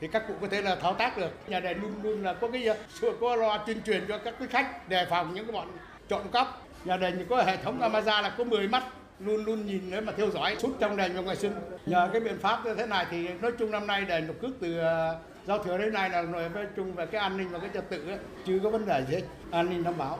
thì 0.00 0.08
các 0.08 0.22
cụ 0.28 0.34
có 0.40 0.46
thể 0.50 0.62
là 0.62 0.76
thao 0.76 0.94
tác 0.94 1.18
được. 1.18 1.30
Nhà 1.46 1.60
này 1.60 1.74
luôn 1.74 1.92
luôn 2.02 2.22
là 2.22 2.32
có 2.32 2.48
cái 2.48 2.66
ờ, 2.66 2.76
có 3.20 3.36
loa 3.36 3.58
tuyên 3.58 3.82
truyền 3.86 4.04
cho 4.08 4.18
các 4.18 4.34
quý 4.40 4.46
khách 4.50 4.88
đề 4.88 5.06
phòng 5.10 5.34
những 5.34 5.46
cái 5.46 5.52
bọn 5.52 5.68
trộm 6.08 6.22
cắp. 6.32 6.46
Nhà 6.84 6.96
này 6.96 7.12
có 7.30 7.42
hệ 7.42 7.56
thống 7.56 7.80
camera 7.80 8.22
là 8.22 8.34
có 8.38 8.44
10 8.44 8.68
mắt 8.68 8.84
luôn 9.18 9.44
luôn 9.44 9.66
nhìn 9.66 9.90
để 9.90 10.00
mà 10.00 10.12
theo 10.16 10.30
dõi 10.30 10.56
suốt 10.58 10.70
trong 10.80 10.96
đền 10.96 11.12
trong 11.14 11.26
ngày 11.26 11.36
sinh 11.36 11.52
nhờ 11.86 12.08
cái 12.12 12.20
biện 12.20 12.38
pháp 12.38 12.64
như 12.64 12.74
thế 12.74 12.86
này 12.86 13.06
thì 13.10 13.28
nói 13.28 13.52
chung 13.58 13.70
năm 13.70 13.86
nay 13.86 14.04
đền 14.04 14.26
độc 14.26 14.36
cước 14.40 14.50
từ 14.60 14.78
ờ, 14.78 15.18
giao 15.46 15.64
thừa 15.64 15.78
đến 15.78 15.92
nay 15.92 16.10
là 16.10 16.22
nói 16.22 16.66
chung 16.76 16.94
về 16.94 17.06
cái 17.06 17.20
an 17.20 17.36
ninh 17.36 17.48
và 17.48 17.58
cái 17.58 17.70
trật 17.74 17.88
tự 17.90 18.08
ấy, 18.08 18.18
chưa 18.46 18.58
có 18.62 18.70
vấn 18.70 18.86
đề 18.86 19.04
gì 19.08 19.14
hết 19.14 19.22
an 19.50 19.70
ninh 19.70 19.84
đảm 19.84 19.94
bảo 19.98 20.18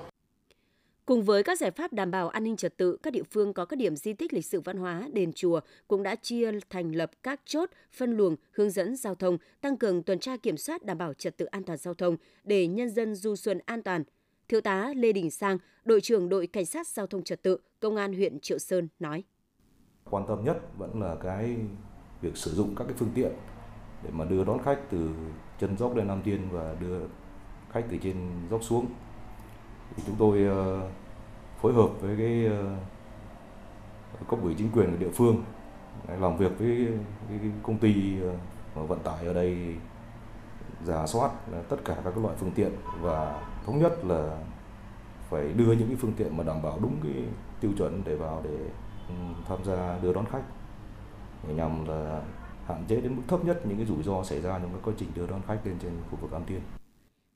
Cùng 1.06 1.22
với 1.22 1.42
các 1.42 1.58
giải 1.58 1.70
pháp 1.70 1.92
đảm 1.92 2.10
bảo 2.10 2.28
an 2.28 2.44
ninh 2.44 2.56
trật 2.56 2.76
tự, 2.76 2.96
các 3.02 3.12
địa 3.12 3.22
phương 3.22 3.52
có 3.52 3.64
các 3.64 3.76
điểm 3.76 3.96
di 3.96 4.12
tích 4.12 4.32
lịch 4.32 4.46
sử 4.46 4.60
văn 4.60 4.76
hóa, 4.76 5.08
đền 5.12 5.32
chùa 5.32 5.60
cũng 5.88 6.02
đã 6.02 6.14
chia 6.14 6.52
thành 6.70 6.92
lập 6.92 7.10
các 7.22 7.40
chốt, 7.44 7.70
phân 7.92 8.16
luồng, 8.16 8.36
hướng 8.52 8.70
dẫn 8.70 8.96
giao 8.96 9.14
thông, 9.14 9.38
tăng 9.60 9.76
cường 9.76 10.02
tuần 10.02 10.18
tra 10.18 10.36
kiểm 10.36 10.56
soát 10.56 10.84
đảm 10.84 10.98
bảo 10.98 11.14
trật 11.14 11.36
tự 11.36 11.44
an 11.44 11.62
toàn 11.62 11.78
giao 11.78 11.94
thông 11.94 12.16
để 12.44 12.66
nhân 12.66 12.90
dân 12.90 13.14
du 13.14 13.36
xuân 13.36 13.58
an 13.66 13.82
toàn. 13.82 14.04
Thiếu 14.48 14.60
tá 14.60 14.92
Lê 14.96 15.12
Đình 15.12 15.30
Sang, 15.30 15.58
đội 15.84 16.00
trưởng 16.00 16.28
đội 16.28 16.46
cảnh 16.46 16.66
sát 16.66 16.86
giao 16.86 17.06
thông 17.06 17.22
trật 17.22 17.42
tự, 17.42 17.58
công 17.80 17.96
an 17.96 18.12
huyện 18.12 18.40
Triệu 18.40 18.58
Sơn 18.58 18.88
nói: 18.98 19.24
Quan 20.10 20.24
tâm 20.28 20.44
nhất 20.44 20.56
vẫn 20.78 21.00
là 21.00 21.16
cái 21.22 21.56
việc 22.20 22.36
sử 22.36 22.50
dụng 22.50 22.74
các 22.76 22.84
cái 22.84 22.96
phương 22.96 23.12
tiện 23.14 23.32
để 24.04 24.10
mà 24.12 24.24
đưa 24.24 24.44
đón 24.44 24.62
khách 24.64 24.78
từ 24.90 25.10
chân 25.60 25.78
dốc 25.78 25.96
lên 25.96 26.08
Nam 26.08 26.22
Tiên 26.24 26.48
và 26.52 26.76
đưa 26.80 26.98
khách 27.72 27.84
từ 27.90 27.96
trên 28.02 28.16
dốc 28.50 28.64
xuống. 28.64 28.86
Thì 29.96 30.02
chúng 30.06 30.16
tôi 30.18 30.44
ờ, 30.44 30.88
phối 31.60 31.72
hợp 31.72 31.88
với 32.00 32.16
cái 32.16 32.46
ờ, 32.46 32.76
cấp 34.28 34.38
ủy 34.42 34.54
chính 34.58 34.70
quyền 34.72 34.90
của 34.90 34.96
địa 34.96 35.10
phương 35.14 35.44
làm 36.20 36.36
việc 36.36 36.58
với 36.58 36.88
cái 37.28 37.38
công 37.62 37.78
ty 37.78 38.20
ờ, 38.74 38.82
vận 38.82 38.98
tải 38.98 39.26
ở 39.26 39.32
đây 39.32 39.74
giả 40.84 41.06
soát 41.06 41.30
tất 41.68 41.76
cả 41.84 41.96
các 42.04 42.18
loại 42.18 42.36
phương 42.38 42.52
tiện 42.54 42.72
và 43.00 43.42
thống 43.66 43.78
nhất 43.78 44.04
là 44.04 44.38
phải 45.30 45.52
đưa 45.52 45.72
những 45.72 45.88
cái 45.88 45.96
phương 45.96 46.12
tiện 46.16 46.36
mà 46.36 46.44
đảm 46.44 46.62
bảo 46.62 46.78
đúng 46.82 46.96
cái 47.02 47.12
tiêu 47.60 47.70
chuẩn 47.78 48.02
để 48.04 48.16
vào 48.16 48.40
để 48.44 48.56
ừ, 49.08 49.14
tham 49.48 49.64
gia 49.64 49.98
đưa 50.02 50.12
đón 50.12 50.24
khách 50.32 50.42
để 51.48 51.54
nhằm 51.54 51.88
là 51.88 52.22
hạn 52.66 52.84
chế 52.88 53.00
đến 53.00 53.16
mức 53.16 53.22
thấp 53.28 53.44
nhất 53.44 53.66
những 53.66 53.76
cái 53.76 53.86
rủi 53.86 54.02
ro 54.02 54.22
xảy 54.22 54.40
ra 54.40 54.58
trong 54.58 54.72
các 54.72 54.80
quá 54.84 54.94
trình 54.98 55.08
đưa 55.14 55.26
đón 55.26 55.40
khách 55.46 55.58
lên 55.64 55.76
trên 55.82 55.92
khu 56.10 56.18
vực 56.20 56.32
Am 56.32 56.44
Tiên. 56.44 56.60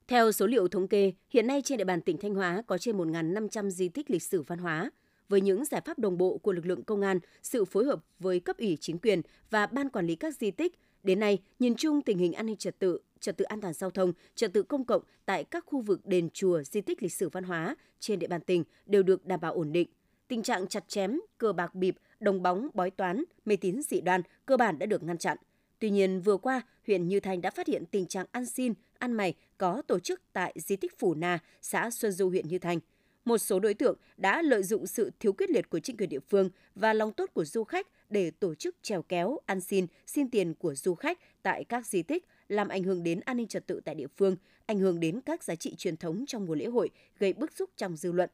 Theo 0.08 0.32
số 0.32 0.46
liệu 0.46 0.68
thống 0.68 0.88
kê, 0.88 1.12
hiện 1.30 1.46
nay 1.46 1.62
trên 1.64 1.78
địa 1.78 1.84
bàn 1.84 2.00
tỉnh 2.00 2.18
Thanh 2.18 2.34
Hóa 2.34 2.62
có 2.66 2.78
trên 2.78 2.98
1.500 2.98 3.70
di 3.70 3.88
tích 3.88 4.10
lịch 4.10 4.22
sử 4.22 4.42
văn 4.42 4.58
hóa. 4.58 4.90
Với 5.28 5.40
những 5.40 5.64
giải 5.64 5.80
pháp 5.84 5.98
đồng 5.98 6.18
bộ 6.18 6.38
của 6.38 6.52
lực 6.52 6.66
lượng 6.66 6.84
công 6.84 7.00
an, 7.00 7.18
sự 7.42 7.64
phối 7.64 7.84
hợp 7.84 8.00
với 8.18 8.40
cấp 8.40 8.58
ủy 8.58 8.78
chính 8.80 8.98
quyền 8.98 9.22
và 9.50 9.66
ban 9.66 9.90
quản 9.90 10.06
lý 10.06 10.16
các 10.16 10.36
di 10.36 10.50
tích, 10.50 10.78
đến 11.02 11.20
nay 11.20 11.38
nhìn 11.58 11.74
chung 11.76 12.02
tình 12.02 12.18
hình 12.18 12.32
an 12.32 12.46
ninh 12.46 12.56
trật 12.56 12.78
tự 12.78 12.98
trật 13.20 13.36
tự 13.36 13.44
an 13.44 13.60
toàn 13.60 13.74
giao 13.74 13.90
thông, 13.90 14.12
trật 14.34 14.52
tự 14.52 14.62
công 14.62 14.84
cộng 14.84 15.02
tại 15.26 15.44
các 15.44 15.64
khu 15.66 15.80
vực 15.80 16.06
đền 16.06 16.30
chùa, 16.30 16.62
di 16.62 16.80
tích 16.80 17.02
lịch 17.02 17.12
sử 17.12 17.28
văn 17.28 17.44
hóa 17.44 17.76
trên 18.00 18.18
địa 18.18 18.26
bàn 18.26 18.40
tỉnh 18.40 18.64
đều 18.86 19.02
được 19.02 19.26
đảm 19.26 19.40
bảo 19.40 19.52
ổn 19.52 19.72
định. 19.72 19.88
Tình 20.28 20.42
trạng 20.42 20.66
chặt 20.66 20.88
chém, 20.88 21.20
cờ 21.38 21.52
bạc 21.52 21.74
bịp, 21.74 21.96
đồng 22.20 22.42
bóng, 22.42 22.68
bói 22.74 22.90
toán, 22.90 23.24
mê 23.44 23.56
tín 23.56 23.82
dị 23.82 24.00
đoan 24.00 24.22
cơ 24.46 24.56
bản 24.56 24.78
đã 24.78 24.86
được 24.86 25.02
ngăn 25.02 25.18
chặn. 25.18 25.38
Tuy 25.78 25.90
nhiên, 25.90 26.20
vừa 26.20 26.36
qua, 26.36 26.62
huyện 26.86 27.08
Như 27.08 27.20
Thanh 27.20 27.40
đã 27.40 27.50
phát 27.50 27.66
hiện 27.66 27.84
tình 27.86 28.06
trạng 28.06 28.26
ăn 28.32 28.46
xin, 28.46 28.74
ăn 28.98 29.12
mày 29.12 29.34
có 29.58 29.82
tổ 29.86 29.98
chức 29.98 30.22
tại 30.32 30.54
di 30.56 30.76
tích 30.76 30.98
Phủ 30.98 31.14
Na, 31.14 31.38
xã 31.62 31.90
Xuân 31.90 32.12
Du, 32.12 32.28
huyện 32.28 32.48
Như 32.48 32.58
Thanh. 32.58 32.78
Một 33.24 33.38
số 33.38 33.60
đối 33.60 33.74
tượng 33.74 33.96
đã 34.16 34.42
lợi 34.42 34.62
dụng 34.62 34.86
sự 34.86 35.10
thiếu 35.20 35.32
quyết 35.32 35.50
liệt 35.50 35.70
của 35.70 35.78
chính 35.78 35.96
quyền 35.96 36.08
địa 36.08 36.20
phương 36.28 36.50
và 36.74 36.92
lòng 36.92 37.12
tốt 37.12 37.30
của 37.34 37.44
du 37.44 37.64
khách 37.64 37.86
để 38.10 38.30
tổ 38.30 38.54
chức 38.54 38.76
trèo 38.82 39.02
kéo, 39.02 39.38
ăn 39.46 39.60
xin, 39.60 39.86
xin 40.06 40.30
tiền 40.30 40.54
của 40.54 40.74
du 40.74 40.94
khách 40.94 41.42
tại 41.42 41.64
các 41.64 41.86
di 41.86 42.02
tích, 42.02 42.24
làm 42.48 42.68
ảnh 42.68 42.82
hưởng 42.82 43.02
đến 43.02 43.20
an 43.20 43.36
ninh 43.36 43.46
trật 43.46 43.66
tự 43.66 43.80
tại 43.84 43.94
địa 43.94 44.06
phương, 44.16 44.36
ảnh 44.66 44.78
hưởng 44.78 45.00
đến 45.00 45.20
các 45.20 45.44
giá 45.44 45.54
trị 45.54 45.74
truyền 45.74 45.96
thống 45.96 46.24
trong 46.26 46.46
mùa 46.46 46.54
lễ 46.54 46.66
hội, 46.66 46.90
gây 47.18 47.32
bức 47.32 47.52
xúc 47.52 47.70
trong 47.76 47.96
dư 47.96 48.12
luận. 48.12 48.30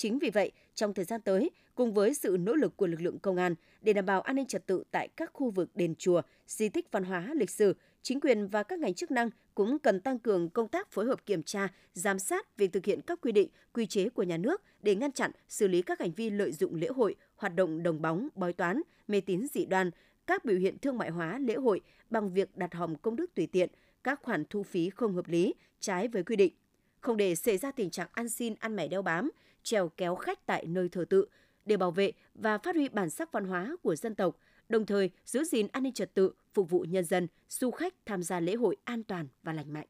Chính 0.00 0.18
vì 0.18 0.30
vậy, 0.30 0.52
trong 0.74 0.94
thời 0.94 1.04
gian 1.04 1.20
tới, 1.20 1.50
cùng 1.74 1.92
với 1.92 2.14
sự 2.14 2.36
nỗ 2.40 2.54
lực 2.54 2.76
của 2.76 2.86
lực 2.86 3.00
lượng 3.00 3.18
công 3.18 3.36
an 3.36 3.54
để 3.80 3.92
đảm 3.92 4.06
bảo 4.06 4.20
an 4.20 4.36
ninh 4.36 4.46
trật 4.46 4.66
tự 4.66 4.84
tại 4.90 5.08
các 5.08 5.30
khu 5.32 5.50
vực 5.50 5.70
đền 5.74 5.94
chùa, 5.94 6.22
di 6.46 6.68
tích 6.68 6.86
văn 6.92 7.04
hóa 7.04 7.30
lịch 7.34 7.50
sử, 7.50 7.76
chính 8.02 8.20
quyền 8.20 8.48
và 8.48 8.62
các 8.62 8.78
ngành 8.78 8.94
chức 8.94 9.10
năng 9.10 9.30
cũng 9.54 9.78
cần 9.78 10.00
tăng 10.00 10.18
cường 10.18 10.50
công 10.50 10.68
tác 10.68 10.90
phối 10.90 11.06
hợp 11.06 11.26
kiểm 11.26 11.42
tra, 11.42 11.68
giám 11.94 12.18
sát 12.18 12.56
việc 12.56 12.72
thực 12.72 12.84
hiện 12.84 13.00
các 13.00 13.20
quy 13.22 13.32
định, 13.32 13.48
quy 13.72 13.86
chế 13.86 14.08
của 14.08 14.22
nhà 14.22 14.36
nước 14.36 14.62
để 14.82 14.94
ngăn 14.94 15.12
chặn, 15.12 15.30
xử 15.48 15.68
lý 15.68 15.82
các 15.82 16.00
hành 16.00 16.12
vi 16.12 16.30
lợi 16.30 16.52
dụng 16.52 16.74
lễ 16.74 16.88
hội, 16.88 17.16
hoạt 17.36 17.54
động 17.54 17.82
đồng 17.82 18.02
bóng, 18.02 18.28
bói 18.34 18.52
toán, 18.52 18.82
mê 19.08 19.20
tín 19.20 19.46
dị 19.54 19.64
đoan, 19.64 19.90
các 20.26 20.44
biểu 20.44 20.58
hiện 20.58 20.78
thương 20.78 20.98
mại 20.98 21.10
hóa 21.10 21.38
lễ 21.38 21.54
hội 21.54 21.80
bằng 22.10 22.32
việc 22.32 22.56
đặt 22.56 22.74
hòm 22.74 22.96
công 22.96 23.16
đức 23.16 23.34
tùy 23.34 23.46
tiện, 23.46 23.70
các 24.04 24.22
khoản 24.22 24.44
thu 24.50 24.62
phí 24.62 24.90
không 24.90 25.14
hợp 25.14 25.28
lý, 25.28 25.54
trái 25.80 26.08
với 26.08 26.22
quy 26.22 26.36
định. 26.36 26.52
Không 27.00 27.16
để 27.16 27.34
xảy 27.34 27.58
ra 27.58 27.70
tình 27.70 27.90
trạng 27.90 28.08
ăn 28.12 28.28
xin 28.28 28.54
ăn 28.60 28.76
mẻ 28.76 28.88
đeo 28.88 29.02
bám, 29.02 29.30
trèo 29.62 29.88
kéo 29.88 30.14
khách 30.14 30.46
tại 30.46 30.66
nơi 30.66 30.88
thờ 30.88 31.04
tự, 31.10 31.26
để 31.66 31.76
bảo 31.76 31.90
vệ 31.90 32.12
và 32.34 32.58
phát 32.58 32.76
huy 32.76 32.88
bản 32.88 33.10
sắc 33.10 33.32
văn 33.32 33.44
hóa 33.44 33.76
của 33.82 33.96
dân 33.96 34.14
tộc, 34.14 34.36
đồng 34.68 34.86
thời 34.86 35.10
giữ 35.24 35.44
gìn 35.44 35.66
an 35.72 35.82
ninh 35.82 35.92
trật 35.92 36.14
tự, 36.14 36.32
phục 36.54 36.70
vụ 36.70 36.80
nhân 36.88 37.04
dân, 37.04 37.26
du 37.48 37.70
khách 37.70 37.94
tham 38.06 38.22
gia 38.22 38.40
lễ 38.40 38.54
hội 38.54 38.76
an 38.84 39.02
toàn 39.02 39.28
và 39.42 39.52
lành 39.52 39.72
mạnh. 39.72 39.86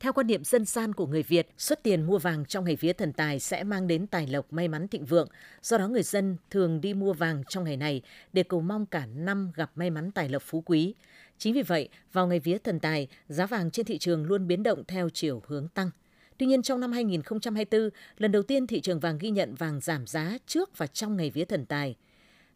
Theo 0.00 0.12
quan 0.12 0.26
niệm 0.26 0.44
dân 0.44 0.64
gian 0.64 0.92
của 0.92 1.06
người 1.06 1.22
Việt, 1.22 1.48
xuất 1.58 1.82
tiền 1.82 2.02
mua 2.02 2.18
vàng 2.18 2.44
trong 2.44 2.64
ngày 2.64 2.76
vía 2.76 2.92
thần 2.92 3.12
tài 3.12 3.40
sẽ 3.40 3.64
mang 3.64 3.86
đến 3.86 4.06
tài 4.06 4.26
lộc 4.26 4.52
may 4.52 4.68
mắn 4.68 4.88
thịnh 4.88 5.04
vượng. 5.04 5.28
Do 5.62 5.78
đó 5.78 5.88
người 5.88 6.02
dân 6.02 6.36
thường 6.50 6.80
đi 6.80 6.94
mua 6.94 7.12
vàng 7.12 7.42
trong 7.48 7.64
ngày 7.64 7.76
này 7.76 8.02
để 8.32 8.42
cầu 8.42 8.60
mong 8.60 8.86
cả 8.86 9.06
năm 9.06 9.52
gặp 9.54 9.70
may 9.74 9.90
mắn 9.90 10.10
tài 10.10 10.28
lộc 10.28 10.42
phú 10.42 10.62
quý. 10.66 10.94
Chính 11.38 11.54
vì 11.54 11.62
vậy, 11.62 11.88
vào 12.12 12.26
ngày 12.26 12.40
vía 12.40 12.58
thần 12.58 12.80
tài, 12.80 13.08
giá 13.28 13.46
vàng 13.46 13.70
trên 13.70 13.86
thị 13.86 13.98
trường 13.98 14.24
luôn 14.24 14.46
biến 14.46 14.62
động 14.62 14.84
theo 14.88 15.08
chiều 15.10 15.42
hướng 15.46 15.68
tăng. 15.68 15.90
Tuy 16.38 16.46
nhiên 16.46 16.62
trong 16.62 16.80
năm 16.80 16.92
2024, 16.92 17.90
lần 18.18 18.32
đầu 18.32 18.42
tiên 18.42 18.66
thị 18.66 18.80
trường 18.80 19.00
vàng 19.00 19.18
ghi 19.18 19.30
nhận 19.30 19.54
vàng 19.54 19.80
giảm 19.80 20.06
giá 20.06 20.38
trước 20.46 20.78
và 20.78 20.86
trong 20.86 21.16
ngày 21.16 21.30
vía 21.30 21.44
thần 21.44 21.66
tài. 21.66 21.94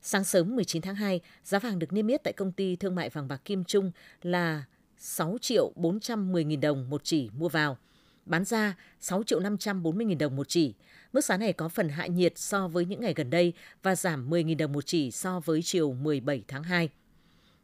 Sáng 0.02 0.24
sớm 0.24 0.56
19 0.56 0.82
tháng 0.82 0.94
2, 0.94 1.20
giá 1.44 1.58
vàng 1.58 1.78
được 1.78 1.92
niêm 1.92 2.06
yết 2.06 2.24
tại 2.24 2.32
công 2.32 2.52
ty 2.52 2.76
thương 2.76 2.94
mại 2.94 3.10
vàng 3.10 3.28
bạc 3.28 3.40
Kim 3.44 3.64
Trung 3.64 3.92
là 4.22 4.64
6 4.96 5.38
triệu 5.40 5.72
410 5.76 6.44
nghìn 6.44 6.60
đồng 6.60 6.90
một 6.90 7.04
chỉ 7.04 7.30
mua 7.38 7.48
vào. 7.48 7.78
Bán 8.26 8.44
ra 8.44 8.76
6 9.00 9.22
triệu 9.22 9.40
540 9.40 10.06
nghìn 10.06 10.18
đồng 10.18 10.36
một 10.36 10.48
chỉ. 10.48 10.74
Mức 11.12 11.24
giá 11.24 11.36
này 11.36 11.52
có 11.52 11.68
phần 11.68 11.88
hạ 11.88 12.06
nhiệt 12.06 12.38
so 12.38 12.68
với 12.68 12.84
những 12.84 13.00
ngày 13.00 13.14
gần 13.14 13.30
đây 13.30 13.52
và 13.82 13.96
giảm 13.96 14.30
10 14.30 14.44
nghìn 14.44 14.58
đồng 14.58 14.72
một 14.72 14.86
chỉ 14.86 15.10
so 15.10 15.40
với 15.40 15.62
chiều 15.62 15.92
17 15.92 16.44
tháng 16.48 16.62
2. 16.62 16.88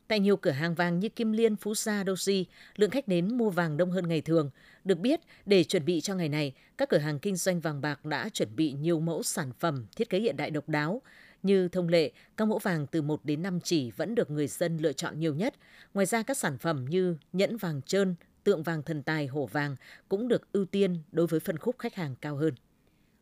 Tại 0.09 0.21
nhiều 0.21 0.37
cửa 0.37 0.51
hàng 0.51 0.75
vàng 0.75 1.01
như 1.01 1.09
Kim 1.09 1.33
Liên, 1.33 1.57
Phú 1.57 1.75
Sa, 1.75 2.05
Doji, 2.05 2.45
lượng 2.77 2.91
khách 2.91 3.09
đến 3.09 3.37
mua 3.37 3.51
vàng 3.51 3.77
đông 3.77 3.91
hơn 3.91 4.09
ngày 4.09 4.21
thường. 4.21 4.51
Được 4.85 4.99
biết, 4.99 5.21
để 5.47 5.65
chuẩn 5.65 5.85
bị 5.85 6.01
cho 6.01 6.15
ngày 6.15 6.29
này, 6.29 6.53
các 6.79 6.89
cửa 6.89 6.99
hàng 6.99 7.19
kinh 7.19 7.37
doanh 7.37 7.61
vàng 7.61 7.81
bạc 7.81 8.05
đã 8.05 8.29
chuẩn 8.29 8.57
bị 8.57 8.73
nhiều 8.73 9.01
mẫu 9.01 9.23
sản 9.23 9.53
phẩm 9.59 9.87
thiết 9.97 10.11
kế 10.11 10.19
hiện 10.19 10.37
đại 10.37 10.51
độc 10.51 10.69
đáo. 10.69 11.03
Như 11.43 11.69
thông 11.69 11.89
lệ, 11.89 12.13
các 12.37 12.49
mẫu 12.49 12.59
vàng 12.59 12.87
từ 12.87 13.03
1 13.03 13.25
đến 13.25 13.43
5 13.43 13.61
chỉ 13.61 13.91
vẫn 13.91 14.15
được 14.15 14.31
người 14.31 14.47
dân 14.47 14.77
lựa 14.77 14.93
chọn 14.93 15.19
nhiều 15.19 15.35
nhất. 15.35 15.55
Ngoài 15.95 16.07
ra 16.07 16.23
các 16.23 16.37
sản 16.37 16.59
phẩm 16.59 16.85
như 16.89 17.17
nhẫn 17.33 17.57
vàng 17.57 17.83
trơn, 17.83 18.15
tượng 18.45 18.63
vàng 18.63 18.83
thần 18.83 19.03
tài 19.03 19.27
hổ 19.27 19.47
vàng 19.47 19.77
cũng 20.09 20.29
được 20.29 20.53
ưu 20.53 20.65
tiên 20.65 20.99
đối 21.13 21.27
với 21.27 21.41
phân 21.41 21.59
khúc 21.59 21.79
khách 21.79 21.95
hàng 21.95 22.15
cao 22.21 22.37
hơn. 22.37 22.55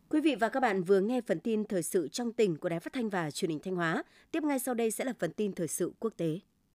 Quý 0.08 0.20
vị 0.20 0.34
và 0.34 0.48
các 0.48 0.60
bạn 0.60 0.82
vừa 0.82 1.00
nghe 1.00 1.20
phần 1.20 1.40
tin 1.40 1.64
thời 1.64 1.82
sự 1.82 2.08
trong 2.08 2.32
tỉnh 2.32 2.56
của 2.56 2.68
Đài 2.68 2.80
Phát 2.80 2.92
thanh 2.92 3.08
và 3.08 3.30
Truyền 3.30 3.50
hình 3.50 3.60
Thanh 3.64 3.76
Hóa. 3.76 4.02
Tiếp 4.30 4.42
ngay 4.42 4.58
sau 4.58 4.74
đây 4.74 4.90
sẽ 4.90 5.04
là 5.04 5.12
phần 5.18 5.32
tin 5.32 5.52
thời 5.52 5.68
sự 5.68 5.92
quốc 5.98 6.12
tế. 6.16 6.38